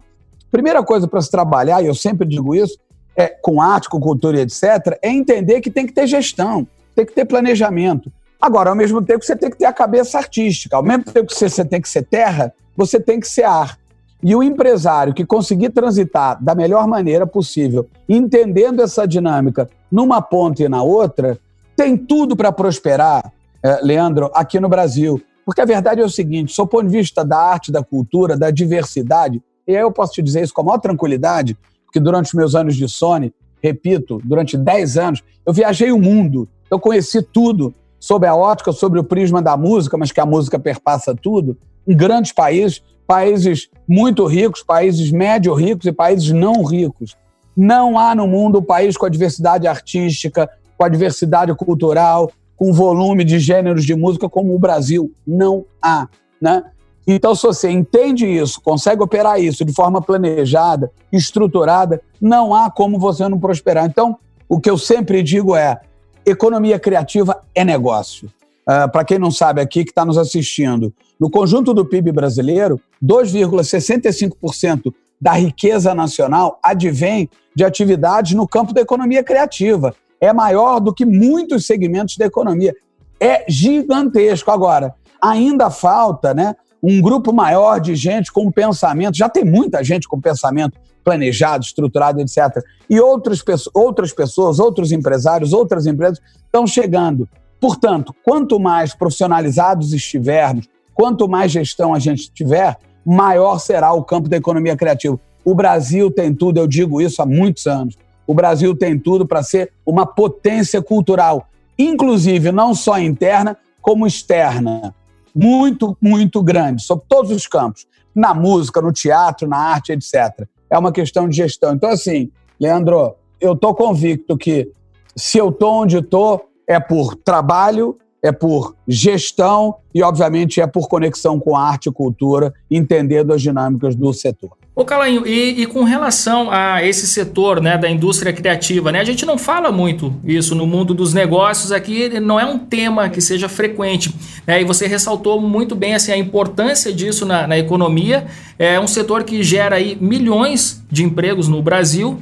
primeira 0.50 0.83
coisa 0.83 1.09
para 1.09 1.20
se 1.20 1.31
trabalhar, 1.31 1.83
e 1.83 1.87
eu 1.87 1.94
sempre 1.94 2.26
digo 2.26 2.55
isso, 2.55 2.79
é, 3.16 3.29
com 3.29 3.61
arte, 3.61 3.88
com 3.88 4.00
cultura 4.00 4.40
etc., 4.40 4.98
é 5.03 5.11
entender 5.11 5.61
que 5.61 5.70
tem 5.70 5.87
que 5.87 5.92
ter 5.92 6.07
gestão, 6.07 6.66
tem 6.94 7.07
que 7.07 7.14
ter 7.14 7.24
planejamento. 7.24 8.12
Agora, 8.40 8.70
ao 8.70 8.76
mesmo 8.76 9.03
tempo, 9.03 9.24
você 9.24 9.37
tem 9.37 9.50
que 9.50 9.59
ter 9.59 9.66
a 9.66 9.72
cabeça 9.72 10.16
artística. 10.16 10.74
Ao 10.74 10.83
mesmo 10.83 11.05
tempo 11.05 11.26
que 11.26 11.35
você, 11.35 11.48
você 11.48 11.64
tem 11.64 11.81
que 11.81 11.88
ser 11.88 12.05
terra, 12.05 12.55
você 12.74 12.98
tem 12.98 13.20
que 13.20 13.29
ser 13.29 13.44
ar. 13.44 13.79
E 14.22 14.35
o 14.35 14.42
empresário 14.42 15.14
que 15.14 15.24
conseguir 15.24 15.70
transitar 15.70 16.42
da 16.42 16.54
melhor 16.54 16.87
maneira 16.87 17.26
possível, 17.26 17.88
entendendo 18.09 18.83
essa 18.83 19.06
dinâmica 19.06 19.68
numa 19.90 20.20
ponta 20.20 20.62
e 20.62 20.68
na 20.68 20.83
outra, 20.83 21.38
tem 21.74 21.96
tudo 21.96 22.37
para 22.37 22.52
prosperar, 22.52 23.33
eh, 23.62 23.80
Leandro, 23.83 24.30
aqui 24.35 24.61
no 24.61 24.68
Brasil. 24.68 25.20
Porque 25.44 25.62
a 25.62 25.64
verdade 25.64 26.02
é 26.02 26.04
o 26.04 26.11
seguinte: 26.11 26.54
do 26.54 26.66
ponto 26.66 26.87
de 26.87 26.96
vista 26.98 27.24
da 27.24 27.38
arte, 27.38 27.72
da 27.72 27.83
cultura, 27.83 28.37
da 28.37 28.50
diversidade, 28.50 29.42
e 29.66 29.74
aí 29.74 29.83
eu 29.83 29.90
posso 29.90 30.12
te 30.12 30.22
dizer 30.22 30.42
isso 30.42 30.52
com 30.52 30.61
a 30.61 30.64
maior 30.64 30.78
tranquilidade, 30.78 31.56
porque 31.87 31.98
durante 31.98 32.26
os 32.26 32.35
meus 32.35 32.54
anos 32.54 32.76
de 32.76 32.88
Sony, 32.88 33.33
repito, 33.62 34.20
durante 34.24 34.56
10 34.56 34.96
anos, 34.98 35.24
eu 35.46 35.52
viajei 35.52 35.90
o 35.90 35.98
mundo, 35.98 36.48
eu 36.70 36.78
conheci 36.78 37.22
tudo 37.22 37.74
sobre 37.98 38.28
a 38.28 38.35
ótica, 38.35 38.72
sobre 38.72 38.98
o 38.98 39.04
prisma 39.04 39.42
da 39.42 39.56
música, 39.56 39.96
mas 39.96 40.12
que 40.12 40.20
a 40.20 40.26
música 40.26 40.59
perpassa 40.59 41.14
tudo, 41.14 41.56
em 41.87 41.96
grandes 41.96 42.33
países, 42.33 42.83
países 43.11 43.68
muito 43.88 44.25
ricos, 44.25 44.62
países 44.62 45.11
médio 45.11 45.53
ricos 45.53 45.85
e 45.85 45.90
países 45.90 46.31
não 46.31 46.62
ricos. 46.62 47.16
Não 47.57 47.99
há 47.99 48.14
no 48.14 48.29
mundo 48.29 48.61
um 48.61 48.62
país 48.62 48.96
com 48.96 49.05
a 49.05 49.09
diversidade 49.09 49.66
artística, 49.66 50.49
com 50.79 50.85
a 50.85 50.88
diversidade 50.88 51.53
cultural, 51.57 52.31
com 52.57 52.73
volume 52.73 53.25
de 53.25 53.40
gêneros 53.40 53.85
de 53.85 53.96
música 53.96 54.29
como 54.29 54.55
o 54.55 54.59
Brasil. 54.61 55.12
Não 55.27 55.64
há. 55.83 56.07
Né? 56.40 56.62
Então, 57.05 57.35
se 57.35 57.42
você 57.42 57.68
entende 57.68 58.25
isso, 58.27 58.61
consegue 58.61 59.03
operar 59.03 59.40
isso 59.40 59.64
de 59.64 59.73
forma 59.73 60.01
planejada, 60.01 60.92
estruturada, 61.11 62.01
não 62.20 62.55
há 62.55 62.70
como 62.70 62.96
você 62.96 63.29
não 63.29 63.40
prosperar. 63.40 63.87
Então, 63.87 64.16
o 64.49 64.61
que 64.61 64.70
eu 64.70 64.79
sempre 64.79 65.20
digo 65.20 65.57
é: 65.57 65.81
economia 66.25 66.79
criativa 66.79 67.42
é 67.57 67.64
negócio. 67.64 68.31
Uh, 68.70 68.88
Para 68.88 69.04
quem 69.04 69.18
não 69.18 69.33
sabe 69.33 69.61
aqui, 69.61 69.83
que 69.83 69.90
está 69.90 70.04
nos 70.04 70.16
assistindo, 70.16 70.94
no 71.18 71.28
conjunto 71.28 71.74
do 71.74 71.85
PIB 71.85 72.12
brasileiro, 72.12 72.80
2,65% 73.02 74.94
da 75.20 75.33
riqueza 75.33 75.92
nacional 75.92 76.61
advém 76.62 77.28
de 77.52 77.64
atividades 77.64 78.33
no 78.35 78.46
campo 78.46 78.72
da 78.72 78.80
economia 78.80 79.24
criativa. 79.24 79.92
É 80.20 80.33
maior 80.33 80.78
do 80.78 80.94
que 80.94 81.04
muitos 81.04 81.66
segmentos 81.66 82.16
da 82.16 82.26
economia. 82.26 82.72
É 83.18 83.44
gigantesco. 83.48 84.52
Agora, 84.52 84.94
ainda 85.20 85.68
falta 85.68 86.33
né, 86.33 86.54
um 86.80 87.00
grupo 87.02 87.33
maior 87.33 87.80
de 87.80 87.96
gente 87.96 88.33
com 88.33 88.52
pensamento, 88.52 89.16
já 89.16 89.28
tem 89.28 89.44
muita 89.44 89.83
gente 89.83 90.06
com 90.06 90.20
pensamento 90.20 90.78
planejado, 91.02 91.64
estruturado, 91.64 92.20
etc. 92.20 92.62
E 92.88 93.00
outras, 93.00 93.42
outras 93.74 94.12
pessoas, 94.12 94.61
outros 94.61 94.92
empresários, 94.92 95.52
outras 95.52 95.87
empresas 95.87 96.20
estão 96.46 96.66
chegando. 96.68 97.28
Portanto, 97.61 98.14
quanto 98.25 98.59
mais 98.59 98.94
profissionalizados 98.94 99.92
estivermos, 99.92 100.68
Quanto 101.01 101.27
mais 101.27 101.51
gestão 101.51 101.94
a 101.94 101.99
gente 101.99 102.31
tiver, 102.31 102.77
maior 103.07 103.59
será 103.59 103.90
o 103.94 104.05
campo 104.05 104.29
da 104.29 104.37
economia 104.37 104.77
criativa. 104.77 105.18
O 105.42 105.55
Brasil 105.55 106.11
tem 106.11 106.35
tudo, 106.35 106.59
eu 106.59 106.66
digo 106.66 107.01
isso 107.01 107.23
há 107.23 107.25
muitos 107.25 107.66
anos. 107.66 107.96
O 108.27 108.35
Brasil 108.35 108.77
tem 108.77 108.99
tudo 108.99 109.27
para 109.27 109.42
ser 109.42 109.73
uma 109.87 110.05
potência 110.05 110.83
cultural, 110.83 111.49
inclusive 111.79 112.53
não 112.53 112.75
só 112.75 112.99
interna, 112.99 113.57
como 113.81 114.07
externa. 114.07 114.94
Muito, 115.35 115.96
muito 116.03 116.42
grande, 116.42 116.83
sobre 116.83 117.07
todos 117.09 117.31
os 117.31 117.46
campos. 117.46 117.87
Na 118.14 118.35
música, 118.35 118.83
no 118.83 118.92
teatro, 118.92 119.49
na 119.49 119.57
arte, 119.57 119.92
etc. 119.92 120.46
É 120.68 120.77
uma 120.77 120.92
questão 120.92 121.27
de 121.31 121.35
gestão. 121.35 121.73
Então, 121.73 121.88
assim, 121.88 122.31
Leandro, 122.61 123.14
eu 123.40 123.55
estou 123.55 123.75
convicto 123.75 124.37
que 124.37 124.70
se 125.16 125.38
eu 125.38 125.49
estou 125.49 125.83
onde 125.83 125.96
estou, 125.96 126.49
é 126.70 126.78
por 126.78 127.16
trabalho 127.16 127.98
é 128.22 128.30
por 128.30 128.76
gestão 128.87 129.76
e, 129.94 130.02
obviamente, 130.02 130.61
é 130.61 130.66
por 130.66 130.88
conexão 130.88 131.40
com 131.40 131.56
arte 131.56 131.88
e 131.88 131.92
cultura, 131.92 132.52
entendendo 132.70 133.33
as 133.33 133.40
dinâmicas 133.40 133.96
do 133.96 134.12
setor. 134.12 134.50
Ô 134.74 134.85
Calainho, 134.85 135.26
e, 135.26 135.62
e, 135.62 135.66
com 135.66 135.85
relação 135.85 136.50
a 136.50 136.83
esse 136.85 137.06
setor 137.06 137.61
né, 137.61 137.76
da 137.76 137.90
indústria 137.90 138.33
criativa, 138.33 138.92
né, 138.92 139.00
a 139.00 139.04
gente 139.04 139.26
não 139.26 139.37
fala 139.37 139.72
muito 139.72 140.14
isso 140.24 140.54
no 140.54 140.66
mundo 140.66 140.94
dos 140.94 141.12
negócios 141.12 141.72
aqui, 141.72 142.20
não 142.20 142.38
é 142.38 142.44
um 142.44 142.59
tema 142.59 143.09
que 143.09 143.20
seja 143.20 143.48
frequente. 143.48 144.14
Né, 144.46 144.62
e 144.62 144.64
você 144.64 144.87
ressaltou 144.87 145.40
muito 145.40 145.74
bem 145.74 145.94
assim, 145.94 146.12
a 146.12 146.16
importância 146.16 146.92
disso 146.92 147.26
na, 147.26 147.46
na 147.46 147.59
economia. 147.59 148.26
É 148.59 148.78
um 148.78 148.87
setor 148.87 149.24
que 149.24 149.42
gera 149.42 149.76
aí 149.76 149.98
milhões 150.00 150.83
de 150.90 151.04
empregos 151.04 151.48
no 151.48 151.61
Brasil. 151.62 152.18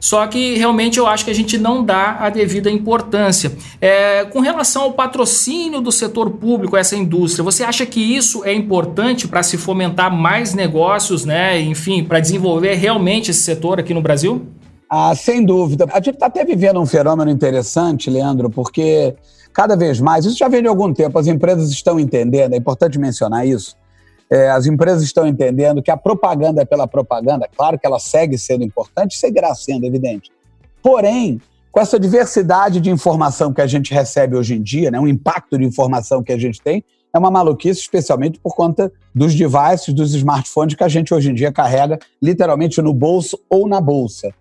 Só 0.00 0.26
que 0.26 0.56
realmente 0.56 0.98
eu 0.98 1.06
acho 1.06 1.24
que 1.24 1.30
a 1.30 1.34
gente 1.34 1.58
não 1.58 1.84
dá 1.84 2.16
a 2.18 2.30
devida 2.30 2.70
importância. 2.70 3.52
É, 3.80 4.24
com 4.24 4.40
relação 4.40 4.82
ao 4.82 4.92
patrocínio 4.92 5.80
do 5.80 5.92
setor 5.92 6.30
público, 6.30 6.76
essa 6.76 6.96
indústria, 6.96 7.44
você 7.44 7.62
acha 7.62 7.84
que 7.84 8.00
isso 8.00 8.44
é 8.44 8.52
importante 8.52 9.28
para 9.28 9.42
se 9.42 9.58
fomentar 9.58 10.10
mais 10.10 10.54
negócios, 10.54 11.24
né? 11.24 11.60
Enfim, 11.60 12.02
para 12.02 12.18
desenvolver 12.18 12.74
realmente 12.74 13.30
esse 13.30 13.40
setor 13.40 13.78
aqui 13.78 13.92
no 13.92 14.00
Brasil? 14.00 14.46
Ah, 14.88 15.14
sem 15.14 15.44
dúvida. 15.44 15.86
A 15.92 15.98
gente 15.98 16.14
está 16.14 16.26
até 16.26 16.44
vivendo 16.44 16.80
um 16.80 16.86
fenômeno 16.86 17.30
interessante, 17.30 18.10
Leandro, 18.10 18.50
porque 18.50 19.14
cada 19.52 19.76
vez 19.76 20.00
mais, 20.00 20.24
isso 20.24 20.36
já 20.36 20.48
vem 20.48 20.62
de 20.62 20.68
algum 20.68 20.92
tempo, 20.92 21.18
as 21.18 21.26
empresas 21.26 21.70
estão 21.70 22.00
entendendo, 22.00 22.54
é 22.54 22.56
importante 22.56 22.98
mencionar 22.98 23.46
isso, 23.46 23.76
é, 24.30 24.48
as 24.48 24.66
empresas 24.66 25.02
estão 25.02 25.26
entendendo 25.26 25.82
que 25.82 25.90
a 25.90 25.96
propaganda 25.96 26.62
é 26.62 26.64
pela 26.64 26.86
propaganda, 26.86 27.48
claro 27.56 27.78
que 27.78 27.86
ela 27.86 27.98
segue 27.98 28.38
sendo 28.38 28.62
importante, 28.62 29.18
seguirá 29.18 29.54
sendo 29.54 29.84
evidente. 29.84 30.30
Porém, 30.82 31.40
com 31.72 31.80
essa 31.80 31.98
diversidade 31.98 32.80
de 32.80 32.90
informação 32.90 33.52
que 33.52 33.60
a 33.60 33.66
gente 33.66 33.92
recebe 33.92 34.36
hoje 34.36 34.54
em 34.54 34.62
dia, 34.62 34.90
né, 34.90 35.00
um 35.00 35.08
impacto 35.08 35.58
de 35.58 35.64
informação 35.64 36.22
que 36.22 36.32
a 36.32 36.38
gente 36.38 36.60
tem, 36.60 36.84
é 37.12 37.18
uma 37.18 37.30
maluquice, 37.30 37.80
especialmente 37.80 38.38
por 38.38 38.54
conta 38.54 38.92
dos 39.12 39.34
devices, 39.34 39.92
dos 39.92 40.14
smartphones 40.14 40.76
que 40.76 40.84
a 40.84 40.88
gente 40.88 41.12
hoje 41.12 41.30
em 41.30 41.34
dia 41.34 41.50
carrega 41.50 41.98
literalmente 42.22 42.80
no 42.80 42.94
bolso 42.94 43.38
ou 43.48 43.68
na 43.68 43.80
bolsa. 43.80 44.32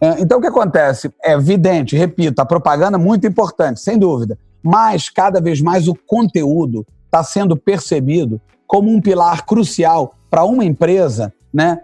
É, 0.00 0.20
então, 0.20 0.38
o 0.38 0.40
que 0.40 0.48
acontece? 0.48 1.10
É 1.24 1.32
evidente, 1.32 1.96
repito, 1.96 2.42
a 2.42 2.44
propaganda 2.44 2.98
é 2.98 3.00
muito 3.00 3.26
importante, 3.26 3.80
sem 3.80 3.96
dúvida, 3.96 4.36
mas 4.62 5.08
cada 5.08 5.40
vez 5.40 5.60
mais 5.60 5.86
o 5.86 5.94
conteúdo 6.06 6.84
está 7.04 7.22
sendo 7.22 7.56
percebido 7.56 8.40
como 8.66 8.90
um 8.90 9.00
pilar 9.00 9.44
crucial 9.44 10.14
para 10.30 10.44
uma 10.44 10.64
empresa, 10.64 11.32
né, 11.52 11.80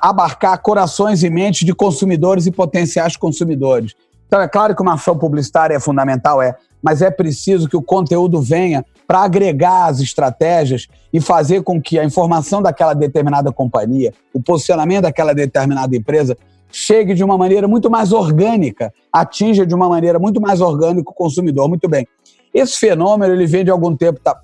abarcar 0.00 0.56
corações 0.62 1.22
e 1.22 1.30
mentes 1.30 1.66
de 1.66 1.74
consumidores 1.74 2.46
e 2.46 2.50
potenciais 2.50 3.16
consumidores. 3.16 3.94
Então, 4.26 4.40
é 4.40 4.48
claro 4.48 4.74
que 4.74 4.82
uma 4.82 4.94
ação 4.94 5.18
publicitária 5.18 5.74
é 5.74 5.80
fundamental, 5.80 6.40
é, 6.40 6.56
mas 6.82 7.02
é 7.02 7.10
preciso 7.10 7.68
que 7.68 7.76
o 7.76 7.82
conteúdo 7.82 8.40
venha 8.40 8.84
para 9.06 9.20
agregar 9.20 9.86
as 9.86 10.00
estratégias 10.00 10.88
e 11.12 11.20
fazer 11.20 11.62
com 11.62 11.80
que 11.80 11.98
a 11.98 12.04
informação 12.04 12.62
daquela 12.62 12.94
determinada 12.94 13.52
companhia, 13.52 14.14
o 14.32 14.42
posicionamento 14.42 15.02
daquela 15.02 15.34
determinada 15.34 15.94
empresa, 15.94 16.36
chegue 16.70 17.12
de 17.12 17.22
uma 17.22 17.36
maneira 17.36 17.68
muito 17.68 17.90
mais 17.90 18.12
orgânica, 18.12 18.92
atinja 19.12 19.66
de 19.66 19.74
uma 19.74 19.88
maneira 19.88 20.18
muito 20.18 20.40
mais 20.40 20.62
orgânica 20.62 21.10
o 21.10 21.14
consumidor. 21.14 21.68
Muito 21.68 21.86
bem. 21.88 22.08
Esse 22.52 22.78
fenômeno 22.78 23.32
ele 23.32 23.46
vem 23.46 23.64
de 23.64 23.70
algum 23.70 23.96
tempo, 23.96 24.20
tá, 24.20 24.38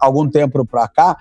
algum 0.00 0.28
tempo 0.28 0.64
para 0.64 0.86
cá 0.88 1.16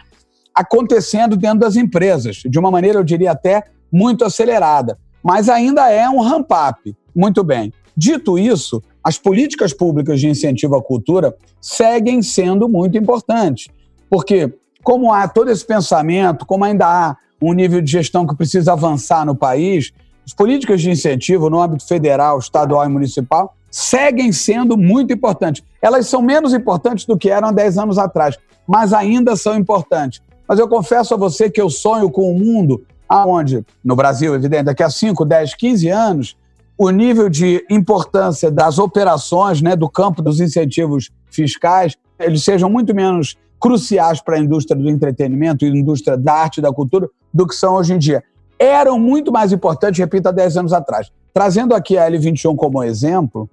acontecendo 0.55 1.35
dentro 1.35 1.59
das 1.59 1.75
empresas, 1.75 2.37
de 2.37 2.57
uma 2.57 2.71
maneira, 2.71 2.99
eu 2.99 3.03
diria 3.03 3.31
até, 3.31 3.63
muito 3.91 4.23
acelerada. 4.23 4.97
Mas 5.21 5.49
ainda 5.49 5.91
é 5.91 6.09
um 6.09 6.21
ramp-up. 6.21 6.95
Muito 7.13 7.43
bem. 7.43 7.73
Dito 7.95 8.39
isso, 8.39 8.81
as 9.03 9.17
políticas 9.17 9.73
públicas 9.73 10.19
de 10.19 10.29
incentivo 10.29 10.75
à 10.75 10.81
cultura 10.81 11.35
seguem 11.59 12.21
sendo 12.21 12.69
muito 12.69 12.97
importantes. 12.97 13.67
Porque, 14.09 14.53
como 14.81 15.11
há 15.11 15.27
todo 15.27 15.51
esse 15.51 15.65
pensamento, 15.65 16.45
como 16.45 16.63
ainda 16.63 16.85
há 16.87 17.17
um 17.41 17.53
nível 17.53 17.81
de 17.81 17.91
gestão 17.91 18.25
que 18.25 18.35
precisa 18.35 18.73
avançar 18.73 19.25
no 19.25 19.35
país, 19.35 19.91
as 20.25 20.33
políticas 20.33 20.81
de 20.81 20.89
incentivo 20.89 21.49
no 21.49 21.61
âmbito 21.61 21.85
federal, 21.85 22.39
estadual 22.39 22.85
e 22.85 22.89
municipal 22.89 23.55
seguem 23.75 24.31
sendo 24.31 24.77
muito 24.77 25.11
importantes. 25.11 25.61
Elas 25.81 26.07
são 26.07 26.21
menos 26.21 26.53
importantes 26.53 27.05
do 27.05 27.17
que 27.17 27.29
eram 27.29 27.49
há 27.49 27.51
10 27.51 27.77
anos 27.77 27.97
atrás, 27.97 28.37
mas 28.65 28.93
ainda 28.93 29.35
são 29.35 29.53
importantes. 29.53 30.21
Mas 30.47 30.59
eu 30.59 30.69
confesso 30.69 31.13
a 31.13 31.17
você 31.17 31.49
que 31.49 31.59
eu 31.59 31.69
sonho 31.69 32.09
com 32.09 32.31
um 32.31 32.39
mundo 32.39 32.85
aonde, 33.09 33.65
no 33.83 33.93
Brasil, 33.93 34.33
evidente, 34.33 34.63
daqui 34.63 34.81
a 34.81 34.89
5, 34.89 35.25
10, 35.25 35.55
15 35.55 35.89
anos, 35.89 36.37
o 36.77 36.89
nível 36.89 37.27
de 37.27 37.65
importância 37.69 38.49
das 38.49 38.79
operações, 38.79 39.61
né, 39.61 39.75
do 39.75 39.89
campo 39.89 40.21
dos 40.21 40.39
incentivos 40.39 41.11
fiscais, 41.29 41.97
eles 42.17 42.45
sejam 42.45 42.69
muito 42.69 42.95
menos 42.95 43.35
cruciais 43.59 44.21
para 44.21 44.37
a 44.37 44.39
indústria 44.39 44.81
do 44.81 44.89
entretenimento 44.89 45.65
e 45.65 45.67
indústria 45.67 46.15
da 46.15 46.33
arte 46.33 46.59
e 46.59 46.61
da 46.61 46.71
cultura 46.71 47.09
do 47.33 47.45
que 47.45 47.53
são 47.53 47.73
hoje 47.73 47.93
em 47.93 47.97
dia 47.97 48.23
eram 48.59 48.97
muito 48.97 49.31
mais 49.31 49.51
importantes, 49.51 49.99
repito, 49.99 50.29
há 50.29 50.31
10 50.31 50.57
anos 50.57 50.73
atrás. 50.73 51.11
Trazendo 51.33 51.75
aqui 51.75 51.97
a 51.97 52.09
L21 52.09 52.55
como 52.55 52.83
exemplo, 52.83 53.49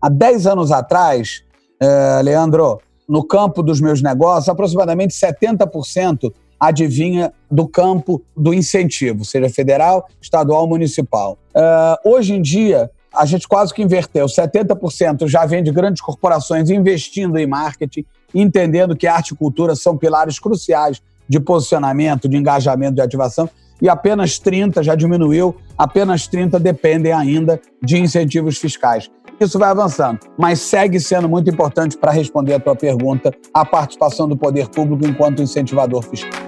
há 0.00 0.08
10 0.08 0.46
anos 0.46 0.72
atrás, 0.72 1.42
eh, 1.80 2.20
Leandro, 2.22 2.80
no 3.08 3.24
campo 3.24 3.62
dos 3.62 3.80
meus 3.80 4.02
negócios, 4.02 4.48
aproximadamente 4.48 5.14
70% 5.14 6.32
adivinha 6.58 7.32
do 7.50 7.68
campo 7.68 8.22
do 8.36 8.52
incentivo, 8.52 9.24
seja 9.24 9.48
federal, 9.48 10.08
estadual 10.20 10.66
municipal. 10.66 11.38
Uh, 11.54 12.10
hoje 12.10 12.34
em 12.34 12.42
dia, 12.42 12.90
a 13.14 13.24
gente 13.24 13.46
quase 13.46 13.72
que 13.72 13.82
inverteu. 13.82 14.26
70% 14.26 15.28
já 15.28 15.44
vem 15.46 15.62
de 15.62 15.70
grandes 15.70 16.02
corporações 16.02 16.70
investindo 16.70 17.38
em 17.38 17.46
marketing, 17.46 18.04
entendendo 18.34 18.96
que 18.96 19.06
arte 19.06 19.34
e 19.34 19.36
cultura 19.36 19.74
são 19.74 19.96
pilares 19.96 20.38
cruciais 20.38 21.00
de 21.28 21.40
posicionamento, 21.40 22.28
de 22.28 22.36
engajamento, 22.36 22.94
de 22.94 23.00
ativação 23.00 23.48
e 23.80 23.88
apenas 23.88 24.38
30 24.38 24.82
já 24.82 24.94
diminuiu, 24.94 25.56
apenas 25.76 26.26
30 26.26 26.58
dependem 26.58 27.12
ainda 27.12 27.60
de 27.82 27.98
incentivos 27.98 28.58
fiscais. 28.58 29.10
Isso 29.38 29.58
vai 29.58 29.68
avançando, 29.68 30.20
mas 30.38 30.60
segue 30.60 30.98
sendo 30.98 31.28
muito 31.28 31.50
importante 31.50 31.96
para 31.96 32.10
responder 32.10 32.54
a 32.54 32.60
tua 32.60 32.74
pergunta 32.74 33.30
a 33.52 33.64
participação 33.66 34.26
do 34.26 34.36
poder 34.36 34.68
público 34.68 35.06
enquanto 35.06 35.42
incentivador 35.42 36.02
fiscal. 36.02 36.45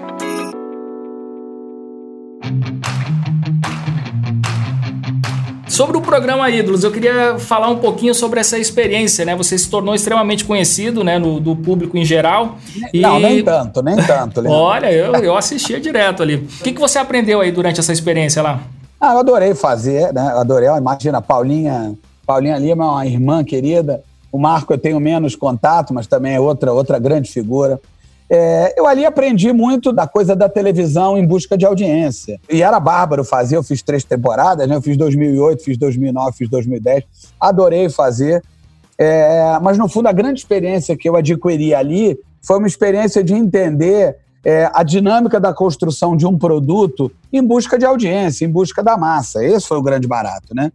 Sobre 5.79 5.95
o 5.95 6.01
programa 6.01 6.49
Ídolos, 6.49 6.83
eu 6.83 6.91
queria 6.91 7.39
falar 7.39 7.69
um 7.69 7.77
pouquinho 7.77 8.13
sobre 8.13 8.37
essa 8.41 8.57
experiência, 8.57 9.23
né? 9.23 9.33
Você 9.33 9.57
se 9.57 9.69
tornou 9.69 9.95
extremamente 9.95 10.43
conhecido, 10.43 11.05
né, 11.05 11.17
no, 11.17 11.39
do 11.39 11.55
público 11.55 11.97
em 11.97 12.03
geral. 12.03 12.57
E... 12.93 12.99
Não, 12.99 13.17
nem 13.17 13.41
tanto, 13.41 13.81
nem 13.81 13.95
tanto. 13.95 14.45
Olha, 14.45 14.91
eu, 14.91 15.15
eu 15.15 15.37
assistia 15.37 15.79
direto 15.79 16.21
ali. 16.21 16.35
O 16.35 16.63
que, 16.63 16.73
que 16.73 16.81
você 16.81 16.99
aprendeu 16.99 17.39
aí 17.39 17.49
durante 17.49 17.79
essa 17.79 17.93
experiência 17.93 18.41
lá? 18.41 18.59
Ah, 18.99 19.13
eu 19.13 19.19
adorei 19.19 19.55
fazer, 19.55 20.11
né? 20.11 20.31
Eu 20.33 20.39
adorei. 20.39 20.67
Imagina, 20.67 21.21
Paulinha, 21.21 21.95
Paulinha 22.27 22.57
Lima 22.57 22.83
é 22.83 22.87
uma 22.89 23.05
irmã 23.05 23.41
querida. 23.41 24.03
O 24.33 24.37
Marco 24.37 24.73
eu 24.73 24.77
tenho 24.77 24.99
menos 24.99 25.33
contato, 25.33 25.93
mas 25.93 26.07
também 26.07 26.35
é 26.35 26.41
outra, 26.41 26.73
outra 26.73 26.99
grande 26.99 27.31
figura. 27.31 27.79
É, 28.29 28.75
eu 28.77 28.85
ali 28.85 29.05
aprendi 29.05 29.51
muito 29.51 29.91
da 29.91 30.07
coisa 30.07 30.35
da 30.35 30.47
televisão 30.47 31.17
em 31.17 31.25
busca 31.25 31.57
de 31.57 31.65
audiência. 31.65 32.39
E 32.47 32.61
era 32.61 32.79
bárbaro 32.79 33.23
fazer, 33.23 33.57
eu 33.57 33.63
fiz 33.63 33.81
três 33.81 34.03
temporadas, 34.03 34.67
né? 34.67 34.75
Eu 34.75 34.81
fiz 34.81 34.95
2008, 34.95 35.63
fiz 35.63 35.77
2009, 35.77 36.37
fiz 36.37 36.49
2010. 36.49 37.03
Adorei 37.39 37.89
fazer. 37.89 38.43
É, 38.97 39.57
mas, 39.61 39.77
no 39.77 39.89
fundo, 39.89 40.07
a 40.07 40.11
grande 40.11 40.41
experiência 40.41 40.95
que 40.95 41.09
eu 41.09 41.15
adquiri 41.15 41.73
ali 41.73 42.19
foi 42.41 42.59
uma 42.59 42.67
experiência 42.67 43.23
de 43.23 43.33
entender 43.33 44.15
é, 44.45 44.69
a 44.73 44.83
dinâmica 44.83 45.39
da 45.39 45.51
construção 45.51 46.15
de 46.15 46.27
um 46.27 46.37
produto 46.37 47.11
em 47.33 47.43
busca 47.43 47.79
de 47.79 47.85
audiência, 47.85 48.45
em 48.45 48.51
busca 48.51 48.83
da 48.83 48.95
massa. 48.95 49.43
Esse 49.43 49.67
foi 49.67 49.77
o 49.77 49.81
grande 49.81 50.07
barato, 50.07 50.53
né? 50.53 50.71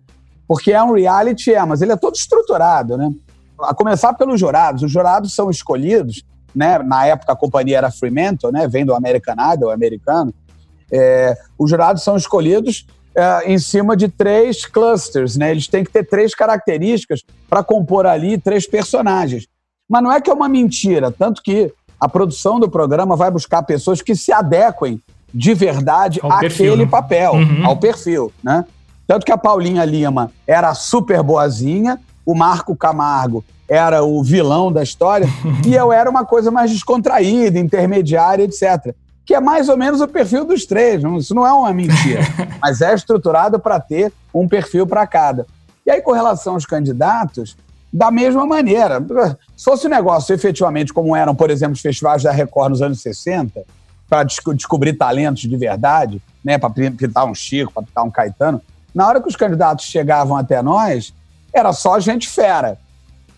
Porque 0.49 0.73
é 0.73 0.83
um 0.83 0.93
reality, 0.93 1.55
é, 1.55 1.65
mas 1.65 1.83
ele 1.83 1.93
é 1.93 1.97
todo 1.97 2.17
estruturado, 2.17 2.97
né? 2.97 3.13
A 3.61 3.73
começar 3.73 4.13
pelos 4.15 4.41
jurados. 4.41 4.83
Os 4.83 4.91
jurados 4.91 5.35
são 5.35 5.49
escolhidos 5.49 6.25
né? 6.55 6.79
Na 6.79 7.07
época 7.07 7.33
a 7.33 7.37
companhia 7.37 7.79
era 7.79 7.91
Fremantle, 7.91 8.53
né? 8.53 8.69
Vem 8.69 8.85
do 8.85 8.95
American 8.95 9.37
Idol, 9.55 9.71
americano. 9.71 10.33
É, 10.93 11.37
os 11.59 11.69
jurados 11.69 12.03
são 12.03 12.17
escolhidos 12.17 12.87
é, 13.15 13.53
em 13.53 13.59
cima 13.59 13.97
de 13.97 14.09
três 14.09 14.65
clusters, 14.65 15.37
né? 15.37 15.51
Eles 15.51 15.67
têm 15.67 15.85
que 15.85 15.91
ter 15.91 16.05
três 16.05 16.35
características 16.35 17.23
para 17.49 17.63
compor 17.63 18.07
ali 18.07 18.39
três 18.39 18.67
personagens. 18.67 19.47
Mas 19.89 20.03
não 20.03 20.13
é 20.13 20.21
que 20.21 20.31
é 20.31 20.35
uma 20.35 20.49
mentira, 20.49 21.11
tanto 21.11 21.43
que 21.43 21.73
a 22.01 22.09
produção 22.09 22.59
do 22.59 22.69
programa 22.69 23.17
vai 23.17 23.31
buscar 23.31 23.63
pessoas 23.63 24.03
que 24.03 24.15
se 24.15 24.33
adequem 24.33 25.01
de 25.33 25.55
verdade 25.55 26.21
ao 26.23 26.31
àquele 26.31 26.55
perfil, 26.55 26.77
né? 26.77 26.87
papel, 26.87 27.33
uhum. 27.33 27.67
ao 27.67 27.77
perfil, 27.77 28.33
né? 28.43 28.65
Tanto 29.07 29.27
que 29.27 29.33
a 29.33 29.39
Paulinha 29.39 29.85
Lima 29.85 30.31
era 30.47 30.75
super 30.75 31.23
boazinha, 31.23 32.01
o 32.25 32.35
Marco 32.35 32.75
Camargo 32.75 33.45
era 33.69 34.03
o 34.03 34.23
vilão 34.23 34.73
da 34.73 34.83
história, 34.83 35.27
e 35.67 35.75
eu 35.75 35.93
era 35.93 36.09
uma 36.09 36.25
coisa 36.25 36.51
mais 36.51 36.71
descontraída, 36.71 37.59
intermediária, 37.59 38.45
etc. 38.45 38.95
Que 39.25 39.35
é 39.35 39.41
mais 39.41 39.69
ou 39.69 39.77
menos 39.77 40.01
o 40.01 40.09
perfil 40.09 40.45
dos 40.45 40.67
três. 40.67 41.03
Isso 41.19 41.35
não 41.35 41.47
é 41.47 41.53
uma 41.53 41.73
mentira, 41.73 42.23
mas 42.61 42.81
é 42.81 42.95
estruturado 42.95 43.59
para 43.59 43.81
ter 43.81 44.13
um 44.33 44.47
perfil 44.47 44.87
para 44.87 45.07
cada. 45.07 45.47
E 45.87 45.91
aí, 45.91 46.01
com 46.03 46.13
relação 46.13 46.55
aos 46.55 46.67
candidatos, 46.67 47.57
da 47.95 48.11
mesma 48.11 48.45
maneira. 48.45 49.01
Se 49.57 49.65
fosse 49.65 49.87
um 49.87 49.91
negócio 49.91 50.35
efetivamente 50.35 50.93
como 50.93 51.15
eram, 51.15 51.33
por 51.33 51.49
exemplo, 51.49 51.75
os 51.75 51.81
festivais 51.81 52.25
da 52.25 52.33
Record 52.33 52.71
nos 52.71 52.83
anos 52.83 53.01
60, 53.01 53.63
para 54.09 54.25
descobrir 54.25 54.95
talentos 54.95 55.43
de 55.43 55.57
verdade, 55.57 56.21
né, 56.45 56.59
para 56.59 56.71
pintar 56.71 57.25
um 57.25 57.35
Chico, 57.35 57.73
para 57.73 57.85
pintar 57.85 58.05
um 58.05 58.11
Caetano, 58.11 58.61
na 58.93 59.07
hora 59.07 59.21
que 59.21 59.29
os 59.29 59.37
candidatos 59.37 59.85
chegavam 59.87 60.37
até 60.37 60.61
nós, 60.61 61.15
era 61.53 61.73
só 61.73 62.01
gente 62.01 62.29
fera. 62.29 62.77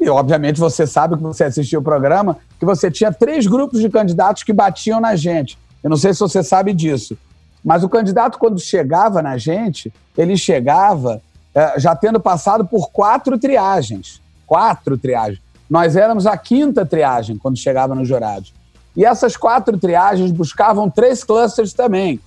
E, 0.00 0.08
obviamente, 0.08 0.60
você 0.60 0.86
sabe 0.86 1.16
que 1.16 1.22
você 1.22 1.44
assistiu 1.44 1.80
o 1.80 1.82
programa, 1.82 2.36
que 2.58 2.66
você 2.66 2.90
tinha 2.90 3.12
três 3.12 3.46
grupos 3.46 3.80
de 3.80 3.88
candidatos 3.88 4.42
que 4.42 4.52
batiam 4.52 5.00
na 5.00 5.16
gente. 5.16 5.58
Eu 5.82 5.90
não 5.90 5.96
sei 5.96 6.12
se 6.12 6.20
você 6.20 6.42
sabe 6.42 6.72
disso. 6.72 7.16
Mas 7.64 7.82
o 7.82 7.88
candidato, 7.88 8.38
quando 8.38 8.60
chegava 8.60 9.22
na 9.22 9.38
gente, 9.38 9.92
ele 10.16 10.36
chegava 10.36 11.20
é, 11.54 11.80
já 11.80 11.96
tendo 11.96 12.20
passado 12.20 12.66
por 12.66 12.90
quatro 12.90 13.38
triagens. 13.38 14.20
Quatro 14.46 14.98
triagens. 14.98 15.40
Nós 15.68 15.96
éramos 15.96 16.26
a 16.26 16.36
quinta 16.36 16.84
triagem 16.84 17.38
quando 17.38 17.56
chegava 17.56 17.94
nos 17.94 18.06
jurados. 18.06 18.52
E 18.96 19.04
essas 19.04 19.36
quatro 19.36 19.76
triagens 19.78 20.30
buscavam 20.30 20.88
três 20.88 21.24
clusters 21.24 21.72
também. 21.72 22.20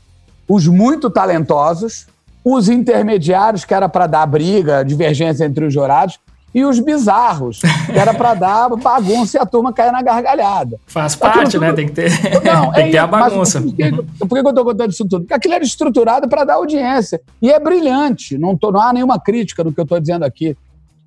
Os 0.47 0.67
muito 0.67 1.09
talentosos, 1.09 2.07
os 2.43 2.69
intermediários, 2.69 3.63
que 3.63 3.73
era 3.73 3.87
para 3.87 4.07
dar 4.07 4.25
briga, 4.25 4.83
divergência 4.83 5.45
entre 5.45 5.65
os 5.65 5.73
jurados, 5.73 6.19
e 6.53 6.65
os 6.65 6.79
bizarros, 6.79 7.59
que 7.85 7.97
era 7.97 8.13
para 8.13 8.33
dar 8.33 8.69
bagunça 8.69 9.37
e 9.37 9.39
a 9.39 9.45
turma 9.45 9.71
cair 9.71 9.91
na 9.91 10.01
gargalhada. 10.01 10.79
Faz 10.87 11.15
parte, 11.15 11.51
tudo... 11.51 11.61
né? 11.61 11.73
Tem 11.73 11.87
que 11.87 11.93
ter, 11.93 12.11
não, 12.43 12.71
tem 12.73 12.83
é, 12.83 12.85
que 12.87 12.91
ter 12.91 12.97
a 12.97 13.07
bagunça. 13.07 13.61
Por 13.61 13.75
que, 13.75 13.91
por 13.91 14.29
que 14.29 14.37
eu 14.37 14.49
estou 14.49 14.65
contando 14.65 14.91
isso 14.91 15.07
tudo? 15.07 15.21
Porque 15.21 15.33
aquilo 15.33 15.53
era 15.53 15.63
estruturado 15.63 16.27
para 16.27 16.43
dar 16.43 16.55
audiência. 16.55 17.21
E 17.41 17.51
é 17.51 17.59
brilhante, 17.59 18.37
não, 18.37 18.57
tô, 18.57 18.71
não 18.71 18.81
há 18.81 18.91
nenhuma 18.91 19.19
crítica 19.19 19.63
no 19.63 19.71
que 19.71 19.79
eu 19.79 19.83
estou 19.83 19.99
dizendo 19.99 20.25
aqui. 20.25 20.57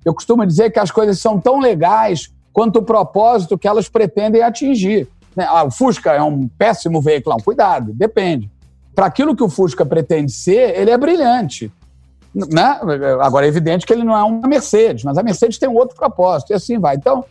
Eu 0.05 0.13
costumo 0.13 0.45
dizer 0.45 0.71
que 0.71 0.79
as 0.79 0.91
coisas 0.91 1.19
são 1.19 1.39
tão 1.39 1.59
legais 1.59 2.31
quanto 2.51 2.79
o 2.79 2.83
propósito 2.83 3.57
que 3.57 3.67
elas 3.67 3.89
pretendem 3.89 4.41
atingir. 4.41 5.07
Né? 5.35 5.45
Ah, 5.49 5.63
o 5.63 5.71
Fusca 5.71 6.11
é 6.11 6.21
um 6.21 6.47
péssimo 6.47 7.01
veículo. 7.01 7.35
Não, 7.35 7.43
cuidado, 7.43 7.91
depende. 7.93 8.49
Para 8.95 9.07
aquilo 9.07 9.35
que 9.35 9.43
o 9.43 9.49
Fusca 9.49 9.85
pretende 9.85 10.31
ser, 10.31 10.77
ele 10.79 10.91
é 10.91 10.97
brilhante. 10.97 11.71
Né? 12.33 12.79
Agora, 13.21 13.45
é 13.45 13.49
evidente 13.49 13.85
que 13.85 13.93
ele 13.93 14.03
não 14.03 14.15
é 14.15 14.23
uma 14.23 14.47
Mercedes, 14.47 15.03
mas 15.03 15.17
a 15.17 15.23
Mercedes 15.23 15.57
tem 15.57 15.69
um 15.69 15.75
outro 15.75 15.95
propósito, 15.95 16.51
e 16.51 16.53
assim 16.53 16.79
vai. 16.79 16.95
Então, 16.95 17.23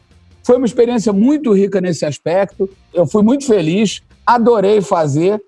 foi 0.45 0.57
uma 0.57 0.67
experiência 0.67 1.13
muito 1.13 1.53
rica 1.53 1.81
nesse 1.81 2.05
aspecto. 2.05 2.69
Eu 2.93 3.07
fui 3.07 3.23
muito 3.23 3.47
feliz, 3.47 4.03
adorei 4.27 4.81
fazer, 4.81 5.41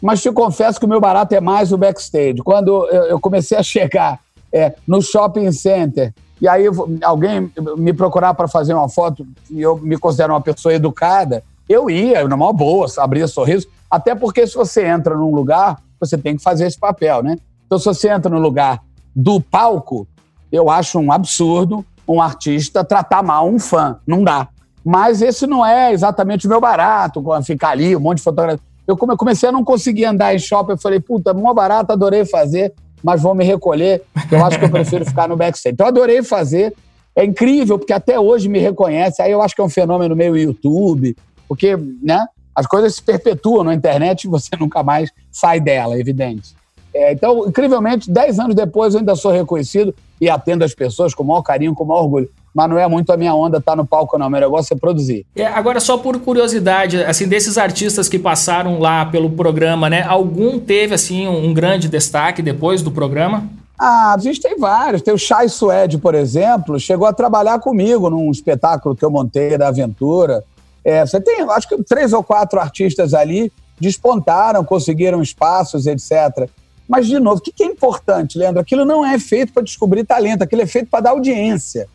mas 0.00 0.22
te 0.22 0.30
confesso 0.30 0.78
que 0.78 0.86
o 0.86 0.88
meu 0.88 1.00
barato 1.00 1.34
é 1.34 1.40
mais 1.40 1.72
o 1.72 1.78
backstage. 1.78 2.38
Quando 2.42 2.86
eu 2.88 3.18
comecei 3.18 3.56
a 3.56 3.62
chegar 3.62 4.20
é, 4.52 4.74
no 4.86 5.02
shopping 5.02 5.50
center, 5.52 6.14
e 6.40 6.46
aí 6.46 6.64
alguém 7.02 7.50
me 7.76 7.92
procurar 7.92 8.32
para 8.34 8.46
fazer 8.46 8.72
uma 8.74 8.88
foto, 8.88 9.26
e 9.50 9.60
eu 9.60 9.76
me 9.76 9.98
considero 9.98 10.32
uma 10.32 10.40
pessoa 10.40 10.72
educada, 10.72 11.42
eu 11.68 11.90
ia, 11.90 12.26
numa 12.26 12.52
boa, 12.52 12.86
abria 12.98 13.26
sorriso, 13.26 13.68
até 13.90 14.14
porque 14.14 14.46
se 14.46 14.54
você 14.54 14.86
entra 14.86 15.16
num 15.16 15.34
lugar, 15.34 15.78
você 16.00 16.16
tem 16.16 16.36
que 16.36 16.42
fazer 16.42 16.66
esse 16.66 16.78
papel, 16.78 17.22
né? 17.22 17.36
Então, 17.66 17.78
se 17.78 17.84
você 17.84 18.08
entra 18.08 18.30
num 18.30 18.40
lugar 18.40 18.80
do 19.20 19.40
palco, 19.40 20.06
eu 20.52 20.70
acho 20.70 20.98
um 20.98 21.10
absurdo 21.10 21.84
um 22.08 22.22
artista 22.22 22.82
tratar 22.82 23.22
mal 23.22 23.46
um 23.48 23.58
fã. 23.58 23.98
Não 24.06 24.24
dá. 24.24 24.48
Mas 24.84 25.20
esse 25.20 25.46
não 25.46 25.66
é 25.66 25.92
exatamente 25.92 26.46
o 26.46 26.48
meu 26.48 26.60
barato, 26.60 27.22
ficar 27.44 27.70
ali, 27.70 27.94
um 27.94 28.00
monte 28.00 28.18
de 28.18 28.22
fotografia. 28.22 28.64
Eu 28.86 28.96
comecei 28.96 29.48
a 29.50 29.52
não 29.52 29.62
conseguir 29.62 30.06
andar 30.06 30.34
em 30.34 30.38
shopping, 30.38 30.72
eu 30.72 30.78
falei, 30.78 30.98
puta, 30.98 31.34
mó 31.34 31.52
barato, 31.52 31.92
adorei 31.92 32.24
fazer, 32.24 32.72
mas 33.04 33.20
vou 33.20 33.34
me 33.34 33.44
recolher, 33.44 34.02
eu 34.30 34.42
acho 34.42 34.58
que 34.58 34.64
eu 34.64 34.70
prefiro 34.70 35.04
ficar 35.04 35.28
no 35.28 35.36
backstage. 35.36 35.74
Então, 35.74 35.86
adorei 35.86 36.22
fazer, 36.22 36.74
é 37.14 37.22
incrível, 37.22 37.78
porque 37.78 37.92
até 37.92 38.18
hoje 38.18 38.48
me 38.48 38.58
reconhece, 38.58 39.20
aí 39.20 39.30
eu 39.30 39.42
acho 39.42 39.54
que 39.54 39.60
é 39.60 39.64
um 39.64 39.68
fenômeno 39.68 40.16
meio 40.16 40.34
YouTube, 40.34 41.14
porque, 41.46 41.76
né, 42.02 42.24
as 42.54 42.66
coisas 42.66 42.94
se 42.94 43.02
perpetuam 43.02 43.62
na 43.62 43.74
internet 43.74 44.24
e 44.24 44.28
você 44.28 44.48
nunca 44.58 44.82
mais 44.82 45.10
sai 45.30 45.60
dela, 45.60 45.96
é 45.96 46.00
evidente. 46.00 46.54
É, 46.98 47.12
então, 47.12 47.46
incrivelmente, 47.46 48.10
dez 48.10 48.40
anos 48.40 48.56
depois 48.56 48.92
eu 48.92 48.98
ainda 48.98 49.14
sou 49.14 49.30
reconhecido 49.30 49.94
e 50.20 50.28
atendo 50.28 50.64
as 50.64 50.74
pessoas 50.74 51.14
com 51.14 51.22
o 51.22 51.26
maior 51.26 51.42
carinho, 51.42 51.72
com 51.72 51.84
o 51.84 51.86
maior 51.86 52.02
orgulho. 52.02 52.28
Mas 52.52 52.68
não 52.68 52.76
é 52.76 52.88
muito 52.88 53.12
a 53.12 53.16
minha 53.16 53.32
onda 53.32 53.58
estar 53.58 53.72
tá 53.72 53.76
no 53.76 53.86
palco, 53.86 54.18
não. 54.18 54.28
Meu 54.28 54.40
negócio 54.40 54.74
é 54.74 54.76
produzir. 54.76 55.24
É, 55.36 55.46
agora, 55.46 55.78
só 55.78 55.96
por 55.96 56.18
curiosidade, 56.18 57.00
assim, 57.04 57.28
desses 57.28 57.56
artistas 57.56 58.08
que 58.08 58.18
passaram 58.18 58.80
lá 58.80 59.06
pelo 59.06 59.30
programa, 59.30 59.88
né? 59.88 60.02
Algum 60.02 60.58
teve, 60.58 60.92
assim, 60.92 61.28
um 61.28 61.54
grande 61.54 61.88
destaque 61.88 62.42
depois 62.42 62.82
do 62.82 62.90
programa? 62.90 63.48
Ah, 63.78 64.14
a 64.14 64.18
gente 64.18 64.40
tem 64.40 64.58
vários. 64.58 65.00
Tem 65.00 65.14
o 65.14 65.18
Chai 65.18 65.48
Suede, 65.48 65.98
por 65.98 66.16
exemplo, 66.16 66.80
chegou 66.80 67.06
a 67.06 67.12
trabalhar 67.12 67.60
comigo 67.60 68.10
num 68.10 68.28
espetáculo 68.32 68.96
que 68.96 69.04
eu 69.04 69.10
montei 69.10 69.56
da 69.56 69.68
aventura. 69.68 70.42
É, 70.84 71.06
você 71.06 71.20
tem, 71.20 71.42
acho 71.42 71.68
que 71.68 71.80
três 71.84 72.12
ou 72.12 72.24
quatro 72.24 72.58
artistas 72.58 73.14
ali 73.14 73.52
despontaram, 73.78 74.64
conseguiram 74.64 75.22
espaços, 75.22 75.86
etc. 75.86 76.48
Mas, 76.88 77.06
de 77.06 77.18
novo, 77.20 77.38
o 77.38 77.40
que 77.40 77.62
é 77.62 77.66
importante, 77.66 78.38
Leandro? 78.38 78.60
Aquilo 78.60 78.84
não 78.84 79.04
é 79.04 79.18
feito 79.18 79.52
para 79.52 79.62
descobrir 79.62 80.04
talento, 80.04 80.42
aquilo 80.42 80.62
é 80.62 80.66
feito 80.66 80.88
para 80.88 81.00
dar 81.00 81.10
audiência. 81.10 81.86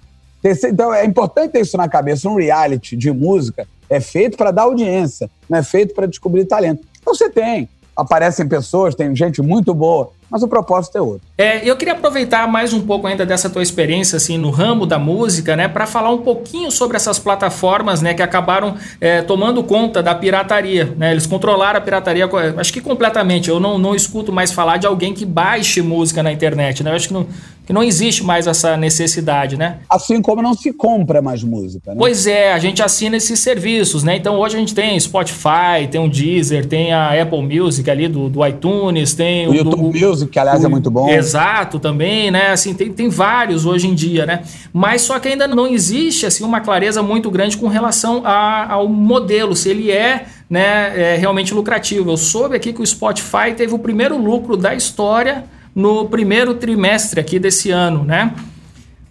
Então, 0.44 0.94
é 0.94 1.06
importante 1.06 1.54
ter 1.54 1.62
isso 1.62 1.78
na 1.78 1.90
cabeça. 1.90 2.30
Um 2.30 2.36
reality 2.36 2.96
de 2.96 3.12
música 3.12 3.66
é 3.90 4.00
feito 4.00 4.38
para 4.38 4.52
dar 4.52 4.64
audiência, 4.64 5.30
não 5.50 5.58
é 5.58 5.64
feito 5.64 5.96
para 5.96 6.06
descobrir 6.06 6.46
talento. 6.46 6.86
Então, 7.02 7.16
você 7.16 7.30
tem. 7.30 7.68
Aparecem 7.96 8.48
pessoas, 8.48 8.94
tem 8.94 9.16
gente 9.16 9.42
muito 9.42 9.74
boa 9.74 10.12
mas 10.30 10.44
o 10.44 10.48
propósito 10.48 10.98
é 10.98 11.02
outro. 11.02 11.22
É, 11.38 11.68
eu 11.68 11.76
queria 11.76 11.94
aproveitar 11.94 12.48
mais 12.48 12.74
um 12.74 12.82
pouco 12.82 13.08
ainda 13.08 13.26
dessa 13.26 13.50
tua 13.50 13.62
experiência 13.62 14.18
assim 14.18 14.38
no 14.38 14.50
ramo 14.50 14.86
da 14.86 15.00
música, 15.00 15.56
né, 15.56 15.68
para 15.68 15.86
falar 15.86 16.12
um 16.12 16.20
pouquinho 16.20 16.72
sobre 16.72 16.98
essas 16.98 17.20
plataformas, 17.20 18.02
né, 18.02 18.14
que 18.14 18.22
acabaram 18.22 18.76
é, 19.00 19.22
tomando 19.22 19.64
conta 19.64 20.02
da 20.02 20.14
pirataria, 20.16 20.94
né? 20.98 21.12
Eles 21.12 21.26
controlaram 21.26 21.78
a 21.78 21.82
pirataria, 21.82 22.30
acho 22.58 22.74
que 22.74 22.82
completamente. 22.82 23.50
Eu 23.50 23.60
não, 23.60 23.78
não 23.78 23.96
escuto 23.96 24.32
mais 24.32 24.52
falar 24.52 24.78
de 24.78 24.86
alguém 24.86 25.14
que 25.14 25.26
baixe 25.26 25.82
música 25.82 26.22
na 26.22 26.32
internet, 26.32 26.84
né? 26.84 26.92
Eu 26.92 26.96
acho 26.96 27.08
que 27.08 27.14
não, 27.14 27.28
que 27.66 27.72
não 27.72 27.84
existe 27.84 28.24
mais 28.24 28.46
essa 28.46 28.76
necessidade, 28.76 29.58
né? 29.58 29.80
Assim 29.90 30.22
como 30.22 30.42
não 30.42 30.54
se 30.54 30.74
compra 30.74 31.22
mais 31.22 31.44
música, 31.44 31.92
né? 31.92 31.98
Pois 31.98 32.28
é, 32.28 32.52
a 32.52 32.60
gente 32.60 32.84
assina 32.84 33.16
esses 33.16 33.40
serviços, 33.40 34.04
né? 34.04 34.18
Então 34.18 34.38
hoje 34.38 34.56
a 34.58 34.60
gente 34.60 34.76
tem 34.76 35.00
Spotify, 35.00 35.88
tem 35.90 36.04
o 36.04 36.10
Deezer, 36.10 36.66
tem 36.66 36.92
a 36.94 37.22
Apple 37.22 37.42
Music 37.42 37.90
ali 37.90 38.08
do, 38.08 38.30
do 38.30 38.46
iTunes, 38.46 39.14
tem 39.14 39.48
o, 39.48 39.52
o 39.52 39.56
YouTube 39.56 39.78
do, 39.78 39.84
Music, 39.84 40.13
que 40.22 40.40
aliás 40.40 40.64
é 40.64 40.66
o, 40.66 40.68
é 40.68 40.70
muito 40.70 40.92
bom. 40.92 41.10
Exato, 41.10 41.80
também, 41.80 42.30
né? 42.30 42.52
Assim, 42.52 42.74
tem, 42.74 42.92
tem 42.92 43.10
vários 43.10 43.66
hoje 43.66 43.88
em 43.88 43.96
dia, 43.96 44.26
né? 44.26 44.44
Mas 44.72 45.02
só 45.02 45.20
que 45.20 45.28
ainda 45.28 45.48
não 45.48 45.68
existe 45.68 46.26
assim 46.26 46.44
uma 46.44 46.62
clareza 46.62 47.02
muito 47.02 47.32
grande 47.32 47.58
com 47.58 47.68
relação 47.68 48.22
a, 48.26 48.72
ao 48.72 48.88
modelo, 48.88 49.56
se 49.56 49.70
ele 49.70 49.92
é 49.92 50.26
né, 50.50 51.14
é 51.14 51.16
realmente 51.16 51.54
lucrativo. 51.54 52.12
Eu 52.12 52.18
soube 52.18 52.56
aqui 52.56 52.72
que 52.72 52.82
o 52.82 52.86
Spotify 52.86 53.54
teve 53.56 53.74
o 53.74 53.80
primeiro 53.80 54.18
lucro 54.18 54.56
da 54.56 54.76
história 54.76 55.46
no 55.74 56.06
primeiro 56.06 56.54
trimestre 56.54 57.20
aqui 57.20 57.40
desse 57.40 57.72
ano, 57.72 58.04
né? 58.04 58.34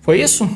Foi 0.01 0.21
isso? 0.21 0.49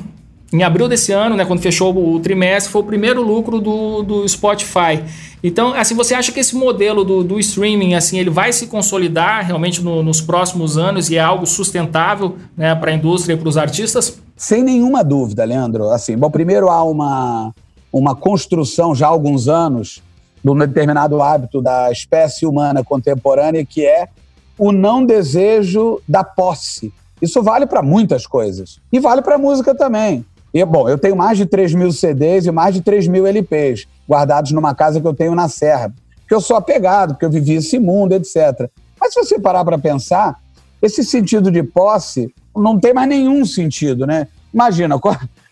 Em 0.53 0.63
abril 0.63 0.89
desse 0.89 1.13
ano, 1.13 1.35
né, 1.35 1.45
quando 1.45 1.61
fechou 1.61 1.97
o 1.97 2.21
trimestre, 2.21 2.71
foi 2.71 2.81
o 2.81 2.85
primeiro 2.85 3.21
lucro 3.21 3.61
do, 3.61 4.03
do 4.03 4.29
Spotify. 4.29 5.03
Então, 5.43 5.75
assim, 5.75 5.95
você 5.95 6.15
acha 6.15 6.31
que 6.31 6.39
esse 6.39 6.55
modelo 6.55 7.05
do, 7.05 7.25
do 7.25 7.39
streaming, 7.41 7.95
assim, 7.95 8.19
ele 8.19 8.31
vai 8.31 8.53
se 8.53 8.69
consolidar 8.69 9.45
realmente 9.45 9.83
no, 9.83 10.03
nos 10.03 10.21
próximos 10.21 10.79
anos 10.79 11.11
e 11.11 11.17
é 11.17 11.21
algo 11.21 11.47
sustentável 11.47 12.37
né, 12.57 12.75
para 12.75 12.93
a 12.93 12.95
indústria 12.95 13.35
e 13.35 13.37
para 13.37 13.49
os 13.49 13.57
artistas? 13.57 14.19
Sem 14.37 14.63
nenhuma 14.63 15.03
dúvida, 15.03 15.45
Leandro. 15.45 15.91
Assim, 15.91 16.17
bom, 16.17 16.31
primeiro 16.31 16.69
há 16.69 16.83
uma, 16.85 17.53
uma 17.93 18.15
construção 18.15 18.95
já 18.95 19.07
há 19.07 19.11
alguns 19.11 19.49
anos 19.49 20.03
de 20.45 20.51
um 20.51 20.57
determinado 20.57 21.21
hábito 21.21 21.61
da 21.61 21.91
espécie 21.91 22.47
humana 22.47 22.85
contemporânea 22.85 23.65
que 23.65 23.85
é 23.85 24.09
o 24.57 24.71
não 24.71 25.05
desejo 25.05 26.01
da 26.09 26.23
posse. 26.23 26.93
Isso 27.21 27.43
vale 27.43 27.67
para 27.67 27.83
muitas 27.83 28.27
coisas. 28.27 28.79
E 28.93 29.01
vale 29.01 29.23
para 29.23 29.39
música 29.39 29.75
também. 29.75 30.25
E, 30.57 30.65
bom, 30.65 30.89
eu 30.89 30.97
tenho 30.97 31.15
mais 31.15 31.37
de 31.37 31.45
3 31.45 31.75
mil 31.75 31.93
CDs 31.93 32.47
e 32.47 32.51
mais 32.51 32.75
de 32.75 32.81
3 32.81 33.09
mil 33.09 33.27
LPs 33.27 33.87
guardados 34.09 34.53
numa 34.53 34.75
casa 34.75 34.99
que 34.99 35.07
eu 35.07 35.13
tenho 35.13 35.35
na 35.35 35.51
Serra. 35.51 35.93
Porque 36.21 36.35
eu 36.35 36.41
sou 36.41 36.57
apegado, 36.57 37.13
porque 37.13 37.27
eu 37.27 37.31
vivi 37.31 37.57
esse 37.57 37.79
mundo, 37.79 38.15
etc. 38.15 38.71
Mas 38.99 39.13
se 39.13 39.23
você 39.23 39.39
parar 39.39 39.67
para 39.67 39.77
pensar, 39.79 40.41
esse 40.81 41.05
sentido 41.05 41.51
de 41.51 41.63
posse 41.63 42.35
não 42.57 42.81
tem 42.81 42.95
mais 42.95 43.07
nenhum 43.07 43.45
sentido, 43.45 44.07
né? 44.07 44.29
Imagina, 44.51 44.99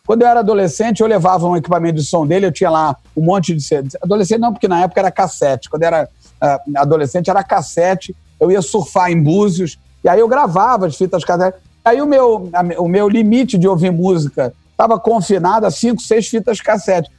quando 0.07 0.23
eu 0.23 0.27
era 0.27 0.41
adolescente, 0.41 1.03
eu 1.03 1.07
levava 1.07 1.47
um 1.47 1.55
equipamento 1.55 1.97
de 1.97 2.05
som 2.05 2.27
dele, 2.27 2.47
eu 2.47 2.53
tinha 2.53 2.71
lá 2.71 2.97
um 3.15 3.23
monte 3.23 3.55
de 3.55 3.63
CDs. 3.63 3.99
Adolescente 4.03 4.41
não, 4.41 4.55
porque 4.55 4.67
na 4.67 4.85
época 4.85 5.03
era 5.03 5.11
cassete. 5.11 5.69
Quando 5.69 5.83
eu 5.83 5.89
era 5.89 6.09
uh, 6.43 6.79
adolescente, 6.79 7.29
era 7.29 7.45
cassete 7.45 8.17
eu 8.41 8.51
ia 8.51 8.63
surfar 8.63 9.13
em 9.13 9.23
Búzios, 9.23 9.79
e 10.03 10.09
aí 10.09 10.19
eu 10.19 10.29
gravava 10.29 10.87
as 10.87 10.97
fitas 10.97 11.23
cassete. 11.23 11.59
Aí 11.85 12.01
o 12.01 12.07
meu, 12.07 12.51
o 12.79 12.89
meu 12.89 13.07
limite 13.07 13.59
de 13.59 13.69
ouvir 13.69 13.91
música 13.91 14.55
estava 14.75 14.99
confinado 14.99 15.67
a 15.67 15.71
cinco, 15.71 16.03
seis 16.03 16.29
fitas 16.29 16.61
cassete. 16.61 17.11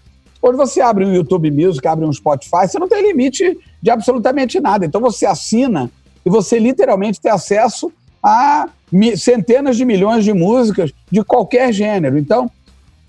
Quando 0.42 0.58
você 0.58 0.82
abre 0.82 1.06
um 1.06 1.14
YouTube 1.14 1.50
Music, 1.50 1.88
abre 1.88 2.06
um 2.06 2.14
Spotify, 2.14 2.68
você 2.68 2.78
não 2.78 2.88
tem 2.88 3.02
limite 3.02 3.58
de 3.82 3.90
absolutamente 3.90 4.60
nada. 4.60 4.86
Então 4.86 5.02
você 5.02 5.26
assina 5.26 5.90
e 6.26 6.30
você 6.30 6.60
literalmente 6.60 7.20
tem 7.20 7.32
acesso 7.32 7.92
a 8.22 8.68
centenas 9.18 9.78
de 9.78 9.86
milhões 9.86 10.24
de 10.24 10.34
músicas 10.34 10.92
de 11.12 11.24
qualquer 11.24 11.74
gênero. 11.74 12.18
Então, 12.18 12.50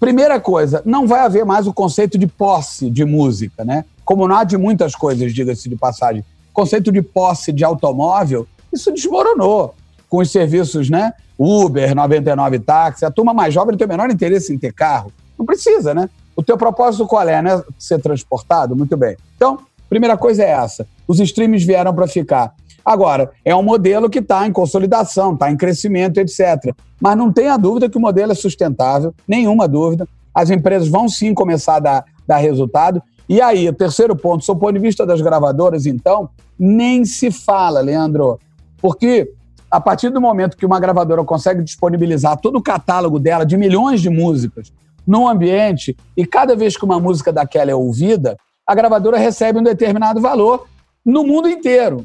primeira 0.00 0.40
coisa, 0.40 0.82
não 0.84 1.06
vai 1.06 1.20
haver 1.20 1.44
mais 1.44 1.66
o 1.66 1.72
conceito 1.72 2.16
de 2.16 2.26
posse 2.26 2.88
de 2.88 3.04
música, 3.04 3.64
né? 3.64 3.84
Como 4.04 4.26
não 4.26 4.36
há 4.36 4.44
de 4.44 4.56
muitas 4.56 4.94
coisas, 4.94 5.34
diga-se 5.34 5.68
de 5.68 5.76
passagem 5.76 6.24
conceito 6.56 6.90
de 6.90 7.02
posse 7.02 7.52
de 7.52 7.62
automóvel, 7.62 8.48
isso 8.72 8.90
desmoronou 8.90 9.74
com 10.08 10.18
os 10.18 10.30
serviços, 10.30 10.88
né? 10.88 11.12
Uber, 11.38 11.94
99 11.94 12.58
táxi. 12.60 13.04
A 13.04 13.10
turma 13.10 13.34
mais 13.34 13.52
jovem 13.52 13.72
não 13.72 13.78
tem 13.78 13.86
o 13.86 13.90
menor 13.90 14.10
interesse 14.10 14.52
em 14.52 14.58
ter 14.58 14.72
carro. 14.72 15.12
Não 15.38 15.44
precisa, 15.44 15.92
né? 15.94 16.08
O 16.34 16.42
teu 16.42 16.56
propósito 16.56 17.06
qual 17.06 17.28
é, 17.28 17.40
né? 17.40 17.62
Ser 17.78 18.00
transportado? 18.00 18.76
Muito 18.76 18.96
bem. 18.96 19.16
Então, 19.36 19.58
primeira 19.88 20.16
coisa 20.16 20.42
é 20.42 20.50
essa. 20.50 20.86
Os 21.06 21.20
streams 21.20 21.64
vieram 21.64 21.94
para 21.94 22.06
ficar. 22.06 22.54
Agora, 22.84 23.32
é 23.44 23.54
um 23.54 23.62
modelo 23.62 24.08
que 24.08 24.20
está 24.20 24.46
em 24.46 24.52
consolidação, 24.52 25.34
está 25.34 25.50
em 25.50 25.56
crescimento, 25.56 26.18
etc. 26.18 26.72
Mas 27.00 27.16
não 27.16 27.32
tenha 27.32 27.56
dúvida 27.56 27.88
que 27.88 27.96
o 27.96 28.00
modelo 28.00 28.32
é 28.32 28.34
sustentável, 28.34 29.12
nenhuma 29.26 29.66
dúvida. 29.66 30.06
As 30.34 30.50
empresas 30.50 30.88
vão 30.88 31.08
sim 31.08 31.34
começar 31.34 31.76
a 31.76 31.80
dar, 31.80 32.04
dar 32.26 32.36
resultado. 32.36 33.02
E 33.28 33.40
aí, 33.40 33.68
o 33.68 33.72
terceiro 33.72 34.14
ponto, 34.14 34.46
do 34.46 34.56
ponto 34.56 34.74
de 34.74 34.78
vista 34.78 35.04
das 35.04 35.20
gravadoras, 35.20 35.84
então, 35.84 36.30
nem 36.58 37.04
se 37.04 37.30
fala, 37.30 37.80
Leandro. 37.80 38.38
Porque 38.80 39.32
a 39.70 39.80
partir 39.80 40.10
do 40.10 40.20
momento 40.20 40.56
que 40.56 40.66
uma 40.66 40.80
gravadora 40.80 41.24
consegue 41.24 41.62
disponibilizar 41.62 42.38
todo 42.38 42.56
o 42.56 42.62
catálogo 42.62 43.18
dela 43.18 43.44
de 43.44 43.56
milhões 43.56 44.00
de 44.00 44.10
músicas 44.10 44.72
num 45.06 45.28
ambiente, 45.28 45.96
e 46.16 46.26
cada 46.26 46.56
vez 46.56 46.76
que 46.76 46.84
uma 46.84 46.98
música 46.98 47.32
daquela 47.32 47.70
é 47.70 47.74
ouvida, 47.74 48.36
a 48.66 48.74
gravadora 48.74 49.16
recebe 49.16 49.60
um 49.60 49.62
determinado 49.62 50.20
valor 50.20 50.66
no 51.04 51.24
mundo 51.24 51.48
inteiro. 51.48 52.04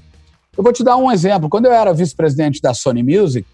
Eu 0.56 0.64
vou 0.64 0.72
te 0.72 0.84
dar 0.84 0.98
um 0.98 1.12
exemplo. 1.12 1.50
Quando 1.50 1.66
eu 1.66 1.74
era 1.74 1.94
vice-presidente 1.94 2.62
da 2.62 2.76
Sony 2.76 3.02
Music, 3.02 3.48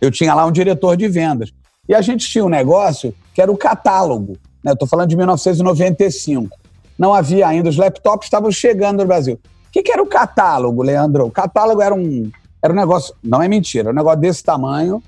eu 0.00 0.10
tinha 0.10 0.34
lá 0.34 0.46
um 0.46 0.52
diretor 0.52 0.96
de 0.96 1.06
vendas. 1.06 1.52
E 1.86 1.94
a 1.94 2.00
gente 2.00 2.26
tinha 2.26 2.44
um 2.44 2.48
negócio 2.48 3.14
que 3.34 3.42
era 3.42 3.52
o 3.52 3.56
catálogo. 3.58 4.38
Né? 4.64 4.72
Estou 4.72 4.88
falando 4.88 5.10
de 5.10 5.16
1995 5.16 6.62
não 7.02 7.12
havia 7.12 7.48
ainda, 7.48 7.68
os 7.68 7.76
laptops 7.76 8.26
estavam 8.26 8.50
chegando 8.50 9.00
no 9.00 9.06
Brasil. 9.06 9.34
O 9.34 9.72
que, 9.72 9.82
que 9.82 9.90
era 9.90 10.02
o 10.02 10.06
catálogo, 10.06 10.82
Leandro? 10.82 11.26
O 11.26 11.30
catálogo 11.30 11.82
era 11.82 11.94
um, 11.94 12.30
era 12.62 12.72
um 12.72 12.76
negócio, 12.76 13.14
não 13.22 13.42
é 13.42 13.48
mentira, 13.48 13.88
era 13.88 13.92
um 13.92 13.96
negócio 13.96 14.20
desse 14.20 14.42
tamanho, 14.42 15.02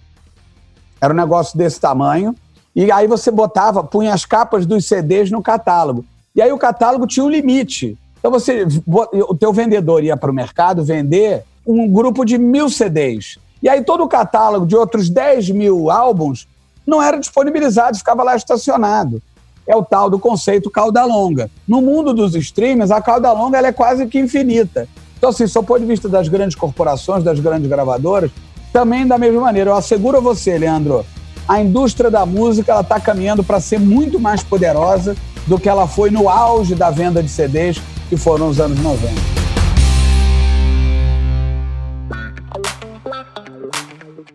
era 1.01 1.13
um 1.13 1.17
negócio 1.17 1.57
desse 1.57 1.81
tamanho, 1.81 2.35
e 2.75 2.91
aí 2.91 3.07
você 3.07 3.31
botava, 3.31 3.85
punha 3.85 4.13
as 4.13 4.25
capas 4.25 4.67
dos 4.67 4.87
CDs 4.87 5.31
no 5.31 5.43
catálogo. 5.43 6.05
E 6.35 6.43
aí 6.43 6.51
o 6.51 6.59
catálogo 6.59 7.07
tinha 7.07 7.25
um 7.25 7.31
limite. 7.31 7.97
Então 8.19 8.31
você, 8.31 8.67
o 8.87 9.35
teu 9.35 9.53
vendedor 9.53 10.03
ia 10.03 10.17
para 10.17 10.31
o 10.31 10.35
mercado 10.35 10.83
vender 10.83 11.45
um 11.65 11.89
grupo 11.89 12.25
de 12.25 12.37
mil 12.37 12.69
CDs. 12.69 13.39
E 13.63 13.69
aí 13.69 13.85
todo 13.85 14.03
o 14.03 14.09
catálogo 14.09 14.67
de 14.67 14.75
outros 14.75 15.09
10 15.09 15.51
mil 15.51 15.91
álbuns 15.91 16.49
não 16.85 17.01
era 17.01 17.19
disponibilizado, 17.19 17.97
ficava 17.97 18.23
lá 18.25 18.35
estacionado 18.35 19.23
é 19.67 19.75
o 19.75 19.85
tal 19.85 20.11
do 20.11 20.19
conceito 20.19 20.71
cauda 20.71 21.05
longa. 21.05 21.51
No 21.67 21.81
mundo 21.81 22.13
dos 22.13 22.35
streamers, 22.35 22.91
a 22.91 23.01
cauda 23.01 23.33
longa 23.33 23.59
é 23.59 23.73
quase 23.73 24.07
que 24.07 24.19
infinita. 24.19 24.87
Então, 25.25 25.31
assim, 25.31 25.47
do 25.47 25.63
ponto 25.63 25.81
de 25.81 25.87
vista 25.87 26.07
das 26.07 26.29
grandes 26.29 26.55
corporações, 26.55 27.25
das 27.25 27.41
grandes 27.41 27.67
gravadoras, 27.67 28.31
também 28.71 29.07
da 29.07 29.17
mesma 29.17 29.41
maneira. 29.41 29.71
Eu 29.71 29.75
asseguro 29.75 30.19
a 30.19 30.21
você, 30.21 30.59
Leandro, 30.59 31.03
a 31.49 31.63
indústria 31.63 32.11
da 32.11 32.27
música 32.27 32.79
está 32.79 33.01
caminhando 33.01 33.43
para 33.43 33.59
ser 33.59 33.81
muito 33.81 34.21
mais 34.21 34.43
poderosa 34.43 35.17
do 35.47 35.59
que 35.59 35.67
ela 35.67 35.89
foi 35.89 36.11
no 36.11 36.29
auge 36.29 36.75
da 36.75 36.91
venda 36.91 37.23
de 37.23 37.31
CDs, 37.31 37.81
que 38.11 38.19
foram 38.19 38.51
os 38.51 38.61
anos 38.61 38.79
90. 38.81 39.44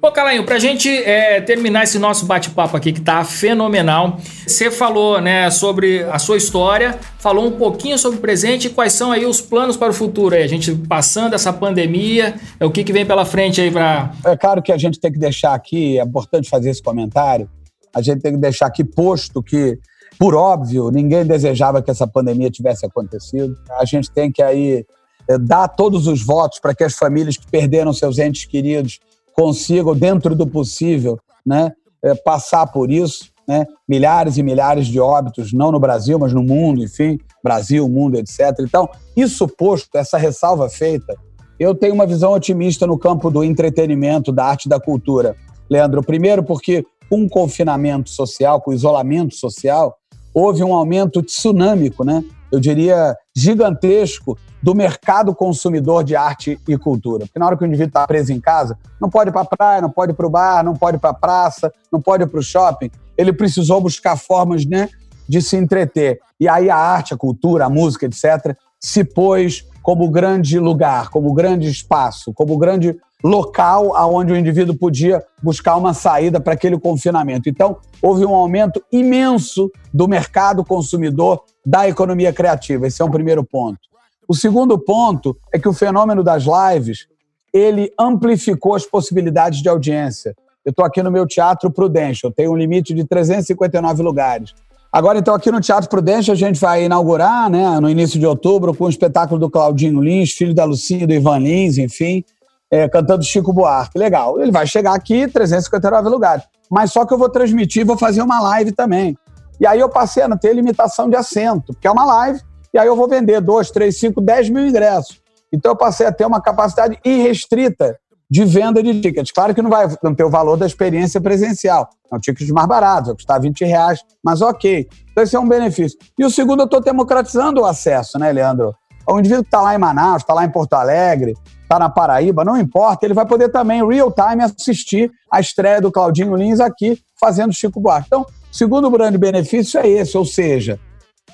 Ô, 0.02 0.14
Calainho, 0.14 0.46
pra 0.46 0.58
gente 0.58 0.88
é, 0.90 1.42
terminar 1.42 1.84
esse 1.84 2.00
nosso 2.00 2.26
bate-papo 2.26 2.78
aqui 2.78 2.94
que 2.94 3.02
tá 3.02 3.22
fenomenal, 3.26 4.18
você 4.48 4.72
falou, 4.72 5.20
né, 5.20 5.52
sobre 5.52 6.04
a 6.04 6.18
sua 6.18 6.38
história, 6.38 6.98
falou 7.18 7.46
um 7.46 7.52
pouquinho 7.52 7.98
sobre 7.98 8.18
o 8.18 8.22
presente 8.22 8.68
e 8.68 8.70
quais 8.70 8.94
são 8.94 9.12
aí 9.12 9.26
os 9.26 9.42
planos 9.42 9.76
para 9.76 9.90
o 9.90 9.94
futuro 9.94 10.36
aí, 10.36 10.44
a 10.44 10.48
gente 10.48 10.74
passando 10.74 11.34
essa 11.34 11.52
pandemia, 11.52 12.36
é 12.58 12.66
o 12.66 12.72
que, 12.72 12.86
que 12.86 12.94
vem 12.94 13.06
pela 13.06 13.26
frente 13.26 13.60
aí 13.60 13.70
para... 13.70 14.14
É 14.24 14.38
claro 14.38 14.62
que 14.62 14.72
a 14.72 14.78
gente 14.78 15.02
tem 15.02 15.12
que 15.12 15.20
deixar 15.20 15.54
aqui, 15.54 16.00
é 16.00 16.04
importante 16.04 16.50
fazer 16.50 16.70
esse 16.70 16.82
comentário, 16.82 17.50
a 17.94 18.02
gente 18.02 18.22
tem 18.22 18.32
que 18.32 18.40
deixar 18.40 18.68
aqui 18.68 18.86
posto 18.86 19.44
que, 19.44 19.78
por 20.18 20.34
óbvio, 20.34 20.90
ninguém 20.92 21.26
desejava 21.26 21.82
que 21.82 21.92
essa 21.92 22.08
pandemia 22.08 22.50
tivesse 22.50 22.86
acontecido, 22.86 23.54
a 23.78 23.84
gente 23.84 24.10
tem 24.10 24.32
que 24.32 24.42
aí 24.42 24.86
é, 25.28 25.38
dar 25.38 25.68
todos 25.68 26.08
os 26.08 26.26
votos 26.26 26.58
para 26.58 26.74
que 26.74 26.86
as 26.86 26.94
famílias 26.94 27.36
que 27.36 27.46
perderam 27.52 27.92
seus 27.92 28.18
entes 28.18 28.46
queridos 28.46 29.02
consigam, 29.40 29.96
dentro 29.96 30.36
do 30.36 30.46
possível, 30.46 31.18
né, 31.46 31.72
é, 32.04 32.14
passar 32.14 32.68
por 32.68 32.92
isso. 32.92 33.32
Né? 33.48 33.66
Milhares 33.88 34.38
e 34.38 34.44
milhares 34.44 34.86
de 34.86 35.00
óbitos, 35.00 35.54
não 35.54 35.72
no 35.72 35.80
Brasil, 35.80 36.20
mas 36.20 36.34
no 36.34 36.44
mundo, 36.44 36.84
enfim, 36.84 37.18
Brasil, 37.42 37.88
mundo, 37.88 38.18
etc. 38.18 38.40
Então, 38.60 38.90
isso 39.16 39.48
posto, 39.48 39.98
essa 39.98 40.18
ressalva 40.18 40.70
feita, 40.70 41.16
eu 41.58 41.74
tenho 41.74 41.94
uma 41.94 42.06
visão 42.06 42.34
otimista 42.34 42.86
no 42.86 42.98
campo 42.98 43.32
do 43.32 43.44
entretenimento, 43.44 44.32
da 44.32 44.46
arte 44.46 44.66
e 44.66 44.70
da 44.70 44.80
cultura. 44.80 45.36
Leandro, 45.70 46.04
primeiro 46.04 46.44
porque 46.44 46.86
com 47.10 47.24
o 47.24 47.30
confinamento 47.30 48.10
social, 48.10 48.62
com 48.62 48.72
o 48.72 48.74
isolamento 48.74 49.36
social, 49.36 49.96
houve 50.34 50.64
um 50.64 50.74
aumento 50.74 51.24
tsunâmico, 51.24 52.04
né? 52.04 52.24
Eu 52.52 52.60
diria 52.60 53.16
gigantesco 53.36 54.38
do 54.62 54.76
mercado 54.76 55.34
consumidor 55.34 56.04
de 56.04 56.16
arte 56.16 56.60
e 56.68 56.78
cultura. 56.78 57.26
Porque 57.26 57.40
na 57.40 57.46
hora 57.46 57.58
que 57.58 57.64
o 57.64 57.68
indivíduo 57.68 57.90
está 57.90 58.06
preso 58.06 58.34
em 58.34 58.40
casa, 58.40 58.78
não 59.00 59.10
pode 59.10 59.30
ir 59.30 59.34
para 59.34 59.42
a 59.42 59.46
praia, 59.46 59.82
não 59.82 59.90
pode 59.90 60.12
ir 60.12 60.16
para 60.16 60.28
o 60.28 60.30
bar, 60.30 60.64
não 60.64 60.76
pode 60.76 60.98
ir 60.98 61.00
para 61.00 61.12
a 61.12 61.14
praça, 61.14 61.72
não 61.92 62.02
pode 62.02 62.24
ir 62.24 62.28
para 62.28 62.40
o 62.40 62.44
shopping. 62.44 62.92
Ele 63.18 63.32
precisou 63.32 63.82
buscar 63.82 64.18
formas 64.18 64.66
né, 64.66 64.90
de 65.28 65.42
se 65.42 65.56
entreter. 65.56 66.20
E 66.40 66.48
aí 66.48 66.70
a 66.70 66.76
arte, 66.76 67.14
a 67.14 67.18
cultura, 67.18 67.66
a 67.66 67.70
música, 67.70 68.06
etc., 68.06 68.56
se 68.80 69.04
pôs 69.04 69.66
como 69.82 70.10
grande 70.10 70.60
lugar, 70.60 71.10
como 71.10 71.34
grande 71.34 71.70
espaço, 71.70 72.34
como 72.34 72.58
grande 72.58 72.98
local 73.24 73.96
aonde 73.96 74.32
o 74.32 74.36
indivíduo 74.36 74.76
podia 74.76 75.24
buscar 75.44 75.76
uma 75.76 75.94
saída 75.94 76.40
para 76.40 76.54
aquele 76.54 76.80
confinamento. 76.80 77.50
Então, 77.50 77.78
houve 78.02 78.26
um 78.26 78.34
aumento 78.34 78.82
imenso 78.92 79.70
do 79.94 80.08
mercado 80.08 80.64
consumidor 80.64 81.44
da 81.66 81.88
economia 81.88 82.32
criativa. 82.32 82.88
Esse 82.88 83.02
é 83.02 83.06
um 83.06 83.12
primeiro 83.12 83.44
ponto. 83.44 83.89
O 84.30 84.36
segundo 84.36 84.78
ponto 84.78 85.36
é 85.52 85.58
que 85.58 85.68
o 85.68 85.74
fenômeno 85.74 86.24
das 86.24 86.44
lives 86.44 87.08
ele 87.52 87.92
amplificou 88.00 88.76
as 88.76 88.86
possibilidades 88.86 89.60
de 89.60 89.68
audiência. 89.68 90.36
Eu 90.64 90.70
estou 90.70 90.86
aqui 90.86 91.02
no 91.02 91.10
meu 91.10 91.26
Teatro 91.26 91.72
Prudential, 91.72 92.32
tenho 92.32 92.52
um 92.52 92.56
limite 92.56 92.94
de 92.94 93.04
359 93.04 94.04
lugares. 94.04 94.54
Agora, 94.94 95.18
então, 95.18 95.34
aqui 95.34 95.52
no 95.52 95.60
Teatro 95.60 95.90
Prudential, 95.90 96.36
a 96.36 96.38
gente 96.38 96.60
vai 96.60 96.84
inaugurar, 96.84 97.50
né, 97.50 97.80
no 97.80 97.90
início 97.90 98.20
de 98.20 98.26
outubro, 98.28 98.76
com 98.76 98.84
o 98.84 98.90
espetáculo 98.90 99.40
do 99.40 99.50
Claudinho 99.50 100.00
Lins, 100.00 100.34
filho 100.34 100.54
da 100.54 100.64
Lucinha 100.64 101.08
do 101.08 101.14
Ivan 101.14 101.40
Lins, 101.40 101.80
enfim, 101.80 102.24
é, 102.70 102.88
cantando 102.88 103.24
Chico 103.24 103.52
Buarque. 103.52 103.98
Legal. 103.98 104.40
Ele 104.40 104.52
vai 104.52 104.68
chegar 104.68 104.94
aqui, 104.94 105.28
359 105.28 106.08
lugares. 106.08 106.44
Mas 106.70 106.92
só 106.92 107.04
que 107.04 107.12
eu 107.12 107.18
vou 107.18 107.30
transmitir, 107.30 107.84
vou 107.84 107.98
fazer 107.98 108.22
uma 108.22 108.40
live 108.42 108.74
também. 108.74 109.18
E 109.60 109.66
aí 109.66 109.80
eu 109.80 109.90
passei 109.90 110.22
a 110.22 110.28
não 110.28 110.38
ter 110.38 110.54
limitação 110.54 111.10
de 111.10 111.16
assento, 111.16 111.74
porque 111.74 111.88
é 111.88 111.92
uma 111.92 112.06
live, 112.06 112.40
e 112.74 112.78
aí 112.78 112.88
eu 112.88 112.96
vou 112.96 113.08
vender 113.08 113.42
2, 113.42 113.72
3, 113.72 113.98
5, 113.98 114.22
10 114.22 114.50
mil 114.50 114.68
ingressos. 114.68 115.22
Então 115.52 115.72
eu 115.72 115.76
passei 115.76 116.06
a 116.06 116.12
ter 116.12 116.26
uma 116.26 116.42
capacidade 116.42 117.00
irrestrita 117.04 117.98
de 118.30 118.46
venda 118.46 118.84
de 118.84 119.02
tickets. 119.02 119.32
Claro 119.32 119.56
que 119.56 119.62
não 119.62 119.70
vai 119.70 119.88
não 120.04 120.14
ter 120.14 120.24
o 120.24 120.30
valor 120.30 120.56
da 120.56 120.66
experiência 120.66 121.20
presencial. 121.20 121.90
É 122.12 122.16
um 122.16 122.20
ticket 122.20 122.48
mais 122.50 122.68
barato, 122.68 123.08
vai 123.08 123.16
custar 123.16 123.42
20 123.42 123.66
reais, 123.66 124.00
mas 124.24 124.42
ok. 124.42 124.88
Então 125.12 125.24
esse 125.24 125.36
é 125.36 125.40
um 125.40 125.48
benefício. 125.48 125.98
E 126.18 126.24
o 126.24 126.30
segundo, 126.30 126.62
eu 126.62 126.66
estou 126.66 126.80
democratizando 126.80 127.62
o 127.62 127.66
acesso, 127.66 128.20
né, 128.20 128.32
Leandro? 128.32 128.76
O 129.08 129.18
indivíduo 129.18 129.44
que 129.44 129.48
está 129.48 129.62
lá 129.62 129.74
em 129.74 129.80
Manaus, 129.80 130.22
está 130.22 130.36
lá 130.36 130.46
em 130.46 130.52
Porto 130.52 130.74
Alegre, 130.74 131.34
está 131.64 131.80
na 131.80 131.90
Paraíba, 131.90 132.46
não 132.46 132.56
importa, 132.56 133.06
ele 133.06 133.16
vai 133.16 133.26
poder 133.26 133.50
também, 133.50 133.88
real 133.88 134.12
time, 134.12 134.44
assistir 134.44 135.12
a 135.32 135.40
estreia 135.40 135.82
do 135.82 135.92
Claudinho 135.92 136.36
Lins 136.36 136.60
aqui, 136.60 137.00
fazendo 137.20 137.52
Chico 137.52 137.80
Buarque. 137.80 138.06
Então, 138.08 138.26
segundo 138.52 138.90
grande 138.92 139.18
benefício 139.18 139.80
é 139.80 139.88
esse, 139.88 140.16
ou 140.16 140.26
seja, 140.26 140.80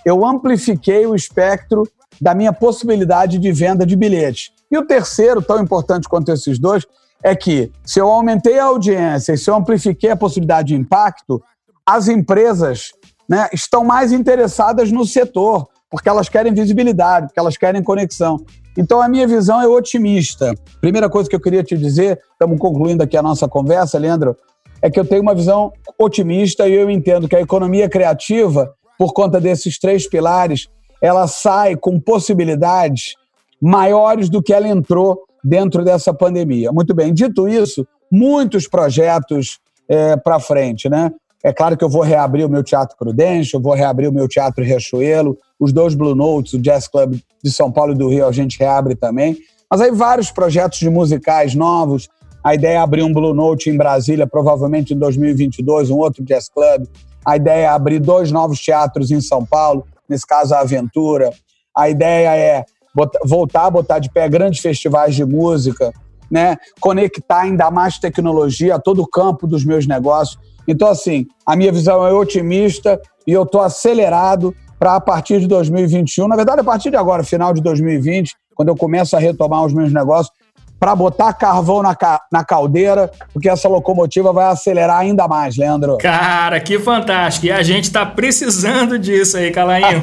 eu 0.06 0.24
amplifiquei 0.24 1.06
o 1.08 1.16
espectro 1.16 1.84
da 2.22 2.36
minha 2.36 2.53
possibilidade 2.53 3.39
de 3.39 3.51
venda 3.51 3.86
de 3.86 3.95
bilhetes. 3.95 4.51
E 4.72 4.78
o 4.78 4.86
terceiro, 4.86 5.41
tão 5.41 5.60
importante 5.60 6.08
quanto 6.08 6.32
esses 6.32 6.60
dois, 6.60 6.86
é 7.24 7.36
que 7.36 7.72
se 7.84 7.99
eu 7.99 8.08
aumentei 8.10 8.60
a 8.60 8.66
audiência 8.66 9.34
e 9.34 9.38
se 9.38 9.49
eu 9.49 9.56
amplifiquei 9.56 10.12
a 10.12 10.16
possibilidade 10.16 10.70
de 10.70 10.76
impacto, 10.76 11.41
as 11.86 12.08
empresas 12.08 12.91
né, 13.28 13.49
estão 13.51 13.84
mais 13.84 14.12
interessadas 14.12 14.91
no 14.91 15.06
setor, 15.06 15.68
porque 15.89 16.08
elas 16.08 16.30
querem 16.30 16.53
visibilidade, 16.53 17.28
porque 17.28 17.39
elas 17.39 17.58
querem 17.58 17.82
conexão. 17.84 18.43
Então 18.78 19.01
a 19.01 19.08
minha 19.08 19.28
visão 19.28 19.62
é 19.62 19.68
otimista. 19.68 20.53
Primeira 20.82 21.10
coisa 21.10 21.30
que 21.30 21.36
eu 21.36 21.39
queria 21.39 21.64
te 21.64 21.78
dizer, 21.78 22.20
estamos 22.34 22.60
concluindo 22.60 23.01
aqui 23.01 23.18
a 23.18 23.24
nossa 23.24 23.47
conversa, 23.47 23.97
Leandro, 23.97 24.36
é 24.82 24.89
que 24.89 24.99
eu 24.99 25.06
tenho 25.06 25.22
uma 25.22 25.34
visão 25.34 25.72
otimista 25.97 26.68
e 26.68 26.74
eu 26.74 26.89
entendo 26.89 27.28
que 27.28 27.36
a 27.36 27.41
economia 27.41 27.89
criativa 27.89 28.74
por 28.98 29.14
conta 29.14 29.39
desses 29.39 29.80
três 29.80 30.08
pilares, 30.08 30.68
ela 31.02 31.28
sai 31.28 31.76
com 31.76 32.00
possibilidades 32.00 33.16
maiores 33.62 34.30
do 34.30 34.41
que 34.41 34.54
ela 34.54 34.68
entrou 34.68 35.24
dentro 35.43 35.84
dessa 35.84 36.14
pandemia. 36.14 36.72
Muito 36.72 36.93
bem, 36.93 37.14
dito 37.14 37.48
isso, 37.48 37.88
muitos 38.12 38.68
projetos 38.68 39.60
é, 39.88 40.18
para 40.18 40.39
frente, 40.39 40.89
né? 40.89 41.12
É 41.43 41.54
claro 41.54 41.78
que 41.78 41.84
eu 41.84 41.89
vou 41.89 42.02
reabrir 42.02 42.43
o 42.43 42.50
meu 42.50 42.64
Teatro 42.64 42.98
Prudência, 42.98 43.56
eu 43.56 43.62
vou 43.62 43.76
reabrir 43.76 44.10
o 44.10 44.12
meu 44.12 44.28
Teatro 44.28 44.64
Riachuelo, 44.64 45.38
os 45.60 45.72
dois 45.72 45.93
Blue 45.93 46.16
Notes, 46.16 46.54
o 46.54 46.60
Jazz 46.60 46.88
Club 46.88 47.20
de 47.43 47.52
São 47.52 47.72
Paulo 47.72 47.93
e 47.93 47.96
do 47.96 48.10
Rio, 48.10 48.26
a 48.26 48.32
gente 48.32 48.58
reabre 48.58 48.96
também. 48.96 49.38
Mas 49.70 49.80
aí 49.80 49.91
vários 49.91 50.32
projetos 50.32 50.80
de 50.80 50.89
musicais 50.89 51.54
novos. 51.54 52.10
A 52.43 52.56
ideia 52.56 52.76
é 52.76 52.78
abrir 52.78 53.04
um 53.04 53.14
Blue 53.14 53.34
Note 53.34 53.70
em 53.70 53.78
Brasília, 53.78 54.26
provavelmente 54.26 54.93
em 54.93 54.98
2022, 54.98 55.91
um 55.91 55.98
outro 55.98 56.24
Jazz 56.24 56.50
Club. 56.50 56.88
A 57.26 57.36
ideia 57.36 57.66
é 57.66 57.68
abrir 57.68 58.00
dois 58.00 58.32
novos 58.32 58.60
teatros 58.60 59.12
em 59.12 59.22
São 59.22 59.46
Paulo, 59.46 59.86
nesse 60.08 60.26
caso 60.26 60.54
a 60.54 60.60
Aventura. 60.60 61.32
A 61.76 61.90
ideia 61.90 62.36
é 62.36 62.66
botar, 62.94 63.20
voltar 63.26 63.66
a 63.66 63.72
botar 63.72 64.00
de 64.00 64.10
pé 64.12 64.30
grandes 64.30 64.62
festivais 64.62 65.16
de 65.16 65.26
música, 65.26 65.92
né? 66.30 66.58
conectar 66.80 67.42
ainda 67.42 67.70
mais 67.72 67.98
tecnologia 67.98 68.76
a 68.76 68.80
todo 68.80 69.02
o 69.02 69.08
campo 69.08 69.48
dos 69.48 69.66
meus 69.66 69.88
negócios. 69.88 70.40
Então, 70.68 70.88
assim, 70.88 71.26
a 71.46 71.56
minha 71.56 71.72
visão 71.72 72.06
é 72.06 72.14
otimista 72.14 73.00
e 73.28 73.32
eu 73.32 73.44
estou 73.44 73.62
acelerado 73.62 74.56
para, 74.80 74.96
a 74.96 75.02
partir 75.02 75.40
de 75.40 75.48
2021, 75.48 76.28
na 76.28 76.36
verdade, 76.36 76.62
a 76.62 76.64
partir 76.64 76.90
de 76.90 76.98
agora, 76.98 77.24
final 77.24 77.54
de 77.54 77.62
2020, 77.62 78.36
quando 78.54 78.70
eu 78.70 78.76
começo 78.76 79.16
a 79.16 79.20
retomar 79.20 79.66
os 79.66 79.74
meus 79.74 79.92
negócios, 79.92 80.34
para 80.80 80.96
botar 80.96 81.34
carvão 81.34 81.82
na, 81.82 81.96
ca 81.96 82.22
na 82.32 82.44
caldeira, 82.44 83.10
porque 83.34 83.50
essa 83.50 83.68
locomotiva 83.68 84.34
vai 84.34 84.46
acelerar 84.48 85.00
ainda 85.00 85.28
mais, 85.28 85.58
Leandro. 85.58 85.98
Cara, 85.98 86.60
que 86.60 86.80
fantástico. 86.80 87.46
E 87.48 87.52
a 87.52 87.64
gente 87.64 87.86
está 87.86 88.06
precisando 88.06 89.00
disso 89.00 89.38
aí, 89.38 89.52
Calainho. 89.52 90.02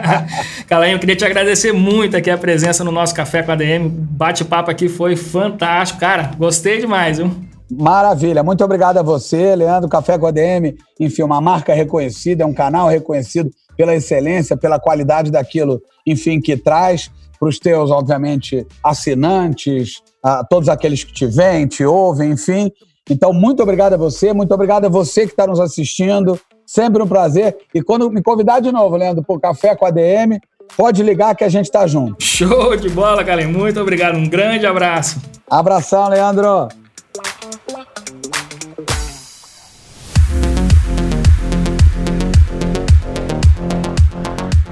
Calainho, 0.66 0.98
queria 0.98 1.16
te 1.16 1.24
agradecer 1.24 1.72
muito 1.72 2.16
aqui 2.16 2.30
a 2.30 2.38
presença 2.38 2.84
no 2.84 2.92
nosso 2.92 3.14
Café 3.14 3.42
com 3.42 3.52
a 3.52 3.56
DM. 3.56 3.88
Bate-papo 3.88 4.70
aqui 4.70 4.88
foi 4.88 5.16
fantástico. 5.16 6.00
Cara, 6.00 6.30
gostei 6.38 6.80
demais, 6.80 7.18
viu? 7.18 7.30
Maravilha, 7.70 8.42
muito 8.42 8.62
obrigado 8.62 8.98
a 8.98 9.02
você, 9.02 9.56
Leandro. 9.56 9.88
Café 9.88 10.18
com 10.18 10.26
a 10.26 10.30
DM, 10.30 10.76
enfim, 11.00 11.22
uma 11.22 11.40
marca 11.40 11.74
reconhecida, 11.74 12.44
é 12.44 12.46
um 12.46 12.54
canal 12.54 12.88
reconhecido 12.88 13.50
pela 13.76 13.94
excelência, 13.94 14.56
pela 14.56 14.78
qualidade 14.78 15.30
daquilo, 15.30 15.82
enfim, 16.06 16.40
que 16.40 16.56
traz 16.56 17.10
para 17.44 17.50
os 17.50 17.58
teus, 17.58 17.90
obviamente, 17.90 18.66
assinantes, 18.82 20.02
a 20.22 20.42
todos 20.42 20.70
aqueles 20.70 21.04
que 21.04 21.12
te 21.12 21.26
veem, 21.26 21.66
te 21.66 21.84
ouvem, 21.84 22.30
enfim. 22.32 22.72
Então, 23.10 23.34
muito 23.34 23.62
obrigado 23.62 23.92
a 23.92 23.96
você, 23.98 24.32
muito 24.32 24.54
obrigado 24.54 24.86
a 24.86 24.88
você 24.88 25.26
que 25.26 25.32
está 25.32 25.46
nos 25.46 25.60
assistindo. 25.60 26.40
Sempre 26.66 27.02
um 27.02 27.06
prazer. 27.06 27.54
E 27.74 27.82
quando 27.82 28.10
me 28.10 28.22
convidar 28.22 28.60
de 28.60 28.72
novo, 28.72 28.96
Leandro, 28.96 29.22
para 29.22 29.36
o 29.36 29.40
Café 29.40 29.76
com 29.76 29.84
a 29.84 29.90
DM, 29.90 30.40
pode 30.74 31.02
ligar 31.02 31.36
que 31.36 31.44
a 31.44 31.48
gente 31.50 31.66
está 31.66 31.86
junto. 31.86 32.16
Show 32.18 32.74
de 32.76 32.88
bola, 32.88 33.22
Kalen. 33.22 33.48
Muito 33.48 33.78
obrigado. 33.78 34.16
Um 34.16 34.26
grande 34.26 34.64
abraço. 34.64 35.20
Abração, 35.50 36.08
Leandro. 36.08 36.68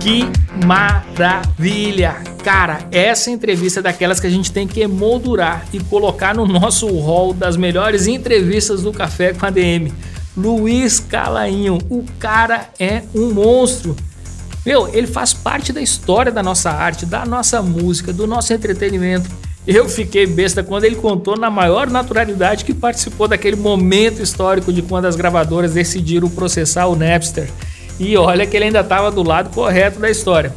Que 0.00 0.24
maravilha! 0.64 2.31
Cara, 2.42 2.88
essa 2.90 3.30
entrevista 3.30 3.78
é 3.78 3.82
daquelas 3.84 4.18
que 4.18 4.26
a 4.26 4.30
gente 4.30 4.50
tem 4.50 4.66
que 4.66 4.80
emoldurar 4.80 5.64
e 5.72 5.78
colocar 5.78 6.34
no 6.34 6.44
nosso 6.44 6.88
hall 6.98 7.32
das 7.32 7.56
melhores 7.56 8.08
entrevistas 8.08 8.82
do 8.82 8.92
Café 8.92 9.32
com 9.32 9.46
a 9.46 9.50
DM. 9.50 9.92
Luiz 10.36 10.98
Calainho, 10.98 11.78
o 11.88 12.04
cara 12.18 12.68
é 12.80 13.02
um 13.14 13.32
monstro. 13.32 13.94
Meu, 14.66 14.88
ele 14.92 15.06
faz 15.06 15.32
parte 15.32 15.72
da 15.72 15.80
história 15.80 16.32
da 16.32 16.42
nossa 16.42 16.70
arte, 16.70 17.06
da 17.06 17.24
nossa 17.24 17.62
música, 17.62 18.12
do 18.12 18.26
nosso 18.26 18.52
entretenimento. 18.52 19.30
Eu 19.64 19.88
fiquei 19.88 20.26
besta 20.26 20.64
quando 20.64 20.82
ele 20.82 20.96
contou 20.96 21.36
na 21.36 21.48
maior 21.48 21.88
naturalidade 21.88 22.64
que 22.64 22.74
participou 22.74 23.28
daquele 23.28 23.56
momento 23.56 24.20
histórico 24.20 24.72
de 24.72 24.82
quando 24.82 25.04
as 25.04 25.14
gravadoras 25.14 25.74
decidiram 25.74 26.28
processar 26.28 26.86
o 26.86 26.96
Napster. 26.96 27.48
E 28.00 28.16
olha 28.16 28.44
que 28.46 28.56
ele 28.56 28.64
ainda 28.64 28.80
estava 28.80 29.12
do 29.12 29.22
lado 29.22 29.50
correto 29.50 30.00
da 30.00 30.10
história. 30.10 30.52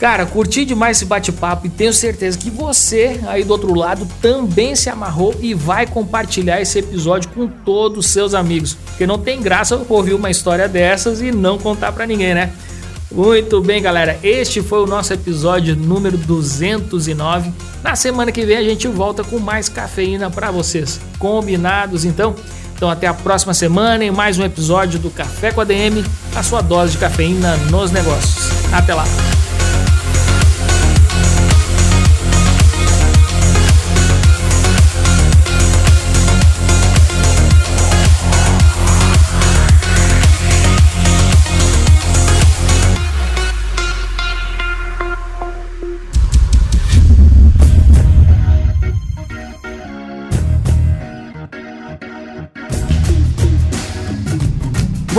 Cara, 0.00 0.24
curti 0.24 0.64
demais 0.64 0.96
esse 0.96 1.04
bate-papo 1.04 1.66
e 1.66 1.68
tenho 1.68 1.92
certeza 1.92 2.38
que 2.38 2.48
você 2.48 3.20
aí 3.26 3.44
do 3.44 3.50
outro 3.50 3.74
lado 3.74 4.08
também 4.22 4.74
se 4.74 4.88
amarrou 4.88 5.34
e 5.42 5.52
vai 5.52 5.86
compartilhar 5.86 6.58
esse 6.58 6.78
episódio 6.78 7.28
com 7.28 7.46
todos 7.46 8.06
os 8.06 8.10
seus 8.10 8.32
amigos. 8.32 8.72
Porque 8.72 9.06
não 9.06 9.18
tem 9.18 9.42
graça 9.42 9.78
ouvir 9.90 10.14
uma 10.14 10.30
história 10.30 10.66
dessas 10.66 11.20
e 11.20 11.30
não 11.30 11.58
contar 11.58 11.92
para 11.92 12.06
ninguém, 12.06 12.32
né? 12.32 12.50
Muito 13.12 13.60
bem, 13.60 13.82
galera. 13.82 14.18
Este 14.22 14.62
foi 14.62 14.82
o 14.82 14.86
nosso 14.86 15.12
episódio 15.12 15.76
número 15.76 16.16
209. 16.16 17.52
Na 17.82 17.94
semana 17.94 18.32
que 18.32 18.46
vem 18.46 18.56
a 18.56 18.64
gente 18.64 18.88
volta 18.88 19.22
com 19.22 19.38
mais 19.38 19.68
cafeína 19.68 20.30
para 20.30 20.50
vocês. 20.50 20.98
Combinados, 21.18 22.06
então? 22.06 22.34
Então 22.74 22.88
até 22.88 23.06
a 23.06 23.12
próxima 23.12 23.52
semana 23.52 24.02
em 24.02 24.10
mais 24.10 24.38
um 24.38 24.44
episódio 24.44 24.98
do 24.98 25.10
Café 25.10 25.52
com 25.52 25.60
a 25.60 25.64
DM, 25.64 26.02
a 26.34 26.42
sua 26.42 26.62
dose 26.62 26.92
de 26.92 26.98
cafeína 26.98 27.54
nos 27.70 27.90
negócios. 27.90 28.48
Até 28.72 28.94
lá. 28.94 29.04